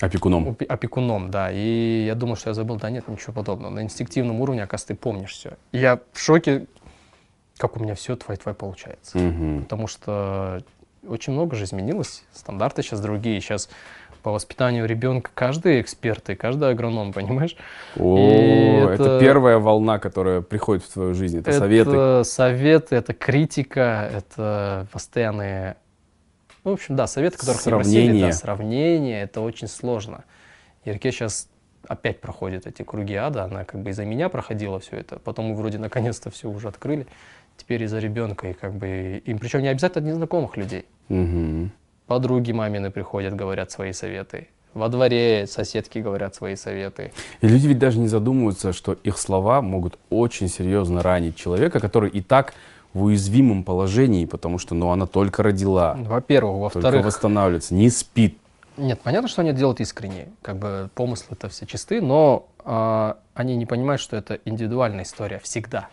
[0.00, 0.48] Опекуном.
[0.48, 1.50] опе- опекуном, да.
[1.52, 3.70] И я думал, что я забыл, да нет, ничего подобного.
[3.72, 5.50] На инстинктивном уровне, оказывается, ты помнишь все.
[5.72, 6.66] И я в шоке,
[7.58, 9.18] как у меня все твой-твой получается.
[9.18, 9.62] Мгм.
[9.62, 10.62] Потому что
[11.06, 12.24] очень много же изменилось.
[12.32, 13.40] Стандарты сейчас другие.
[13.40, 13.68] Сейчас
[14.22, 17.56] по воспитанию ребенка каждый эксперт и каждый агроном, понимаешь?
[17.96, 19.02] О, это...
[19.04, 21.38] это- первая волна, которая приходит в твою жизнь.
[21.38, 21.90] Это, советы.
[21.90, 25.76] Это советы, это критика, это постоянные...
[26.66, 30.24] Ну, в общем, да, советы, которых не просили, да, сравнения, это очень сложно.
[30.84, 31.48] Ирке сейчас
[31.86, 35.54] опять проходит эти круги ада, она как бы из-за меня проходила все это, потом мы
[35.54, 37.06] вроде наконец-то все уже открыли,
[37.56, 40.86] теперь из-за ребенка, и как бы им, причем не обязательно от незнакомых людей.
[41.08, 41.70] Мгм.
[42.08, 44.48] Подруги мамины приходят, говорят свои советы.
[44.74, 47.12] Во дворе соседки говорят свои советы.
[47.42, 52.10] И люди ведь даже не задумываются, что их слова могут очень серьезно ранить человека, который
[52.10, 52.54] и так
[52.96, 56.72] в уязвимом положении, потому что ну, она только родила, Во-первых.
[56.72, 58.38] только Во-вторых, восстанавливается, не спит.
[58.76, 60.28] Нет, понятно, что они делают искренне.
[60.42, 65.38] Как бы помыслы это все чисты, но а, они не понимают, что это индивидуальная история
[65.38, 65.88] всегда.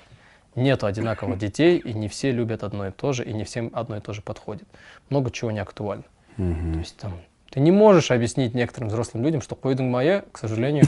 [0.56, 3.98] Нету одинаковых детей, и не все любят одно и то же, и не всем одно
[3.98, 4.68] и то же подходит.
[5.10, 6.04] Много чего не актуально.
[6.38, 7.14] То есть там
[7.54, 10.86] ты не можешь объяснить некоторым взрослым людям, что койдинг моя, к сожалению,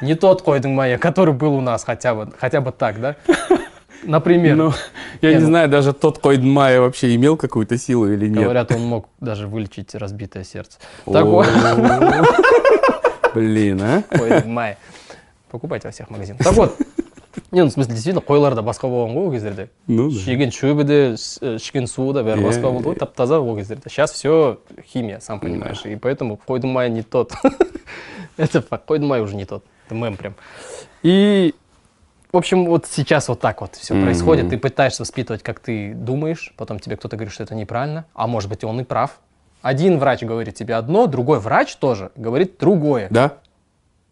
[0.00, 3.16] не тот койдинг моя, который был у нас хотя бы, хотя бы так, да?
[4.03, 4.73] Например, Ну,
[5.21, 8.43] я Не, не ну- знаю, даже тот Койдмая вообще имел какую-то силу или нет.
[8.43, 10.77] говорят, он мог даже вылечить разбитое сердце.
[11.05, 11.47] О, Так вот.
[13.33, 14.03] Блин, а?
[14.09, 14.77] Койдинг моя.
[15.49, 16.41] Покупайте во всех магазинах.
[16.43, 16.77] Так вот,
[17.51, 20.19] не, ну, в смысле, действительно, қойларда басқа болған ғой ол кездерде Ну, да.
[20.19, 23.39] шеген шөбі де с- э, ішкен суы да бәрі Иә, басқа болды ғой тап таза
[23.39, 24.59] ол кездерде сейчас все
[24.91, 27.31] химия сам понимаешь и поэтому қойдың майы не тот
[28.37, 30.35] это факт қойдың майы уже не тот это мем прям
[31.03, 31.53] и
[32.32, 34.04] в общем, вот сейчас вот так вот все Мгм.
[34.04, 34.50] происходит.
[34.50, 38.50] Ты пытаешься воспитывать, как ты думаешь, потом тебе кто-то говорит, что это неправильно, а может
[38.50, 39.20] быть, он и прав.
[39.62, 43.08] Один врач говорит тебе одно, другой врач тоже говорит другое.
[43.10, 43.34] Да?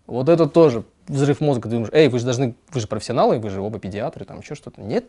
[0.07, 1.63] Вот это тоже взрыв мозга.
[1.69, 4.55] Ты думаешь, эй, вы же должны, вы же профессионалы, вы же оба педиатры, там еще
[4.55, 4.81] что-то.
[4.81, 5.05] Нет,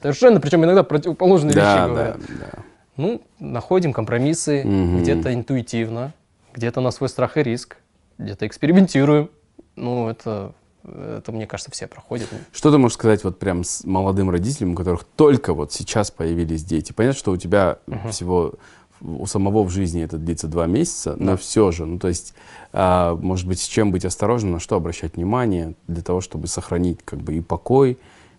[0.00, 2.16] совершенно, причем иногда противоположные Да, вещи да, говорят.
[2.38, 2.62] да.
[2.96, 4.98] Ну, находим компромиссы, Мгм.
[5.00, 6.12] где-то интуитивно,
[6.54, 7.78] где-то на свой страх и риск,
[8.18, 9.30] где-то экспериментируем.
[9.74, 10.52] Ну, это,
[10.84, 12.28] это, мне кажется, все проходят.
[12.52, 16.64] Что ты можешь сказать вот прям с молодым родителям, у которых только вот сейчас появились
[16.64, 16.92] дети?
[16.92, 17.78] Понятно, что у тебя
[18.10, 18.54] всего
[19.02, 22.34] у самого в жизни это длится два месяца, но все же, ну то есть,
[22.72, 27.00] а, может быть, с чем быть осторожным, на что обращать внимание для того, чтобы сохранить
[27.04, 27.98] как бы и покой,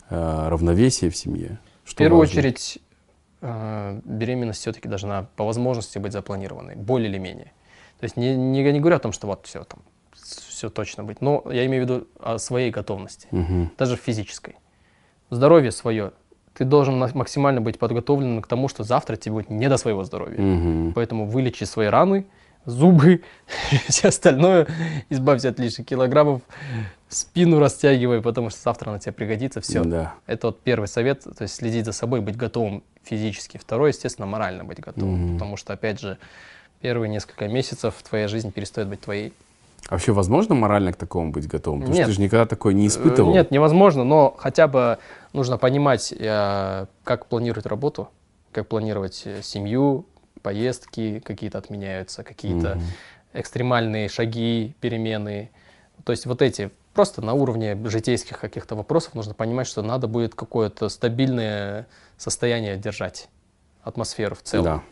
[0.10, 1.60] а, равновесие в семье?
[1.84, 2.40] В Что первую важно?
[2.40, 2.80] очередь,
[3.41, 7.52] э, беременность все-таки должна по возможности быть запланированной, более или менее.
[7.99, 9.82] То есть не, не, не говорю о том, что вот все там,
[10.24, 13.72] все точно быть, но я имею в виду о своей готовности, Мгм.
[13.78, 14.56] даже физической.
[15.30, 16.12] Здоровье свое,
[16.54, 20.40] ты должен максимально быть подготовлен к тому, что завтра тебе будет не до своего здоровья.
[20.40, 20.94] Мгм.
[20.94, 22.26] Поэтому вылечи свои раны,
[22.66, 23.24] зубы,
[23.88, 24.68] все остальное,
[25.10, 26.41] избавься от лишних килограммов,
[27.10, 29.84] спину растягивай, потому что завтра она тебе пригодится, все.
[29.84, 30.14] Да.
[30.28, 33.58] Это вот первый совет, то есть следить за собой, быть готовым физически.
[33.58, 35.34] Второй, естественно, морально быть готовым, Мгм.
[35.34, 36.18] потому что, опять же,
[36.82, 39.34] первые несколько месяцев твоя жизнь перестает быть твоей.
[39.89, 41.81] А Вообще возможно морально к такому быть готовым?
[41.81, 42.05] Потому Нет.
[42.05, 43.31] что ты же никогда такое не испытывал.
[43.31, 44.97] Э, Нет, невозможно, но хотя бы
[45.34, 48.10] нужно понимать, э, как планировать работу,
[48.51, 50.05] как планировать э, семью,
[50.41, 52.84] поездки какие-то отменяются, какие-то Мгм.
[53.34, 55.51] экстремальные шаги, перемены.
[56.05, 60.35] То есть вот эти просто на уровне житейских каких-то вопросов нужно понимать, что надо будет
[60.35, 61.88] какое-то стабильное
[62.18, 63.27] состояние держать,
[63.84, 64.64] атмосферу в целом.
[64.65, 64.84] Да.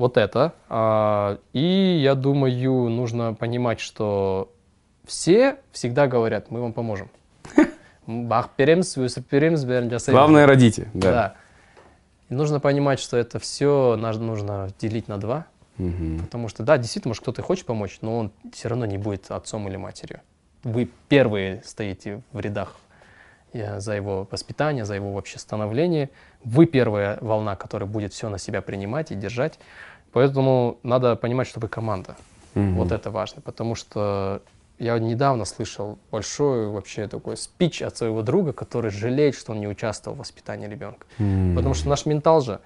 [0.00, 0.54] Вот это.
[0.70, 4.50] А, И я думаю, нужно понимать, что
[5.04, 7.10] все всегда говорят, мы вам поможем.
[8.06, 10.16] Бах, перемс, вюсіп перемс, бәрін жасаймыз».
[10.16, 10.88] Главное родите.
[10.94, 11.12] Да.
[11.12, 11.34] Да.
[12.30, 15.44] И нужно понимать, что это все нужно делить на два.
[15.76, 16.20] Мгм.
[16.20, 19.68] Потому что, да, действительно, может, кто-то хочет помочь, но он все равно не будет отцом
[19.68, 20.20] или матерью.
[20.64, 22.74] Вы первые стоите в рядах
[23.52, 26.10] за его воспитание, за его вообще становление.
[26.44, 29.58] Вы первая волна, которая будет все на себя принимать и держать.
[30.12, 32.16] Поэтому надо понимать, что вы команда.
[32.54, 32.74] Мгм.
[32.76, 34.42] Вот это важно, потому что
[34.78, 39.68] я недавно слышал большой вообще такой спич от своего друга, который жалеет, что он не
[39.68, 41.06] участвовал в воспитании ребенка.
[41.18, 41.54] М.
[41.54, 42.60] Потому что наш ментал же,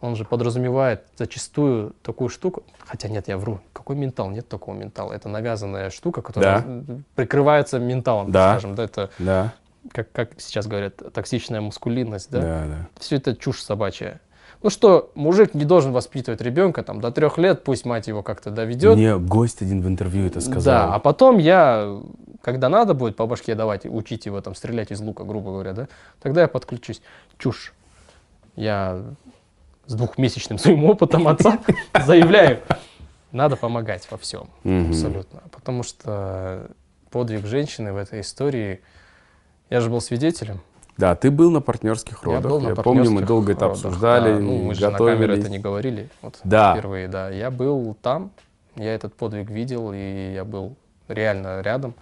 [0.00, 4.30] он же подразумевает зачастую такую штуку, хотя нет, я вру, какой ментал?
[4.30, 5.12] Нет такого ментала.
[5.12, 8.52] Это навязанная штука, которая м, прикрывается менталом, Да.
[8.52, 8.74] скажем.
[8.76, 9.52] Да, это, Да,
[9.92, 12.40] как, как сейчас говорят, токсичная мускулинность, да?
[12.40, 12.88] да, да.
[12.98, 14.20] Все это чушь собачья.
[14.62, 18.50] Ну что, мужик не должен воспитывать ребенка там до трех лет, пусть мать его как-то
[18.50, 18.96] доведет.
[18.96, 20.62] Мне гость один в интервью это сказал.
[20.62, 21.98] Да, а потом я,
[22.42, 25.88] когда надо будет по башке давать, учить его там стрелять из лука, грубо говоря, да,
[26.20, 27.00] тогда я подключусь.
[27.38, 27.72] Чушь.
[28.54, 29.02] Я
[29.86, 31.58] с двухмесячным своим опытом отца
[32.04, 32.60] заявляю,
[33.32, 35.40] надо помогать во всем, абсолютно.
[35.52, 36.70] Потому что
[37.10, 38.80] подвиг женщины в этой истории,
[39.70, 40.60] я же был свидетелем.
[41.00, 42.50] Да, ты был на партнерских Я родах.
[42.52, 44.38] был на помню, мы долго это родах, обсуждали, да.
[44.38, 45.38] Ну, мы же на камеру готовились.
[45.40, 46.08] это не говорили.
[46.20, 46.74] Вот Да.
[46.74, 47.30] Впервые, да.
[47.30, 48.30] Я был там,
[48.76, 50.76] я этот подвиг видел, и я был
[51.08, 51.94] реально рядом.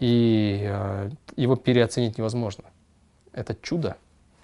[0.00, 2.64] И э, его переоценить невозможно.
[3.32, 3.96] Это чудо.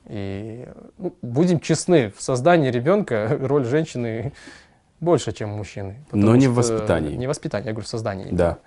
[0.06, 4.32] И ну, будем честны, в создании ребенка роль женщины
[5.00, 5.96] больше, чем мужчины.
[6.12, 7.16] Но не в что- воспитании.
[7.16, 8.28] Не в воспитании, я говорю, в создании.
[8.30, 8.58] Да.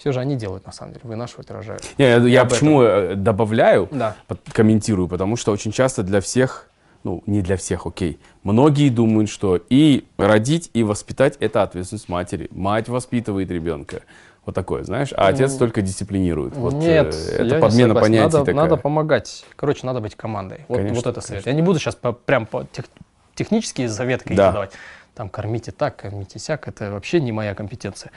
[0.00, 1.82] Все же они делают, на самом деле, вынашивают рожают.
[1.98, 2.48] Не, я, я этом.
[2.48, 4.16] почему э, добавляю, Да.
[4.26, 6.70] под- комментирую, потому что очень часто для всех,
[7.04, 12.48] ну, не для всех, окей, многие думают, что и родить, и воспитать– это ответственность матери.
[12.50, 14.00] Мать воспитывает ребенка.
[14.46, 16.56] Вот такое, знаешь, а отец только дисциплинирует.
[16.56, 18.00] Вот, э, Нет, это я не подмена согласен.
[18.00, 18.54] понятий надо, такая.
[18.54, 19.44] надо помогать.
[19.54, 20.64] Короче, надо быть командой.
[20.66, 21.44] Вот, Конечно, вот это совет.
[21.46, 22.86] Я не буду сейчас по, прям по тех-
[23.34, 23.88] технические
[24.22, 24.52] какие-то Да.
[24.52, 24.72] давать.
[25.14, 26.68] Там кормите так, кормите сяк.
[26.68, 28.12] Это вообще не моя компетенция.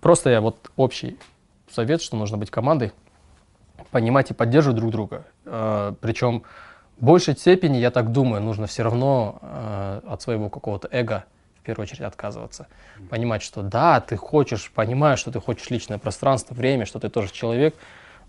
[0.00, 1.18] Просто я вот общий
[1.70, 2.92] совет, что нужно быть командой,
[3.90, 5.24] понимать и поддерживать друг друга.
[5.44, 6.44] Э, причем
[6.98, 11.24] в большей степени, я так думаю, нужно все равно э, от своего какого-то эго
[11.60, 12.66] в первую очередь отказываться.
[13.10, 17.30] Понимать, что да, ты хочешь, понимаешь, что ты хочешь личное пространство, время, что ты тоже
[17.30, 17.74] человек,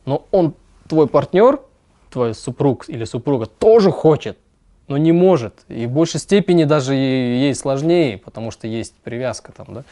[0.06, 0.56] но он,
[0.88, 1.60] твой партнер,
[2.10, 4.38] твой супруг или супруга тоже хочет,
[4.88, 5.54] но не может.
[5.68, 9.84] И в большей степени даже ей сложнее, потому что есть привязка там, да.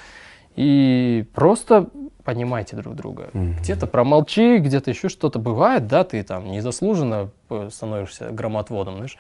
[0.58, 1.88] И просто
[2.26, 3.30] понимайте друг друга.
[3.34, 9.18] Где-то промолчи, где-то еще что-то бывает, да, ты там незаслуженно э, становишься громотводом, знаешь.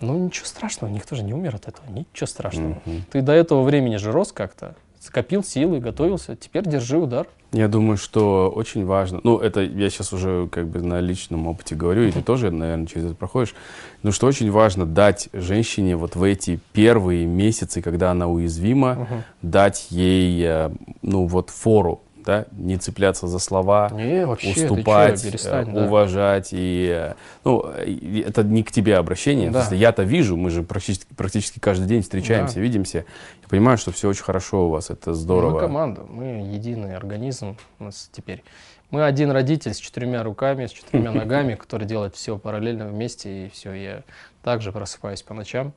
[0.00, 2.82] Ну, ничего страшного, никто же не умер от этого, ничего страшного.
[3.10, 4.74] Ты до этого времени же рос как-то,
[5.04, 7.26] скопил силы, готовился, теперь держи удар.
[7.52, 11.76] Я думаю, что очень важно, ну, это я сейчас уже как бы на личном опыте
[11.76, 13.54] говорю, и ты тоже, наверное, через это проходишь,
[14.02, 19.06] но что очень важно дать женщине вот в эти первые месяцы, когда она уязвима,
[19.42, 20.70] дать ей, э,
[21.02, 25.72] ну, вот фору, да, не цепляться за слова, Не, вообще, ты чё, уступать, перестань, э,
[25.72, 25.84] да.
[25.86, 26.48] уважать.
[26.52, 27.14] И, э,
[27.44, 29.50] ну, это не к тебе обращение.
[29.50, 29.66] Да.
[29.70, 32.60] Я-то вижу, мы же практически, практически каждый день встречаемся, Да.
[32.60, 33.04] видимся.
[33.42, 35.54] Я понимаю, что все очень хорошо у вас, это здорово.
[35.54, 38.42] Мы команда, мы единый организм у нас теперь.
[38.90, 43.50] Мы один родитель с четырьмя руками, с четырьмя ногами, который делает все параллельно вместе, и
[43.50, 43.72] все.
[43.72, 44.02] Я
[44.42, 45.72] также просыпаюсь по ночам.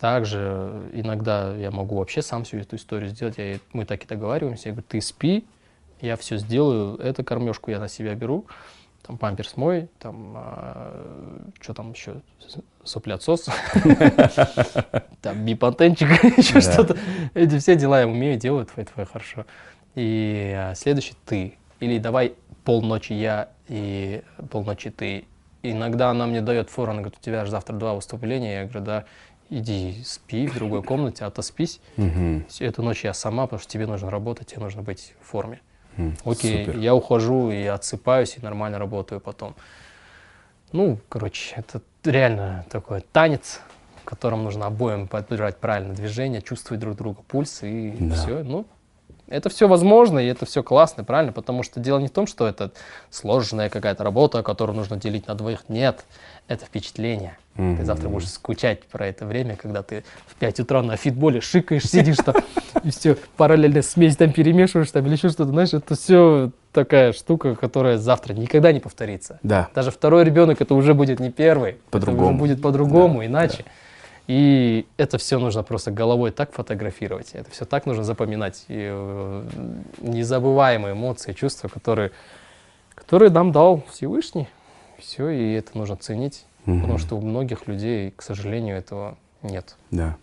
[0.00, 3.36] Также иногда я могу вообще сам всю эту историю сделать.
[3.38, 4.68] Я, мы так и договариваемся.
[4.68, 5.44] Я говорю, ты спи,
[6.00, 8.46] я все сделаю, эту кормежку я на себя беру.
[9.06, 10.36] там памперс мой, там,
[11.60, 12.20] что там еще,
[12.84, 13.48] соплят-сос,
[15.22, 16.08] там бипантенчик,
[16.38, 16.96] еще что-то.
[17.34, 19.46] Эти все дела я умею, делаю, твои, твои хорошо.
[19.94, 21.58] И а, следующий ты.
[21.80, 22.34] Или давай
[22.64, 25.24] полночи я и полночи ты.
[25.62, 28.60] Иногда она мне дает фору, она говорит, у тебя же завтра два выступления.
[28.60, 29.04] Я говорю, да,
[29.50, 31.80] иди спи в другой комнате, отоспись.
[31.96, 32.46] Мгм.
[32.48, 35.60] Всю эту ночь я сама, потому что тебе нужно работать, тебе нужно быть в форме.
[36.24, 36.78] Окей, супер.
[36.78, 39.54] я ухожу и отсыпаюсь, и нормально работаю потом.
[40.72, 43.60] Ну, короче, это реально такой танец,
[44.02, 48.14] в котором нужно обоим подбирать правильное движение, чувствовать друг друга пульс, и Да.
[48.14, 48.42] все.
[48.42, 48.66] Ну,
[49.28, 51.32] это все возможно, и это все классно, правильно?
[51.32, 52.72] Потому что дело не в том, что это
[53.10, 55.64] сложная какая-то работа, которую нужно делить на двоих.
[55.68, 56.04] Нет,
[56.48, 57.38] это впечатление.
[57.56, 61.82] Ты завтра будешь скучать про это время, когда ты в 5 утра на фитболе шикаешь,
[61.88, 62.36] сидишь там,
[62.84, 67.56] и все, параллельно смесь там перемешиваешь, там или еще что-то, знаешь, это все такая штука,
[67.56, 69.40] которая завтра никогда не повторится.
[69.42, 69.68] Да.
[69.74, 72.28] Даже второй ребенок это уже будет не первый, это По-другому.
[72.28, 73.64] уже будет по-другому, иначе.
[74.28, 78.66] И это все нужно просто головой так фотографировать, это все так нужно запоминать.
[78.68, 79.44] И, э,
[80.02, 82.10] незабываемые эмоции, чувства, которые,
[82.94, 84.46] которые нам дал Всевышний.
[84.98, 86.80] Все, и это нужно ценить, Мгм.
[86.82, 89.16] потому что у многих людей, к сожалению, этого
[89.48, 89.76] нет.
[89.90, 90.16] Да.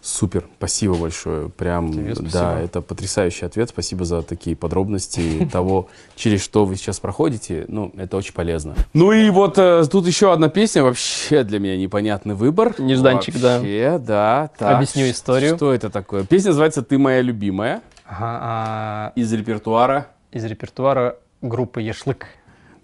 [0.00, 0.44] Супер.
[0.58, 1.48] Спасибо большое.
[1.48, 2.52] Прям, Тебе да, спасибо.
[2.62, 3.68] это потрясающий ответ.
[3.70, 7.64] Спасибо за такие подробности того, через что вы сейчас проходите.
[7.68, 8.74] Ну, это очень полезно.
[8.92, 10.82] Ну и вот э, тут еще одна песня.
[10.84, 12.74] Вообще для меня непонятный выбор.
[12.78, 13.56] Нежданчик, да.
[13.58, 14.50] Вообще, да.
[14.56, 15.56] Так, Объясню историю.
[15.56, 16.24] Что это такое?
[16.24, 20.06] Песня называется «Ты моя любимая» Ага, а из репертуара.
[20.30, 22.26] из репертуара группы Ешлык.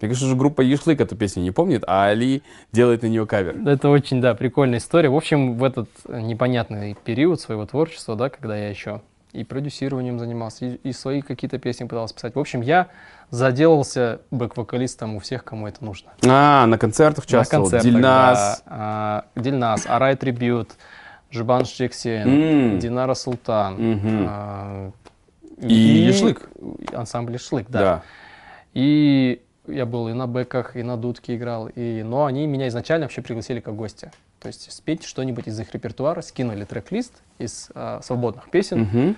[0.03, 2.43] Мне кажется, что группа Ешлык эту песню не помнит, а Али
[2.73, 3.55] делает на нее кавер.
[3.65, 5.07] Это очень, да, прикольная история.
[5.07, 8.99] В общем, в этот э, непонятный период своего творчества, да, когда я еще
[9.31, 12.35] и продюсированием занимался, и, и свои какие-то песни пытался писать.
[12.35, 12.87] В общем, я
[13.29, 16.11] заделался бэк-вокалистом у всех, кому это нужно.
[16.27, 17.63] А, на концертах участвовал.
[17.63, 18.63] На концертах, Дильназ.
[18.65, 18.73] да.
[18.75, 20.71] А, Дильназ, Арай Трибют,
[21.31, 22.79] Жбан Шексиен, М.
[22.79, 23.75] Динара Султан.
[23.75, 24.25] Мгм.
[24.29, 24.91] а,
[25.61, 26.49] И Ешлык.
[26.93, 27.79] Ансамбль Ешлык, да.
[27.79, 28.01] Да.
[28.73, 31.67] И я был и на бэках, и на дудке играл.
[31.67, 32.03] И...
[32.03, 34.11] Но они меня изначально вообще пригласили как гостя.
[34.39, 38.81] То есть спеть что-нибудь из их репертуара, скинули трек-лист из а, свободных песен.
[38.81, 39.17] Мгм.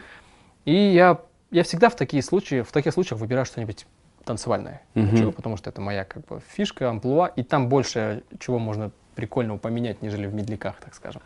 [0.65, 1.19] И я,
[1.51, 3.87] я всегда в такие случаи, в таких случаях выбираю что-нибудь
[4.23, 4.81] танцевальное.
[4.93, 5.17] Мгм.
[5.17, 5.31] Чего?
[5.31, 10.01] Потому что это моя как бы фишка, амплуа, и там больше чего можно прикольного поменять,
[10.01, 11.21] нежели в медляках, так скажем.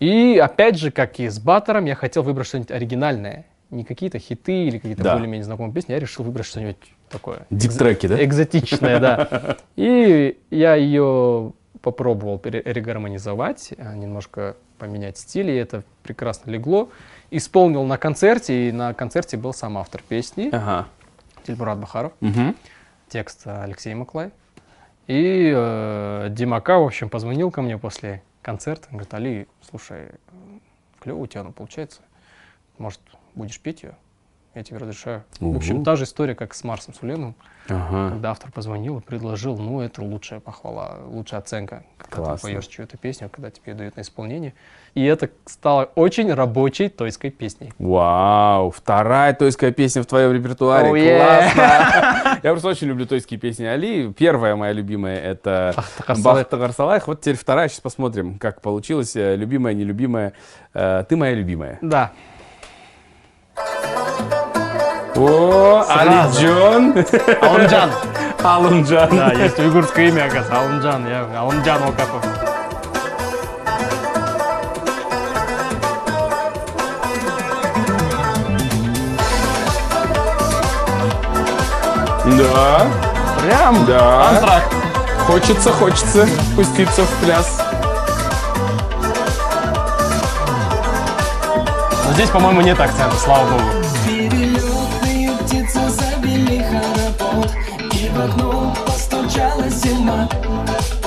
[0.00, 3.46] И опять же, как и с баттером, я хотел выбрать что-нибудь оригинальное.
[3.74, 5.14] Не какие-то хиты или какие-то Да.
[5.14, 6.76] более-менее знакомые песни, я решил выбрать что-нибудь
[7.10, 7.46] такое.
[7.50, 8.24] Дип-треки, да?
[8.24, 9.56] Экзотичная, да.
[9.76, 11.52] И я ее
[11.82, 16.88] попробовал пере- регармонизовать, а, немножко поменять стиль, и это прекрасно легло.
[17.30, 20.86] Исполнил на концерте, и на концерте был сам автор песни, Ага.
[21.46, 22.54] Тильбурат Бахаров, Мгм.
[23.08, 24.30] текст а, Алексей Маклай.
[25.08, 30.06] И э, Димака, в общем, позвонил ко мне после концерта, он говорит, Али, слушай,
[31.00, 32.00] клево у тебя оно получается,
[32.78, 33.00] может,
[33.34, 33.94] будешь петь ее?
[34.54, 35.24] Я тебе разрешаю.
[35.40, 35.84] В общем, Угу.
[35.84, 37.34] та же история, как с Марсом Сулемом.
[37.68, 38.10] Ага.
[38.10, 42.48] Когда автор позвонил и предложил, ну, это лучшая похвала, лучшая оценка, когда Классно.
[42.50, 44.54] ты поешь чью-то песню, когда тебе ее дают на исполнение.
[44.94, 47.72] И это стало очень рабочей тойской песней.
[47.80, 50.88] Вау, вторая тойская песня в твоем репертуаре.
[50.88, 51.52] Oh, yeah.
[51.54, 52.40] Классно.
[52.44, 54.12] Я просто очень люблю тойские песни Али.
[54.12, 57.08] Первая моя любимая это Ахтахар Бахтагар Салаих.
[57.08, 57.68] Вот теперь вторая.
[57.68, 59.16] Сейчас посмотрим, как получилось.
[59.16, 60.34] Э, Любимая, нелюбимая.
[60.74, 61.78] Э, Ты моя любимая.
[61.82, 62.12] Да.
[65.16, 65.84] О.
[65.88, 66.94] Алиджон.
[67.40, 67.90] Алунджан.
[68.42, 69.08] Алунджан.
[69.16, 70.58] Да, есть уйгурское имя, оказывается.
[70.58, 71.06] Алунджан.
[71.08, 72.24] Я Алунджан Окапов.
[82.24, 82.86] Да.
[83.42, 84.28] Прям Да.
[84.30, 84.72] антракт.
[85.26, 87.60] Хочется, хочется спуститься в пляс.
[92.06, 93.83] Но здесь, по-моему, нет акцента, слава богу.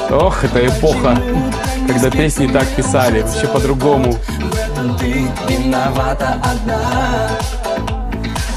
[0.09, 1.17] Ох, это эпоха,
[1.87, 4.13] когда песни так писали, вообще по-другому.
[4.13, 7.29] В этом ты виновата одна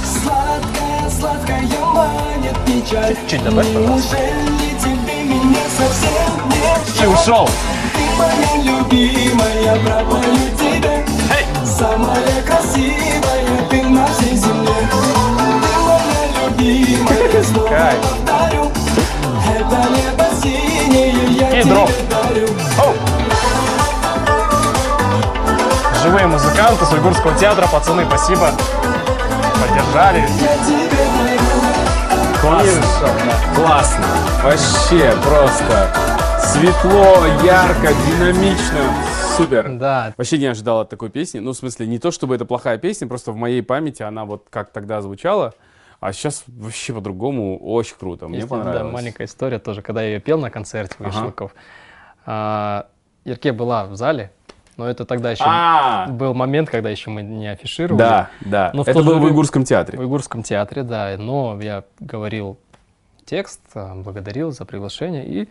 [0.04, 1.62] Сладкая, сладкая
[1.92, 4.16] манит печаль Чуть добавь, пожалуйста.
[4.16, 7.48] Неужели тебе меня совсем не И ушел.
[7.94, 11.04] Ты моя любимая, пропою тебя
[11.36, 11.46] Эй!
[11.66, 18.70] Самая красивая ты на всей земле Ты моя любимая, снова повторю
[19.56, 20.19] Это синее
[21.70, 22.94] Оу.
[26.02, 28.50] Живые музыканты с Уйгурского театра, пацаны, спасибо.
[29.60, 30.24] Поддержали.
[32.40, 32.82] Классно.
[33.54, 34.04] Классно.
[34.42, 35.92] Вообще просто
[36.40, 38.80] светло, ярко, динамично.
[39.36, 39.68] Супер.
[39.76, 41.38] Да, Вообще не ожидал от такой песни.
[41.38, 44.46] Ну, в смысле, не то чтобы это плохая песня, просто в моей памяти она вот
[44.50, 45.54] как тогда звучала,
[46.00, 47.58] а сейчас вообще по-другому.
[47.58, 48.26] Очень круто.
[48.26, 48.92] Мне Есть, да, понравилось.
[48.92, 51.10] маленькая история тоже, когда я ее пел на концерте у Ага.
[51.10, 51.54] Вишенков.
[52.26, 52.86] А,
[53.54, 54.30] была в зале,
[54.76, 57.98] но это тогда еще А, был момент, когда еще мы не афишировали.
[57.98, 58.70] да, да.
[58.72, 59.98] Но это было в Игурском театре.
[59.98, 61.14] В Игурском театре, да.
[61.18, 62.58] Но я говорил
[63.26, 65.26] текст, а, благодарил за приглашение.
[65.26, 65.48] И,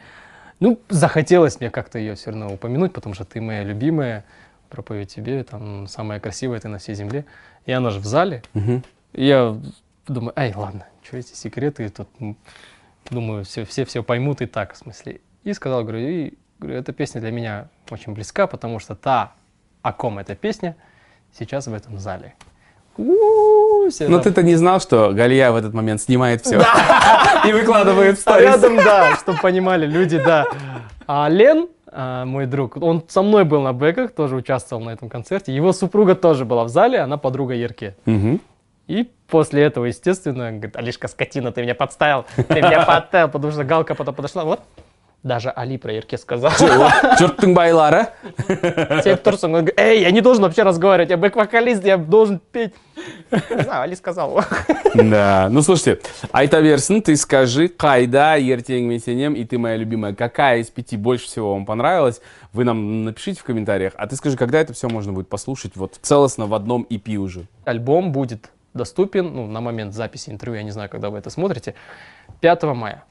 [0.60, 4.26] ну, захотелось мне как-то ее все равно упомянуть, потому что ты моя любимая,
[4.70, 7.26] проповедь тебе, там, самая красивая ты на всей земле.
[7.68, 8.42] И она же в зале.
[9.14, 9.56] И я
[10.14, 12.08] думаю, ай, ладно, что эти секреты тут,
[13.10, 15.22] думаю, все, все, все поймут и так, в смысле.
[15.44, 19.34] И сказал, говорю, и, говорю, эта песня для меня очень близка, потому что та,
[19.82, 20.76] о ком эта песня,
[21.34, 22.34] сейчас в этом зале.
[22.98, 26.62] Но там- ты-то не знал, что Галия в этот момент снимает все
[27.48, 28.46] и выкладывает А сторис.
[28.46, 30.46] рядом, да, чтобы понимали люди, да.
[31.08, 35.08] А Лен, а, мой друг, он со мной был на бэках, тоже участвовал на этом
[35.10, 35.56] концерте.
[35.56, 37.96] Его супруга тоже была в зале, она подруга Ерке.
[38.90, 43.64] И после этого, естественно, говорит, Алишка, скотина, ты меня подставил, ты меня подставил, потому что
[43.64, 44.62] Галка потом подошла, вот,
[45.22, 46.50] даже Али про Ерке сказал.
[47.20, 48.08] Жұрттың байлары.
[48.48, 52.74] Сен тұрсың, он говорит, эй, я не должен вообще разговаривать, я бэк-вокалист, я должен петь.
[53.32, 54.42] Не знаю, Али сказал.
[54.96, 56.00] Да, ну слушайте,
[56.32, 60.98] айта берсін, ты скажи, қайда ертең мен сенем, и ты моя любимая, какая из пяти
[60.98, 62.22] больше всего вам понравилась,
[62.54, 66.00] вы нам напишите в комментариях, а ты скажи, когда это все можно будет послушать, вот
[66.02, 67.46] целостно в одном EP уже.
[67.66, 71.76] Альбом будет доступен, ну, на момент записи интервью, я не знаю, когда вы это смотрите,
[72.42, 73.04] 5 мая.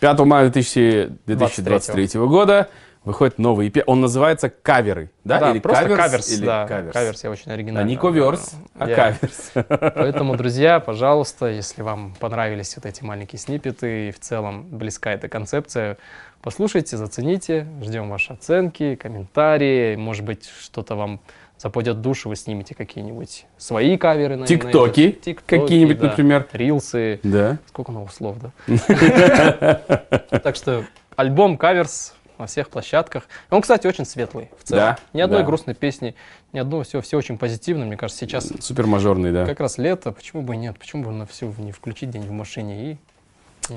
[0.00, 2.68] 5 мая 2000 2023 года
[3.04, 5.50] выходит новый EP, он называется «Каверы», да?
[5.50, 6.92] Или просто «Каверс», каверс, или да, «Каверс».
[6.94, 7.90] каверс, я очень А оригинальный.
[7.90, 9.52] не коверс, а Я- каверс.
[9.94, 15.28] Поэтому, друзья, пожалуйста, если вам понравились вот эти маленькие сниппеты и в целом близка эта
[15.28, 15.98] концепция,
[16.40, 21.20] послушайте, зацените, ждем ваши оценки, комментарии, может быть, что-то вам
[21.58, 24.36] западет в душу, вы снимете какие-нибудь свои каверы.
[24.36, 26.46] на- Тиктоки какие-нибудь, да, например.
[26.52, 27.20] Рилсы.
[27.22, 27.58] Да.
[27.68, 28.50] Сколько новых слов, да?
[30.42, 30.84] Так что
[31.16, 33.28] альбом каверс на всех площадках.
[33.50, 34.80] Он, кстати, очень светлый в целом.
[34.82, 35.46] Да, Ни одной да.
[35.46, 36.14] грустной песни,
[36.52, 37.84] ни одного, все, все очень позитивно.
[37.86, 39.46] Мне кажется, сейчас Супер мажорный, да.
[39.46, 42.32] как раз лето, почему бы и нет, почему бы на все не включить день в
[42.32, 42.96] машине и.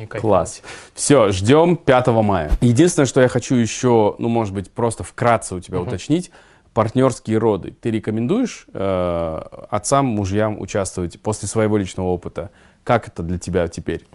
[0.08, 0.64] Класс.
[0.95, 2.52] Все, ждем 5 мая.
[2.60, 6.30] Единственное, что я хочу еще, ну, может быть, просто вкратце у тебя уточнить.
[6.78, 7.72] Партнерские роды.
[7.72, 9.41] Ты рекомендуешь э,
[9.72, 12.52] отцам, мужьям участвовать после своего личного опыта?
[12.84, 14.06] Как это для тебя теперь?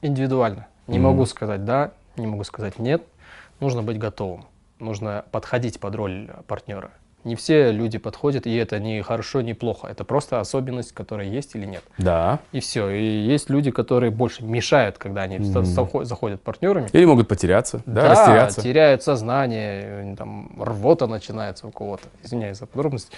[0.00, 0.68] Индивидуально.
[0.86, 3.02] Не могу сказать да, не могу сказать нет.
[3.58, 4.44] Нужно быть готовым.
[4.78, 6.92] Нужно подходить под роль партнера.
[7.24, 9.86] Не все люди подходят, и это не хорошо, не плохо.
[9.88, 11.82] Это просто особенность, которая есть или нет.
[11.98, 12.40] Да.
[12.52, 12.90] И все.
[12.90, 16.88] И есть люди, которые больше мешают, когда они захо- заходят партнерами.
[16.92, 18.60] Или могут потеряться, да, растеряться.
[18.62, 22.04] теряют сознание, там рвота начинается у кого-то.
[22.22, 23.10] Извиняюсь за подробности.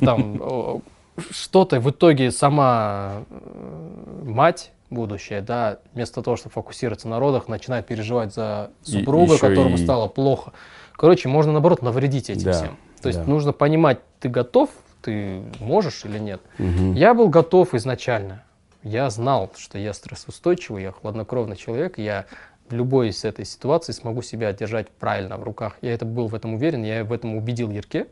[0.00, 0.82] Там
[1.30, 7.86] что-то в итоге сама э, мать будущая, да, вместо того, чтобы фокусироваться на родах, начинает
[7.86, 10.52] переживать за супруга, которому и- стало плохо.
[10.96, 12.76] Короче, можно наоборот навредить этим Да, всем.
[13.04, 13.30] То есть да.
[13.30, 14.70] нужно понимать, ты готов,
[15.02, 16.40] ты можешь или нет.
[16.56, 16.94] Мгм.
[16.94, 18.42] Я был готов изначально.
[18.82, 22.24] Я знал, что я стрессоустойчивый, я хладнокровный человек, я
[22.70, 25.76] в любой из этой ситуации смогу себя держать правильно в руках.
[25.82, 28.06] Я это был в этом уверен, я в этом убедил Ярке.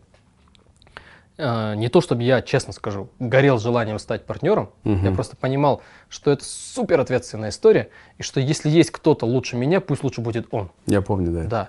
[1.38, 6.30] Э, Не то, чтобы я, честно скажу, горел желанием стать партнером, я просто понимал, что
[6.30, 7.88] это супер ответственная история,
[8.18, 10.70] и что если есть кто-то лучше меня, пусть лучше будет он.
[10.86, 11.44] Я помню, да.
[11.44, 11.68] Да.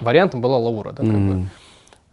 [0.00, 1.48] Вариантом была Лаура, да, как бы.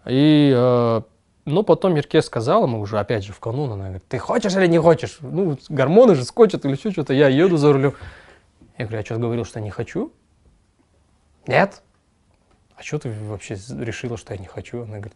[0.05, 1.01] И, э,
[1.45, 4.67] ну, потом Мерке сказала, мы уже опять же в канун, она говорит, ты хочешь или
[4.67, 5.17] не хочешь?
[5.21, 7.93] Ну, гормоны же скочат или еще что-то, я еду за рулем.
[8.77, 10.11] Я говорю, я что, говорил, что не хочу?
[11.47, 11.81] Нет.
[12.75, 14.83] А что ты вообще решила, что я не хочу?
[14.83, 15.13] Она говорит,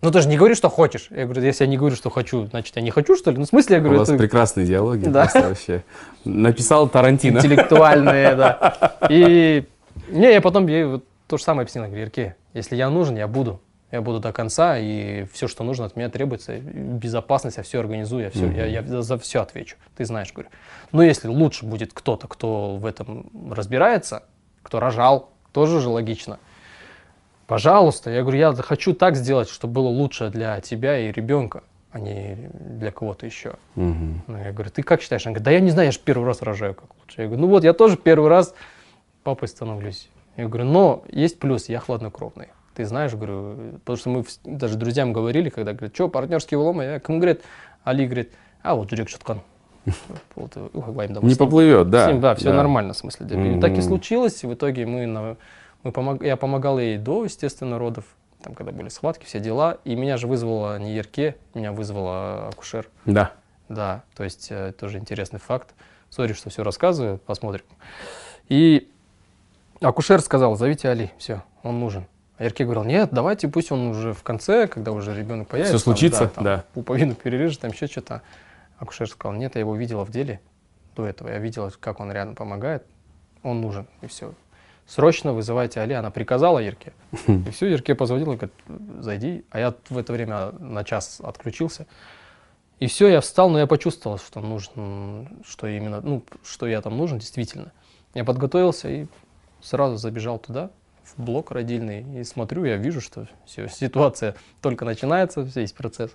[0.00, 1.08] ну ты же не говоришь, что хочешь.
[1.10, 3.38] Я говорю, если я не говорю, что хочу, значит, я не хочу, что ли?
[3.38, 5.08] Ну, в смысле, я У говорю, вас это прекрасные диалоги.
[5.08, 5.28] Да.
[5.34, 5.82] вообще.
[6.24, 7.38] Написал Тарантино.
[7.38, 8.98] интеллектуальные, да.
[9.10, 9.66] И
[10.08, 11.84] не, я потом ей вот то же самое объяснил.
[11.84, 13.60] Я говорю, Ирке, если я нужен, я буду.
[13.90, 18.24] Я буду до конца, и все, что нужно от меня требуется, безопасность, я все организую,
[18.24, 19.76] я, все, я, я за, за все отвечу.
[19.96, 20.50] Ты знаешь, говорю.
[20.92, 24.24] Но если лучше будет кто-то, кто в этом разбирается,
[24.62, 26.38] кто рожал, тоже же логично.
[27.46, 31.98] Пожалуйста, я говорю, я хочу так сделать, чтобы было лучше для тебя и ребенка, а
[31.98, 33.54] не для кого-то еще.
[33.74, 34.22] Мгм.
[34.26, 35.24] Ну, я говорю, ты как считаешь?
[35.24, 37.22] Она говорит, да я не знаю, я же первый раз рожаю как лучше.
[37.22, 38.54] Я говорю, ну вот, я тоже первый раз
[39.22, 40.10] папой становлюсь.
[40.36, 42.48] Я говорю, но есть плюс, я хладнокровный.
[42.78, 46.84] Ты знаешь, говорю, потому что мы даже друзьям говорили, когда говорят, что, партнерские уломы?
[46.84, 47.42] Я кому говорит,
[47.82, 48.30] Али говорит,
[48.62, 49.42] а вот жүрек говорим,
[51.12, 52.12] да, Не поплывет, да.
[52.12, 53.26] ним, да, все нормально, в смысле.
[53.26, 53.34] да.
[53.34, 54.44] И так и случилось.
[54.44, 55.36] В итоге мы, на-
[55.82, 58.04] мы помог- я помогал ей до, естественно, родов,
[58.44, 59.78] там, когда были схватки, все дела.
[59.82, 62.88] И меня же вызвала не Ерке, меня вызвала акушер.
[63.06, 63.32] Да.
[63.68, 65.74] Да, то есть э, тоже интересный факт.
[66.10, 67.64] Сори, что все рассказываю, посмотрим.
[68.48, 68.88] И
[69.80, 72.06] акушер сказал, зовите Али, все, он нужен.
[72.38, 75.76] А Ерке говорил, нет, давайте пусть он уже в конце, когда уже ребенок появится.
[75.76, 76.64] Всё случится, там, да.
[76.72, 78.22] Пуповину перережет, там еще что-то.
[78.78, 80.40] Акушер сказал, нет, я его видела в деле
[80.94, 81.28] до этого.
[81.28, 82.84] Я видела, как он рядом помогает.
[83.42, 84.34] Он нужен, и все.
[84.86, 85.94] Срочно вызывайте Али.
[85.94, 86.92] Она приказала Ерке.
[87.26, 88.54] И все, Ерке позвонила, говорит,
[89.00, 89.44] зайди.
[89.50, 91.86] А я в это время на час отключился.
[92.78, 96.96] И все, я встал, но я почувствовал, что нужно, что именно, ну, что я там
[96.96, 97.72] нужен, действительно.
[98.14, 99.06] Я подготовился и
[99.60, 100.70] сразу забежал туда,
[101.18, 106.12] блок родильный, и смотрю, я вижу, что все, ситуация только начинается, весь процесс.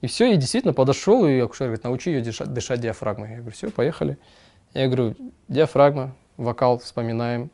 [0.00, 3.30] И все, и действительно подошел, и акушер говорит, научи ее дышать, дышать диафрагмой.
[3.30, 4.16] Я говорю, все, поехали.
[4.74, 5.16] Я говорю,
[5.48, 7.50] диафрагма, вокал вспоминаем,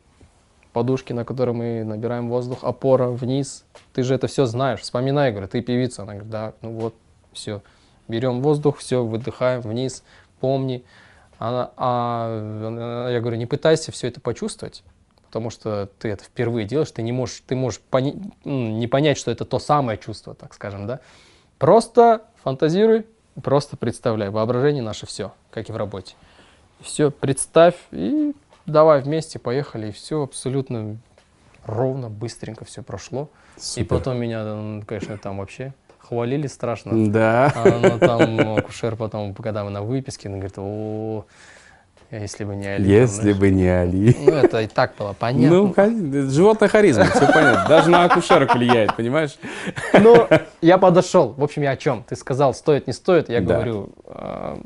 [0.73, 3.65] подушки, на которые мы набираем воздух, опора вниз.
[3.93, 6.03] Ты же это все знаешь, вспоминай, говорю, ты певица.
[6.03, 6.93] Она говорит, да, ну вот,
[7.33, 7.63] все.
[8.07, 10.03] Берем воздух, все, выдыхаем вниз,
[10.39, 10.83] помни.
[11.39, 14.83] Она- а, я говорю, не пытайся все это почувствовать,
[15.35, 19.17] потому что ты это впервые делаешь, ты не можешь, ты можешь пони- м, не понять,
[19.17, 21.01] что это то самое чувство, так скажем, да.
[21.57, 23.05] Просто фантазируй,
[23.43, 24.29] просто представляй.
[24.29, 26.15] Воображение наше все, как и в работе.
[26.79, 28.33] Все, представь и
[28.65, 30.95] давай вместе, поехали, и все абсолютно
[31.65, 33.27] ровно, быстренько все прошло.
[33.57, 33.87] И Супер.
[33.87, 37.11] потом меня, конечно, там вообще хвалили страшно.
[37.11, 37.51] Да.
[37.53, 41.25] А, ну, там акушер потом, когда мы на выписке, он говорит, о,
[42.11, 42.89] если бы не Али.
[42.89, 43.37] Если знаешь».
[43.37, 44.15] бы не Али.
[44.25, 45.73] Ну, это и так было понятно.
[45.73, 47.65] Ну, животная харизма, все понятно.
[47.67, 49.37] Даже на акушерок влияет, понимаешь?
[49.93, 50.27] Но
[50.61, 51.33] я подошел.
[51.37, 52.03] В общем, я о чем?
[52.07, 53.29] Ты сказал, стоит, не стоит.
[53.29, 53.55] Я Да.
[53.55, 54.57] говорю, э,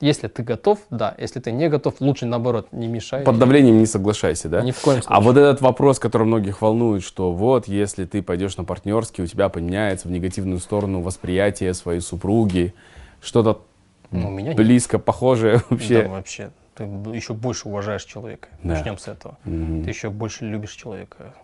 [0.00, 1.14] если ты готов, да.
[1.18, 3.22] Если ты не готов, лучше наоборот, не мешай.
[3.22, 4.60] Под давлением не соглашайся, да?
[4.60, 5.16] Ни в коем случае.
[5.16, 9.26] А вот этот вопрос, который многих волнует, что вот, если ты пойдешь на партнерский, у
[9.26, 12.74] тебя поменяется в негативную сторону восприятие своей супруги,
[13.22, 13.62] что-то
[14.10, 14.56] Ну, у меня нет.
[14.56, 16.50] близко похожее Да, вообще.
[16.76, 18.48] Ты еще больше уважаешь человека.
[18.62, 18.74] Да.
[18.74, 19.38] Начнем с этого.
[19.44, 19.82] Мгм.
[19.82, 21.34] Ты еще больше любишь человека.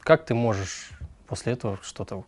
[0.00, 0.90] Как ты можешь
[1.26, 2.24] после этого что-то,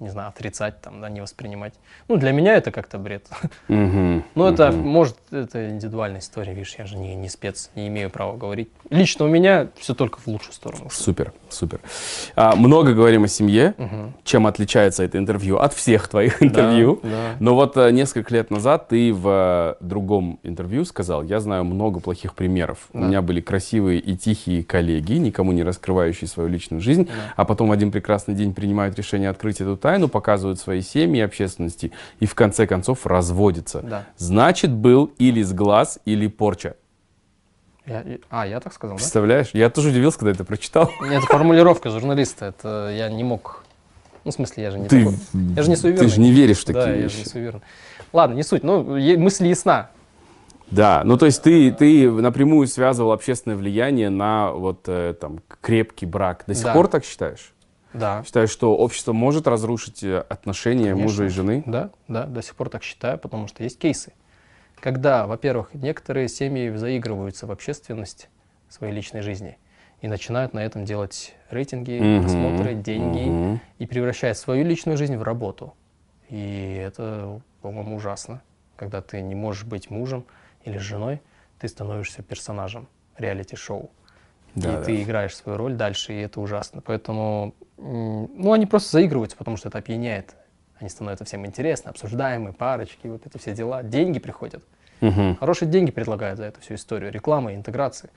[0.00, 1.74] не знаю, отрицать, там, да, не воспринимать?
[2.08, 3.26] Ну, для меня это как-то бред.
[3.68, 4.24] Мгм.
[4.34, 8.36] Ну, это, может, это индивидуальная история, видишь, я же не, не спец, не имею права
[8.36, 8.70] говорить.
[8.88, 10.88] Лично у меня все только в лучшую сторону.
[10.90, 11.80] Супер, супер.
[12.36, 13.74] А, много говорим о семье.
[14.24, 17.00] Чем отличается это интервью от всех твоих интервью?
[17.02, 17.36] да.
[17.40, 22.00] Но вот э, несколько лет назад ты в э, другом интервью сказал, я знаю много
[22.00, 22.88] плохих примеров.
[22.92, 23.06] У Да.
[23.06, 27.12] меня были красивые и тихие коллеги, никому не раскрывающие свою личную жизнь, Да.
[27.36, 31.92] а потом в один прекрасный день принимают решение открыть эту тайну, показывают свои семьи общественности
[32.20, 33.80] и в конце концов разводятся.
[33.82, 34.06] Да.
[34.16, 36.76] Значит, был или сглаз, или порча.
[37.86, 39.00] Я- а, я так сказал, да?
[39.00, 39.50] Представляешь?
[39.52, 40.90] Я тоже удивился, когда это прочитал.
[41.02, 43.64] Это формулировка журналиста, это я не мог...
[44.24, 45.18] Ну, в смысле, я же не Ты, такой.
[45.56, 46.08] Я же не ты суеверный.
[46.10, 47.14] же не веришь в такие да, я вещи.
[47.16, 47.62] же не суеверный.
[48.12, 48.82] Ладно, не суть, ну,
[49.18, 49.90] мысль ясна.
[50.70, 56.06] Да, ну то есть ты, ты напрямую связывал общественное влияние на вот э, там крепкий
[56.06, 56.44] брак.
[56.46, 56.74] До сих Да.
[56.74, 57.52] пор так считаешь?
[57.92, 58.22] Да.
[58.24, 61.02] Считаешь, что общество может разрушить э, отношения Конечно.
[61.02, 61.62] мужа и жены?
[61.66, 64.12] Да, да, до сих пор так считаю, потому что есть кейсы.
[64.80, 68.28] Когда, во-первых, некоторые семьи заигрываются в общественность
[68.68, 69.58] своей личной жизни
[70.00, 73.60] и начинают на этом делать рейтинги, Мгм, просмотры, деньги мгм.
[73.78, 75.74] и превращают свою личную жизнь в работу.
[76.30, 78.40] И это, по-моему, ужасно.
[78.76, 80.24] Когда ты не можешь быть мужем
[80.64, 81.20] или женой,
[81.58, 82.88] ты становишься персонажем
[83.18, 83.90] реалити-шоу.
[84.54, 84.82] Да, и да.
[84.84, 86.80] ты играешь свою роль дальше, и это ужасно.
[86.80, 90.34] Поэтому, ну, они просто заигрываются, потому что это опьяняет.
[90.78, 93.82] Они становятся всем интересны, обсуждаемые, парочки, вот это все дела.
[93.82, 94.62] Деньги приходят.
[95.00, 95.36] Мгм.
[95.36, 97.10] Хорошие деньги предлагают за эту всю историю.
[97.10, 98.10] Реклама, интеграции,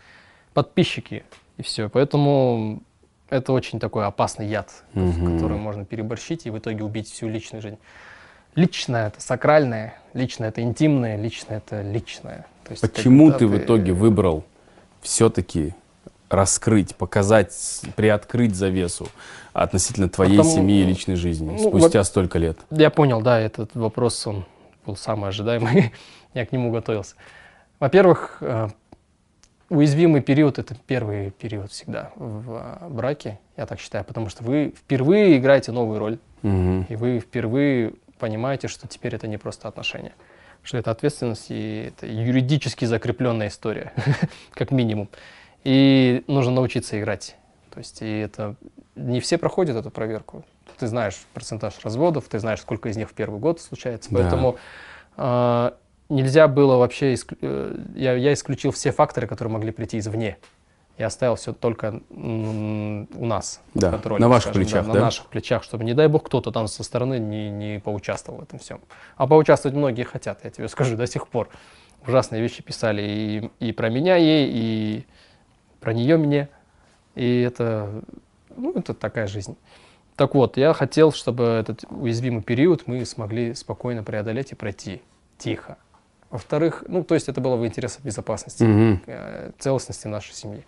[0.53, 1.23] подписчики
[1.57, 1.89] и все.
[1.89, 2.81] Поэтому
[3.29, 5.33] это очень такой опасный яд, Мгм.
[5.35, 7.79] который можно переборщить и в итоге убить всю личную жизнь.
[8.55, 12.45] Личное это сакральное, личное это интимное, личное это личное.
[12.65, 14.43] То есть Почему ты в итоге выбрал
[15.01, 15.73] все-таки
[16.33, 19.07] раскрыть, показать, приоткрыть завесу
[19.53, 22.57] относительно твоей Потому- семьи и личной жизни ну, спустя столько лет?
[22.71, 24.45] Я понял, да, этот вопрос, он
[24.85, 25.93] был самый ожидаемый,
[26.33, 27.15] я к нему готовился.
[27.79, 28.67] Во-первых, э,
[29.69, 34.73] уязвимый период– это первый период всегда в э, браке, я так считаю, потому что вы
[34.77, 36.87] впервые играете новую роль, Мгм.
[36.89, 40.13] и вы впервые понимаете, что теперь это не просто отношения,
[40.63, 43.93] что это ответственность и это юридически закрепленная история,
[44.53, 45.09] как минимум.
[45.63, 47.35] И нужно научиться играть.
[47.71, 48.55] То есть и это
[48.95, 50.43] не все проходят эту проверку.
[50.77, 54.09] Ты знаешь процентаж разводов, ты знаешь, сколько из них в первый год случается.
[54.11, 54.19] Да.
[54.19, 54.57] Поэтому
[55.17, 55.71] э,
[56.09, 60.37] нельзя было вообще, иск- э, я, я исключил все факторы, которые могли прийти извне.
[60.97, 63.61] Я оставил все только у нас.
[63.73, 64.99] под Да, контролем, на ваших скажем, плечах, На да?
[65.01, 68.59] наших плечах, чтобы, не дай бог, кто-то там со стороны не, не поучаствовал в этом
[68.59, 68.79] всем.
[69.17, 71.49] А поучаствовать многие хотят, я тебе скажу, до сих пор.
[72.05, 73.01] Ужасные вещи писали
[73.59, 75.05] и, и про меня ей, и
[75.83, 76.47] про нее мне.
[77.15, 78.01] И это,
[78.55, 79.57] ну, это такая жизнь.
[80.15, 85.01] Так вот, я хотел, чтобы этот уязвимый период мы смогли спокойно преодолеть и пройти
[85.37, 85.77] тихо.
[86.29, 90.65] Во-вторых, ну, то есть это было в интересах безопасности, э, целостности нашей семьи.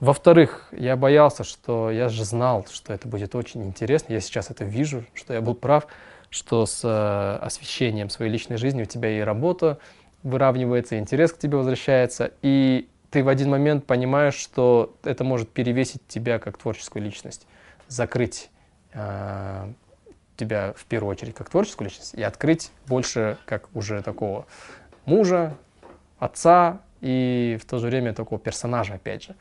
[0.00, 4.12] Во-вторых, я боялся, что я же знал, что это будет очень интересно.
[4.12, 5.86] Я сейчас это вижу, что я был прав,
[6.28, 9.78] что с э, освещением своей личной жизни у тебя и работа
[10.24, 15.48] выравнивается, и интерес к тебе возвращается, и ты в один момент понимаешь, что это может
[15.48, 17.46] перевесить тебя как творческую личность,
[17.86, 18.50] закрыть
[18.92, 19.72] э,
[20.36, 24.46] тебя в первую очередь как творческую личность и открыть больше как уже такого
[25.04, 25.56] мужа,
[26.18, 29.36] отца и в то же время такого персонажа опять же.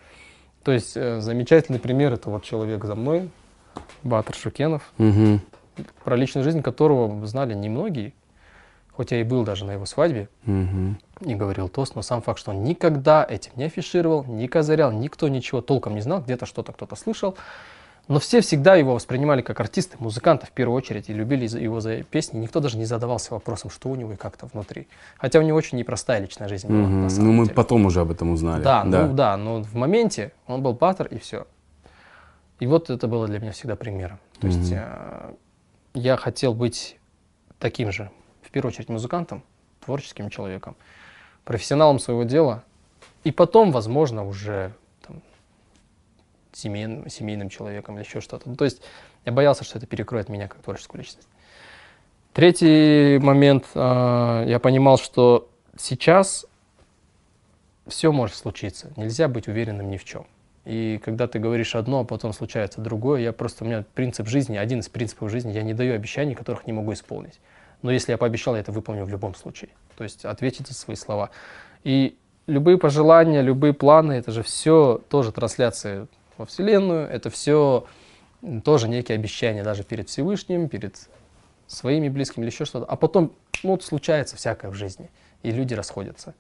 [0.64, 3.32] То есть э, замечательный пример это вот человек за мной,
[4.04, 5.42] Батыр Шукенов, Мгм.
[6.04, 8.14] про личную жизнь которого знали немногие,
[8.96, 10.98] хоть я и был даже на его свадьбе, Мгм.
[11.22, 15.28] и говорил тост, но сам факт, что он никогда этим не афишировал, не козырял, никто
[15.28, 17.36] ничего толком не знал, где-то что-то кто-то слышал.
[18.10, 22.04] Но все всегда его воспринимали как артиста, музыканта в первую очередь, и любили его за
[22.04, 22.38] песни.
[22.38, 24.90] Никто даже не задавался вопросом, что у него и как-то внутри.
[25.18, 27.56] Хотя у него очень непростая личная жизнь была, на самом Ну, мы деле.
[27.56, 28.62] потом уже об этом узнали.
[28.62, 31.48] Да, ну да, но в моменте он был патер и все.
[32.60, 34.20] И вот это было для меня всегда примером.
[34.42, 34.80] То есть Мгм.
[34.82, 35.34] э,
[35.94, 36.98] я хотел быть
[37.58, 38.12] таким же,
[38.54, 39.44] первую очередь, музыкантом,
[39.84, 40.76] творческим человеком,
[41.44, 42.64] профессионалом своего дела,
[43.26, 45.22] и потом, возможно, уже там,
[46.54, 48.50] семейным, семейным человеком или еще что-то.
[48.50, 48.82] Ну, то есть
[49.26, 51.28] я боялся, что это перекроет меня как творческую личность.
[52.34, 56.46] Третий момент, э, я понимал, что сейчас
[57.88, 58.92] все может случиться.
[58.96, 60.26] Нельзя быть уверенным ни в чем.
[60.66, 64.58] И когда ты говоришь одно, а потом случается другое, я просто, у меня принцип жизни,
[64.58, 67.40] один из принципов жизни, я не даю обещаний, которых не могу исполнить.
[67.84, 69.70] Но если я пообещал, я это выполню в любом случае.
[69.96, 71.30] То есть ответить за свои слова.
[71.84, 76.08] И любые пожелания, любые планы, это же все тоже трансляции
[76.38, 77.86] во Вселенную, это все
[78.64, 80.98] тоже некие обещания даже перед Всевышним, перед
[81.68, 82.86] своими близкими или еще что-то.
[82.86, 83.34] А потом,
[83.64, 85.10] ну, вот случается всякое в жизни,
[85.44, 86.34] и люди расходятся.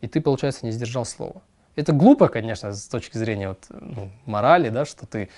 [0.00, 1.42] И ты, получается, не сдержал слова.
[1.76, 5.28] Это глупо, конечно, с точки зрения вот, ну, морали, да, что ты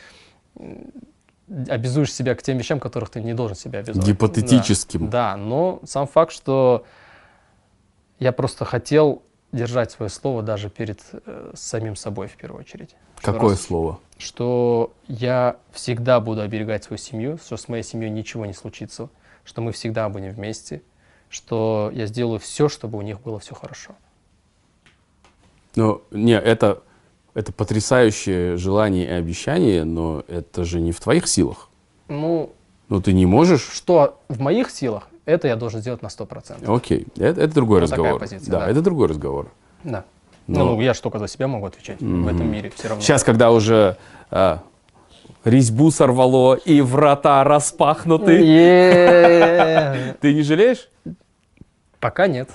[1.49, 4.07] обязуешь себя к тем вещам, которых ты не должен себя обязывать.
[4.07, 5.09] Гипотетическим.
[5.11, 6.85] Да, да, но сам факт, что
[8.19, 12.97] я просто хотел держать свое слово даже перед э, самим собой в первую очередь.
[13.19, 14.01] Что Какое раз- слово?
[14.19, 19.09] что я всегда буду оберегать свою семью, что с моей семьей ничего не случится,
[19.45, 20.83] что мы всегда будем вместе,
[21.29, 23.95] что я сделаю все, чтобы у них было все хорошо.
[25.75, 26.83] Ну, не, это,
[27.37, 31.69] это потрясающее желание и обещание, но это же не в твоих силах.
[32.09, 32.51] Ну,
[32.89, 33.61] Ну, ты не можешь...
[33.73, 36.75] что в моих силах, это я должен сделать на 100%.
[36.75, 38.21] Окей, это, это другой Ну, такая разговор.
[38.21, 38.71] позиция, да, да.
[38.71, 39.51] это другой разговор.
[39.85, 40.05] Да.
[40.47, 43.03] Но- Ну, я же только за себя могу отвечать в этом мире все равно.
[43.03, 43.97] Сейчас, когда уже
[44.31, 44.63] а,
[45.45, 48.39] резьбу сорвало и врата распахнуты,
[50.21, 50.89] ты не жалеешь?
[52.01, 52.49] Пока нет.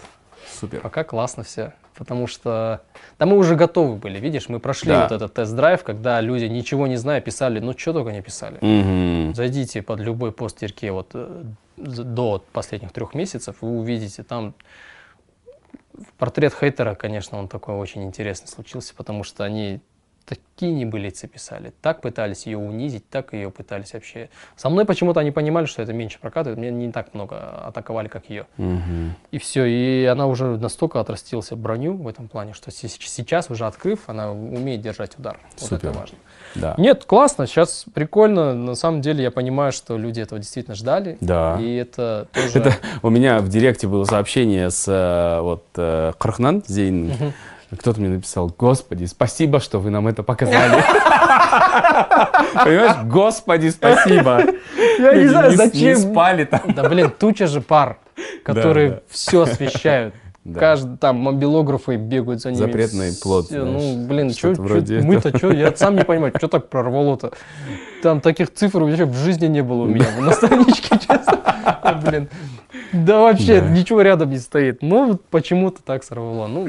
[0.59, 0.79] Супер.
[0.81, 1.73] Пока классно все.
[2.01, 2.81] Потому что
[3.19, 5.03] да мы уже готовы были, видишь, мы прошли Да.
[5.03, 8.57] вот этот тест-драйв, когда люди, ничего не зная, писали, ну что только не писали.
[8.59, 9.35] Мгм.
[9.35, 11.43] Зайдите под любой пост Терке вот э,
[11.77, 14.55] до последних трех месяцев, вы увидите там
[16.17, 19.79] портрет хейтера, конечно, он такой очень интересный случился, потому что они
[20.25, 24.29] такие небылицы писали, так пытались ее унизить, так ее пытались вообще.
[24.55, 27.37] Со мной почему-то они понимали, что это меньше прокатывает, меня не так много
[27.67, 28.45] атаковали, как ее.
[28.57, 29.15] Мгм.
[29.31, 33.65] И все, и она уже настолько отрастился броню в этом плане, что се- сейчас уже
[33.65, 35.39] открыв, она умеет держать удар.
[35.59, 35.89] Вот Супер.
[35.89, 36.17] это важно.
[36.55, 36.75] Да.
[36.77, 38.53] Нет, классно, сейчас прикольно.
[38.53, 41.17] На самом деле я понимаю, что люди этого действительно ждали.
[41.21, 41.57] Да.
[41.59, 42.59] И это тоже...
[42.59, 47.33] Это у меня в директе было сообщение с э, вот э, Крахнан Зейн.
[47.79, 50.83] Кто-то мне написал, Господи, спасибо, что вы нам это показали.
[52.53, 54.41] Понимаешь, Господи, спасибо.
[54.99, 55.97] Я не знаю, Не зачем.
[55.97, 56.61] спали там.
[56.75, 57.97] Да блин, туча же пар,
[58.43, 60.13] которые все освещают.
[60.43, 60.59] Да.
[60.59, 62.57] Каждый там мобилографы бегают за ними.
[62.59, 65.51] Запретный плод, Всё, знаешь, Ну, блин, чё- вроде мы-то что?
[65.51, 67.31] Я сам не понимаю, что так прорвало-то.
[68.01, 71.39] Там таких цифр вообще в жизни не было у меня на страничке, честно.
[71.63, 72.27] А, Блин.
[72.91, 73.67] Да вообще Да.
[73.69, 74.81] ничего рядом не стоит.
[74.81, 76.47] Ну, вот почему-то так сорвало.
[76.47, 76.67] Ну,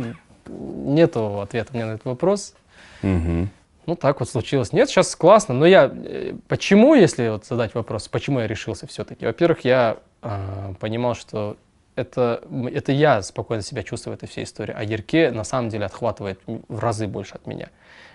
[0.48, 2.54] нету ответа у меня на этот вопрос.
[3.02, 3.50] Мгм.
[3.86, 4.72] Ну, так вот случилось.
[4.72, 5.90] Нет, сейчас классно, но я...
[5.92, 9.26] э, Почему, если вот задать вопрос, почему я решился все-таки?
[9.26, 11.56] Во-первых, я э, понимал, что
[11.96, 12.42] это,
[12.72, 16.40] это я спокойно себя чувствую в этой всей истории, а Ерке на самом деле отхватывает
[16.46, 17.70] в разы больше от меня.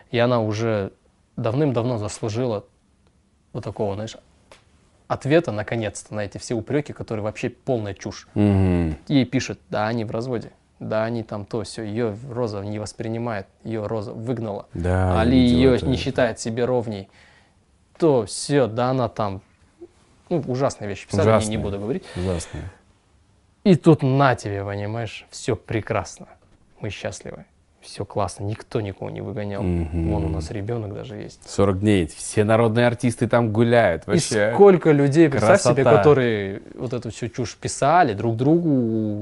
[0.10, 0.94] И она уже
[1.36, 2.66] давным-давно заслужила
[3.52, 4.16] вот такого, знаешь,
[5.08, 8.28] ответа наконец-то на эти все упреки, которые вообще полная чушь.
[8.36, 8.95] Мгм.
[9.08, 13.48] Ей пишет, да, они в разводе, да, они там то, все, ее Роза не воспринимает,
[13.64, 14.68] ее Роза выгнала.
[14.74, 15.88] Да, Али ее это.
[15.88, 17.10] не считает себе ровней.
[17.98, 19.41] То, все, да она там.
[20.30, 21.58] Ну, ужасные вещи писали, я не Ужасные.
[21.60, 22.04] буду говорить.
[22.16, 22.60] Ужасно.
[23.64, 26.28] И тут на тебе, понимаешь, все прекрасно.
[26.80, 27.45] Мы счастливы.
[27.88, 29.64] Все классно, никто никого не выгонял.
[29.64, 30.11] Мгм.
[30.11, 31.49] Вон у нас ребенок даже есть.
[31.49, 32.07] 40 дней.
[32.07, 34.03] Все народные артисты там гуляют.
[34.07, 34.51] И Вообще.
[34.53, 35.97] сколько людей, представь себе, Красота.
[35.97, 38.69] которые вот эту всю чушь писали, друг другу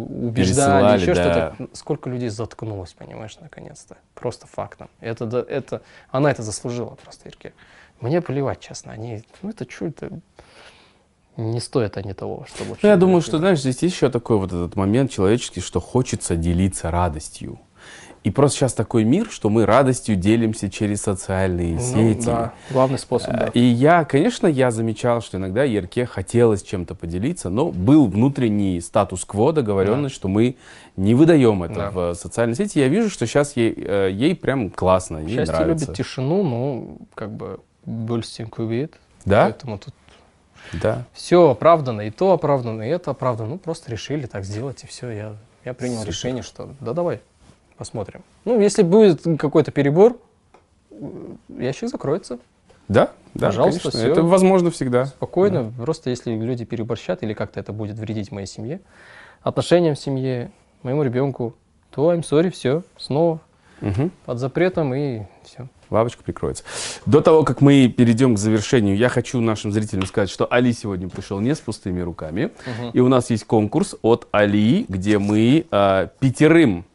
[0.06, 1.54] убеждали, Пересылали, еще да.
[1.54, 1.70] что-то.
[1.74, 3.98] Сколько людей заткнулось, понимаешь, наконец-то.
[4.16, 4.90] Просто фактом.
[5.00, 7.54] Это, это, она это заслужила просто, Ирке.
[8.02, 8.94] Мне плевать, честно.
[8.94, 10.10] Они, ну это что это?
[11.38, 12.78] Не стоят они того, чтобы...
[12.82, 16.90] Ну, я думаю, что, знаешь, здесь еще такой вот этот момент человеческий, что хочется делиться
[16.90, 17.60] радостью.
[18.26, 22.26] И просто сейчас такой мир, что мы радостью делимся через социальные Ну, сети.
[22.26, 23.48] да, главный способ, да.
[23.48, 28.82] Э, И я, конечно, я замечал, что иногда Ерке хотелось чем-то поделиться, но был внутренний
[28.82, 30.58] статус-кво, договоренность, что мы
[30.98, 31.92] не выдаем это Да.
[31.92, 32.80] в социальной сети.
[32.80, 35.86] Я вижу, что сейчас ей, э, ей прям классно, ей Счастье нравится.
[35.86, 38.96] любит тишину, ну, как бы, больше кувит.
[39.26, 39.44] Да?
[39.44, 39.94] Поэтому тут
[40.82, 41.04] Да.
[41.14, 43.50] все оправдано, и то оправдано, и это оправдано.
[43.50, 45.12] Ну, просто решили так сделать, и все.
[45.12, 46.08] Я, я принял Супер.
[46.10, 47.22] решение, что да давай,
[47.78, 48.22] посмотрим.
[48.46, 50.18] Ну, если будет какой-то перебор,
[51.50, 52.40] ящик закроется.
[52.88, 54.00] Да, да, Пожалуйста, конечно.
[54.00, 54.12] всё.
[54.12, 55.08] Это возможно всегда.
[55.08, 55.74] Спокойно.
[55.78, 58.80] Просто если люди переборщат или как-то это будет вредить моей семье,
[59.42, 60.52] отношениям в семье,
[60.84, 61.56] моему ребенку,
[61.92, 63.40] то I'm sorry, все, снова
[63.82, 64.12] Мгм.
[64.26, 65.68] под запретом и все.
[65.90, 66.64] Лавочка прикроется.
[67.06, 71.10] До того, как мы перейдем к завершению, я хочу нашим зрителям сказать, что Али сегодня
[71.10, 72.52] пришел не с пустыми руками.
[72.94, 76.86] И у нас есть конкурс от Али, где мы э, пятерым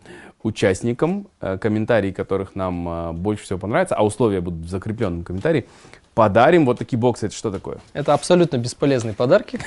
[0.43, 5.67] участникам, э, комментарии которых нам э, больше всего понравятся, а условия будут в закрепленном комментарии,
[6.15, 7.27] подарим вот такие боксы.
[7.27, 7.79] Это что такое?
[7.93, 9.61] Это абсолютно бесполезные подарки.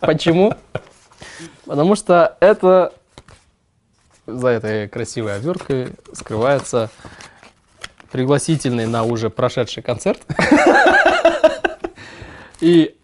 [0.00, 0.54] Почему?
[1.64, 2.92] Потому что это
[4.26, 6.90] за этой красивой оберткой скрывается
[8.10, 10.20] пригласительный на уже прошедший концерт
[12.60, 12.96] и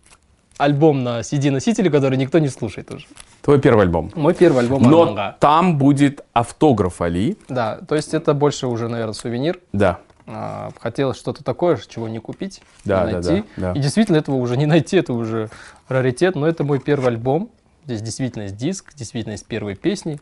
[0.59, 3.07] альбом на CD-носителе, который никто не слушает уже.
[3.43, 4.11] Твой первый альбом.
[4.15, 5.37] Мой первый альбом Но «Арманга».
[5.41, 7.37] там будет автограф Али.
[7.49, 9.61] Да, то есть это больше уже, наверное, сувенир.
[9.73, 9.99] Да.
[10.27, 13.45] А, Хотелось что-то такое, чего не купить, Да, не да, найти.
[13.57, 13.79] да, да.
[13.79, 15.51] И действительно этого уже не найти, это уже
[15.89, 17.51] раритет, но это мой первый альбом.
[17.85, 20.19] Здесь действительно есть диск, действительно есть первые песни.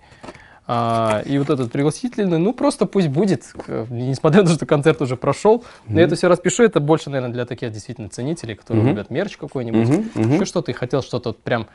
[0.66, 3.45] А, и вот этот пригласительный, ну просто пусть будет,
[3.91, 5.65] несмотря на то, что концерт уже прошел.
[5.86, 8.91] Но я это все распишу, это больше, наверное, для таких действительно ценителей, которые Мгм.
[8.95, 10.35] любят мерч какой-нибудь, мгм.
[10.35, 11.66] еще что-то, и хотел что-то вот прям...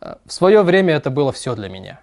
[0.00, 2.00] а, В свое время это было все для меня.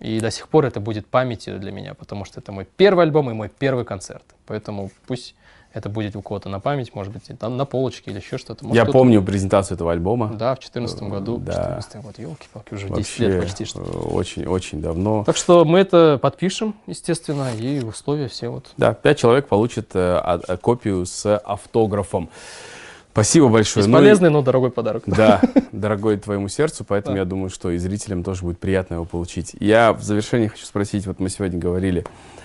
[0.00, 3.30] И до сих пор это будет памятью для меня, потому что это мой первый альбом
[3.30, 4.24] и мой первый концерт.
[4.46, 5.36] Поэтому пусть
[5.74, 8.64] это будет у кого-то на память, может быть, там на полочке или еще что-то.
[8.66, 10.28] Может, Я помню презентацию этого альбома.
[10.28, 11.38] Да, в 2014 году.
[11.38, 11.52] Да.
[11.52, 13.80] 14 год, елки-палки, уже 10 лет Вообще, почти что.
[13.80, 15.24] э, очень-очень давно.
[15.24, 18.70] Так что мы это подпишем, естественно, и условия все вот.
[18.76, 22.28] Да, пять человек получат э, а- а, копию с автографом.
[23.12, 23.86] Спасибо большое.
[23.86, 25.02] Ну Бесполезный, но дорогой подарок.
[25.06, 25.40] да,
[25.72, 29.54] дорогой твоему сердцу, поэтому я думаю, что и зрителям тоже будет приятно его получить.
[29.60, 32.41] Я в завершении хочу спросить, вот мы сегодня говорили, э,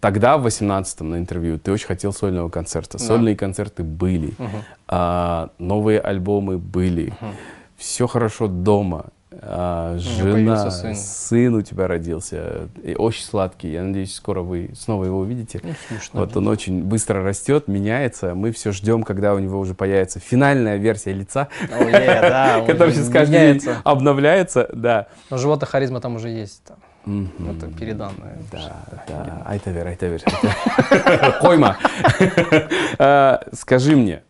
[0.00, 2.98] тогда, в 18-м на интервью, ты очень хотел сольного концерта.
[2.98, 3.04] Да.
[3.04, 4.50] Сольные концерты были, Мгм.
[4.88, 7.34] а, новые альбомы были, Мгм.
[7.76, 9.06] все хорошо дома.
[9.44, 10.94] а, жена, сын.
[10.94, 13.72] сын у тебя родился, и очень сладкий.
[13.72, 15.58] Я надеюсь, скоро вы снова его увидите.
[15.64, 16.20] Ну, смешно.
[16.20, 18.34] Вот он очень быстро растет, меняется.
[18.34, 22.98] Мы все ждем, когда у него уже появится финальная версия лица, да, он который уже
[22.98, 24.68] сейчас каждый день обновляется.
[24.74, 25.06] Да.
[25.30, 26.62] Но живота харизма там уже есть.
[26.64, 26.76] там.
[27.04, 28.38] Это переданное.
[28.50, 29.42] Да, да.
[29.46, 30.22] Айта бер, айта бер.
[30.24, 31.38] айта бер.
[31.40, 31.76] Қойма.
[32.98, 34.22] А, Скажи мне,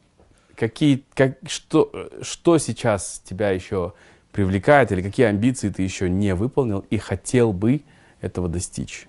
[0.56, 3.92] какие, как, что, что сейчас тебя еще
[4.30, 7.82] привлекает или какие амбиции ты еще не выполнил и хотел бы
[8.20, 9.08] этого достичь?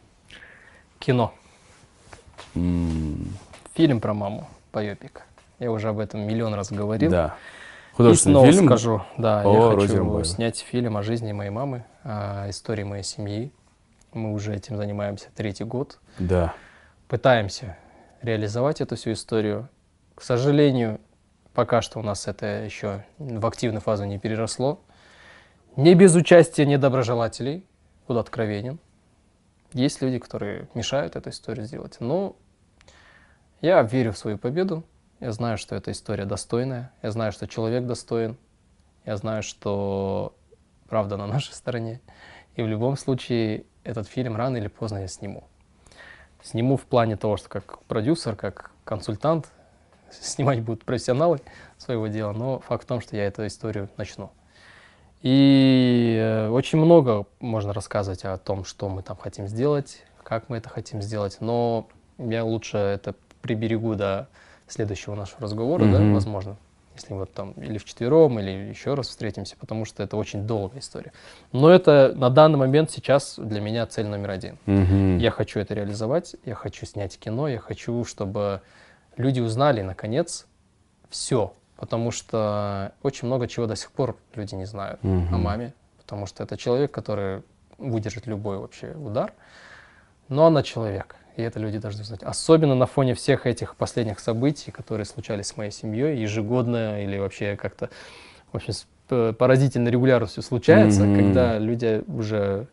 [0.99, 1.33] Кино.
[2.53, 5.23] Фильм про маму, байопик.
[5.59, 7.09] Я уже об этом миллион раз говорил.
[7.09, 7.35] Да.
[7.93, 8.65] И Художественный снова фильм?
[8.65, 10.25] скажу, да, О, я Розе хочу Ромбаевой.
[10.25, 13.53] снять фильм о жизни моей мамы, о истории моей семьи.
[14.13, 15.99] Мы уже этим занимаемся третий год.
[16.17, 16.55] Да.
[17.07, 17.77] Пытаемся
[18.23, 19.69] реализовать эту всю историю.
[20.15, 20.99] К сожалению,
[21.53, 24.81] пока что у нас это еще в активную фазу не переросло.
[25.75, 27.63] Не без участия недоброжелателей,
[28.07, 28.79] буду откровенен.
[29.71, 31.97] Есть люди, которые мешают эту историю сделать.
[31.99, 32.35] Но
[33.61, 34.83] я верю в свою победу.
[35.23, 36.91] Я знаю, что эта история достойная.
[37.01, 38.35] Я знаю, что человек достоин.
[39.05, 40.35] Я знаю, что
[40.89, 42.01] правда на нашей стороне.
[42.57, 45.45] И в любом случае этот фильм рано или поздно я сниму.
[46.41, 49.49] Сниму в плане того, что как продюсер, как консультант,
[50.11, 51.39] снимать будут профессионалы
[51.77, 54.29] своего дела, но факт в том, что я эту историю начну.
[55.21, 60.57] И э, очень много можно рассказывать о том, что мы там хотим сделать, как мы
[60.57, 61.87] это хотим сделать, но
[62.17, 64.27] я лучше это приберегу до
[64.67, 66.13] следующего нашего разговора, да, Мгм.
[66.13, 66.57] возможно,
[66.95, 71.11] если вот там или вчетвером, или еще раз встретимся, потому что это очень долгая история.
[71.51, 74.57] Но это на данный момент сейчас для меня цель номер один.
[74.65, 75.17] Мгм.
[75.17, 78.61] Я хочу это реализовать, я хочу снять кино, я хочу, чтобы
[79.17, 80.45] люди узнали, наконец,
[81.09, 81.53] все.
[81.77, 85.41] Потому что очень много чего до сих пор люди не знают о Мгм.
[85.41, 85.73] маме.
[85.97, 87.41] Потому что это человек, который
[87.77, 89.33] выдержит любой вообще удар.
[90.29, 92.23] Но она человек, и это люди должны знать.
[92.23, 97.55] Особенно на фоне всех этих последних событий, которые случались с моей семьей, ежегодно или вообще
[97.55, 97.89] как-то
[98.51, 101.15] в общем, с п- поразительной регулярностью случается, Мгм.
[101.15, 102.67] когда люди уже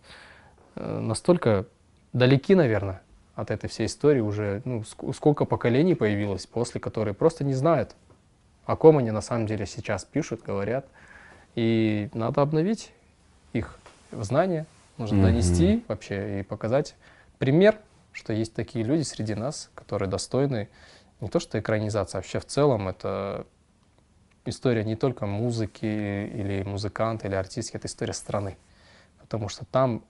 [0.76, 1.64] э, настолько
[2.12, 3.00] далеки, наверное,
[3.34, 7.96] от этой всей истории уже, ну, ск- сколько поколений появилось после, которые просто не знают,
[8.66, 10.86] о ком они на самом деле сейчас пишут, говорят.
[11.54, 12.92] И надо обновить
[13.52, 13.78] их
[14.12, 14.66] знания,
[14.98, 15.26] нужно Мгм.
[15.26, 16.94] донести вообще и показать
[17.38, 17.78] пример,
[18.12, 20.68] что есть такие люди среди нас, которые достойны
[21.20, 23.46] не то что экранизация, а вообще в целом это
[24.46, 28.56] история не только музыки или музыканта, или артистки, это история страны.
[29.18, 30.02] Потому что там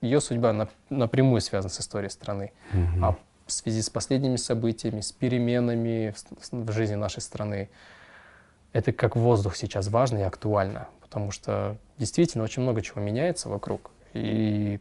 [0.00, 2.52] ее судьба нап- напрямую связана с историей страны.
[2.72, 3.04] Мгм.
[3.04, 3.16] А
[3.46, 6.14] в связи с последними событиями, с переменами
[6.52, 7.70] в жизни нашей страны,
[8.72, 10.88] это как воздух сейчас важно и актуально.
[11.00, 13.90] Потому что действительно очень много чего меняется вокруг.
[14.12, 14.80] И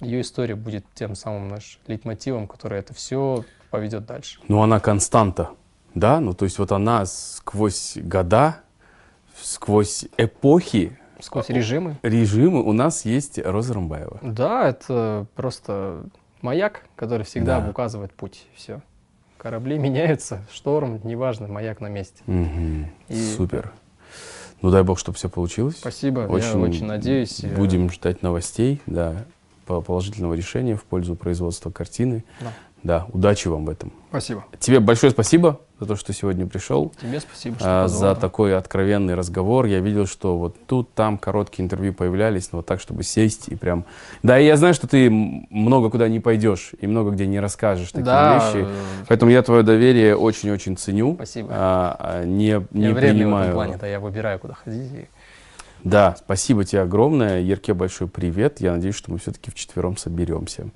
[0.00, 4.40] ее история будет тем самым наш лейтмотивом, который это все поведет дальше.
[4.48, 5.50] Ну, она константа,
[5.94, 6.20] да?
[6.20, 8.60] Ну, то есть вот она сквозь года,
[9.40, 11.98] сквозь эпохи, Сквозь режимы.
[12.02, 14.20] режимы у нас есть Роза Рымбаева.
[14.22, 16.04] Да, это просто
[16.40, 17.68] маяк, который всегда Да.
[17.70, 18.46] указывает путь.
[18.54, 18.80] Все.
[19.36, 22.22] Корабли меняются, шторм, неважно, маяк на месте.
[22.26, 22.90] Мгм.
[23.08, 23.72] И- Супер.
[24.62, 25.76] Ну, дай бог, чтобы все получилось.
[25.78, 27.42] Спасибо, я очень надеюсь.
[27.44, 29.24] э, Будем ждать новостей, да,
[29.80, 32.24] положительного решения в пользу производства картины.
[32.40, 32.52] Да.
[32.82, 33.92] Да, удачи вам в этом.
[34.08, 34.44] Спасибо.
[34.58, 36.92] Тебе большое спасибо за то, что сегодня пришел.
[37.00, 38.14] Тебе спасибо, что а, позвал.
[38.14, 39.66] за такой откровенный разговор.
[39.66, 43.54] Я видел, что вот тут, там короткие интервью появлялись, но вот так, чтобы сесть и
[43.54, 43.84] прям...
[44.22, 47.88] Да, и я знаю, что ты много куда не пойдешь и много где не расскажешь
[47.88, 48.66] такие Да, вещи.
[48.66, 48.74] э,
[49.08, 51.14] Поэтому я твое доверие очень-очень ценю.
[51.16, 51.48] Спасибо.
[51.52, 53.52] А, а, не я не вредный в этом принимаю.
[53.52, 55.06] плане, да, я выбираю, куда ходить.
[55.84, 57.40] Да, спасибо тебе огромное.
[57.40, 58.60] Ерке большой привет.
[58.60, 60.68] Я надеюсь, что мы все-таки вчетвером соберемся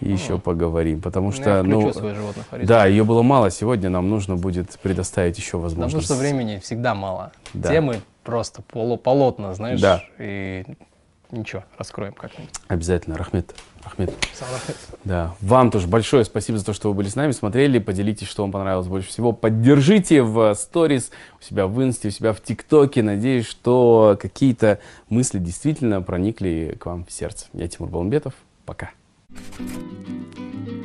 [0.00, 1.00] и еще поговорим.
[1.00, 3.88] Потому Ну, что, ну, животных да, ее было мало сегодня.
[3.90, 6.06] Нам нужно будет предоставить еще Потому возможность.
[6.06, 7.32] что времени всегда мало.
[7.54, 7.70] Да.
[7.70, 10.02] Темы просто поло- полотна, знаешь, Да.
[10.18, 10.64] и
[11.32, 12.54] ничего, раскроем как-нибудь.
[12.68, 13.54] Обязательно, Рахмет.
[13.82, 14.12] Рахмет.
[15.04, 15.34] Да.
[15.40, 17.78] Вам тоже большое спасибо за то, что вы были с нами, смотрели.
[17.78, 19.32] Поделитесь, что вам понравилось больше всего.
[19.32, 21.10] Поддержите в сторис
[21.40, 23.02] у себя в инсте, у себя в тиктоке.
[23.02, 24.78] Надеюсь, что какие-то
[25.08, 27.46] мысли действительно проникли к вам в сердце.
[27.52, 28.34] Я Тимур Баламбетов.
[28.64, 28.90] Пока.
[29.58, 30.81] Thank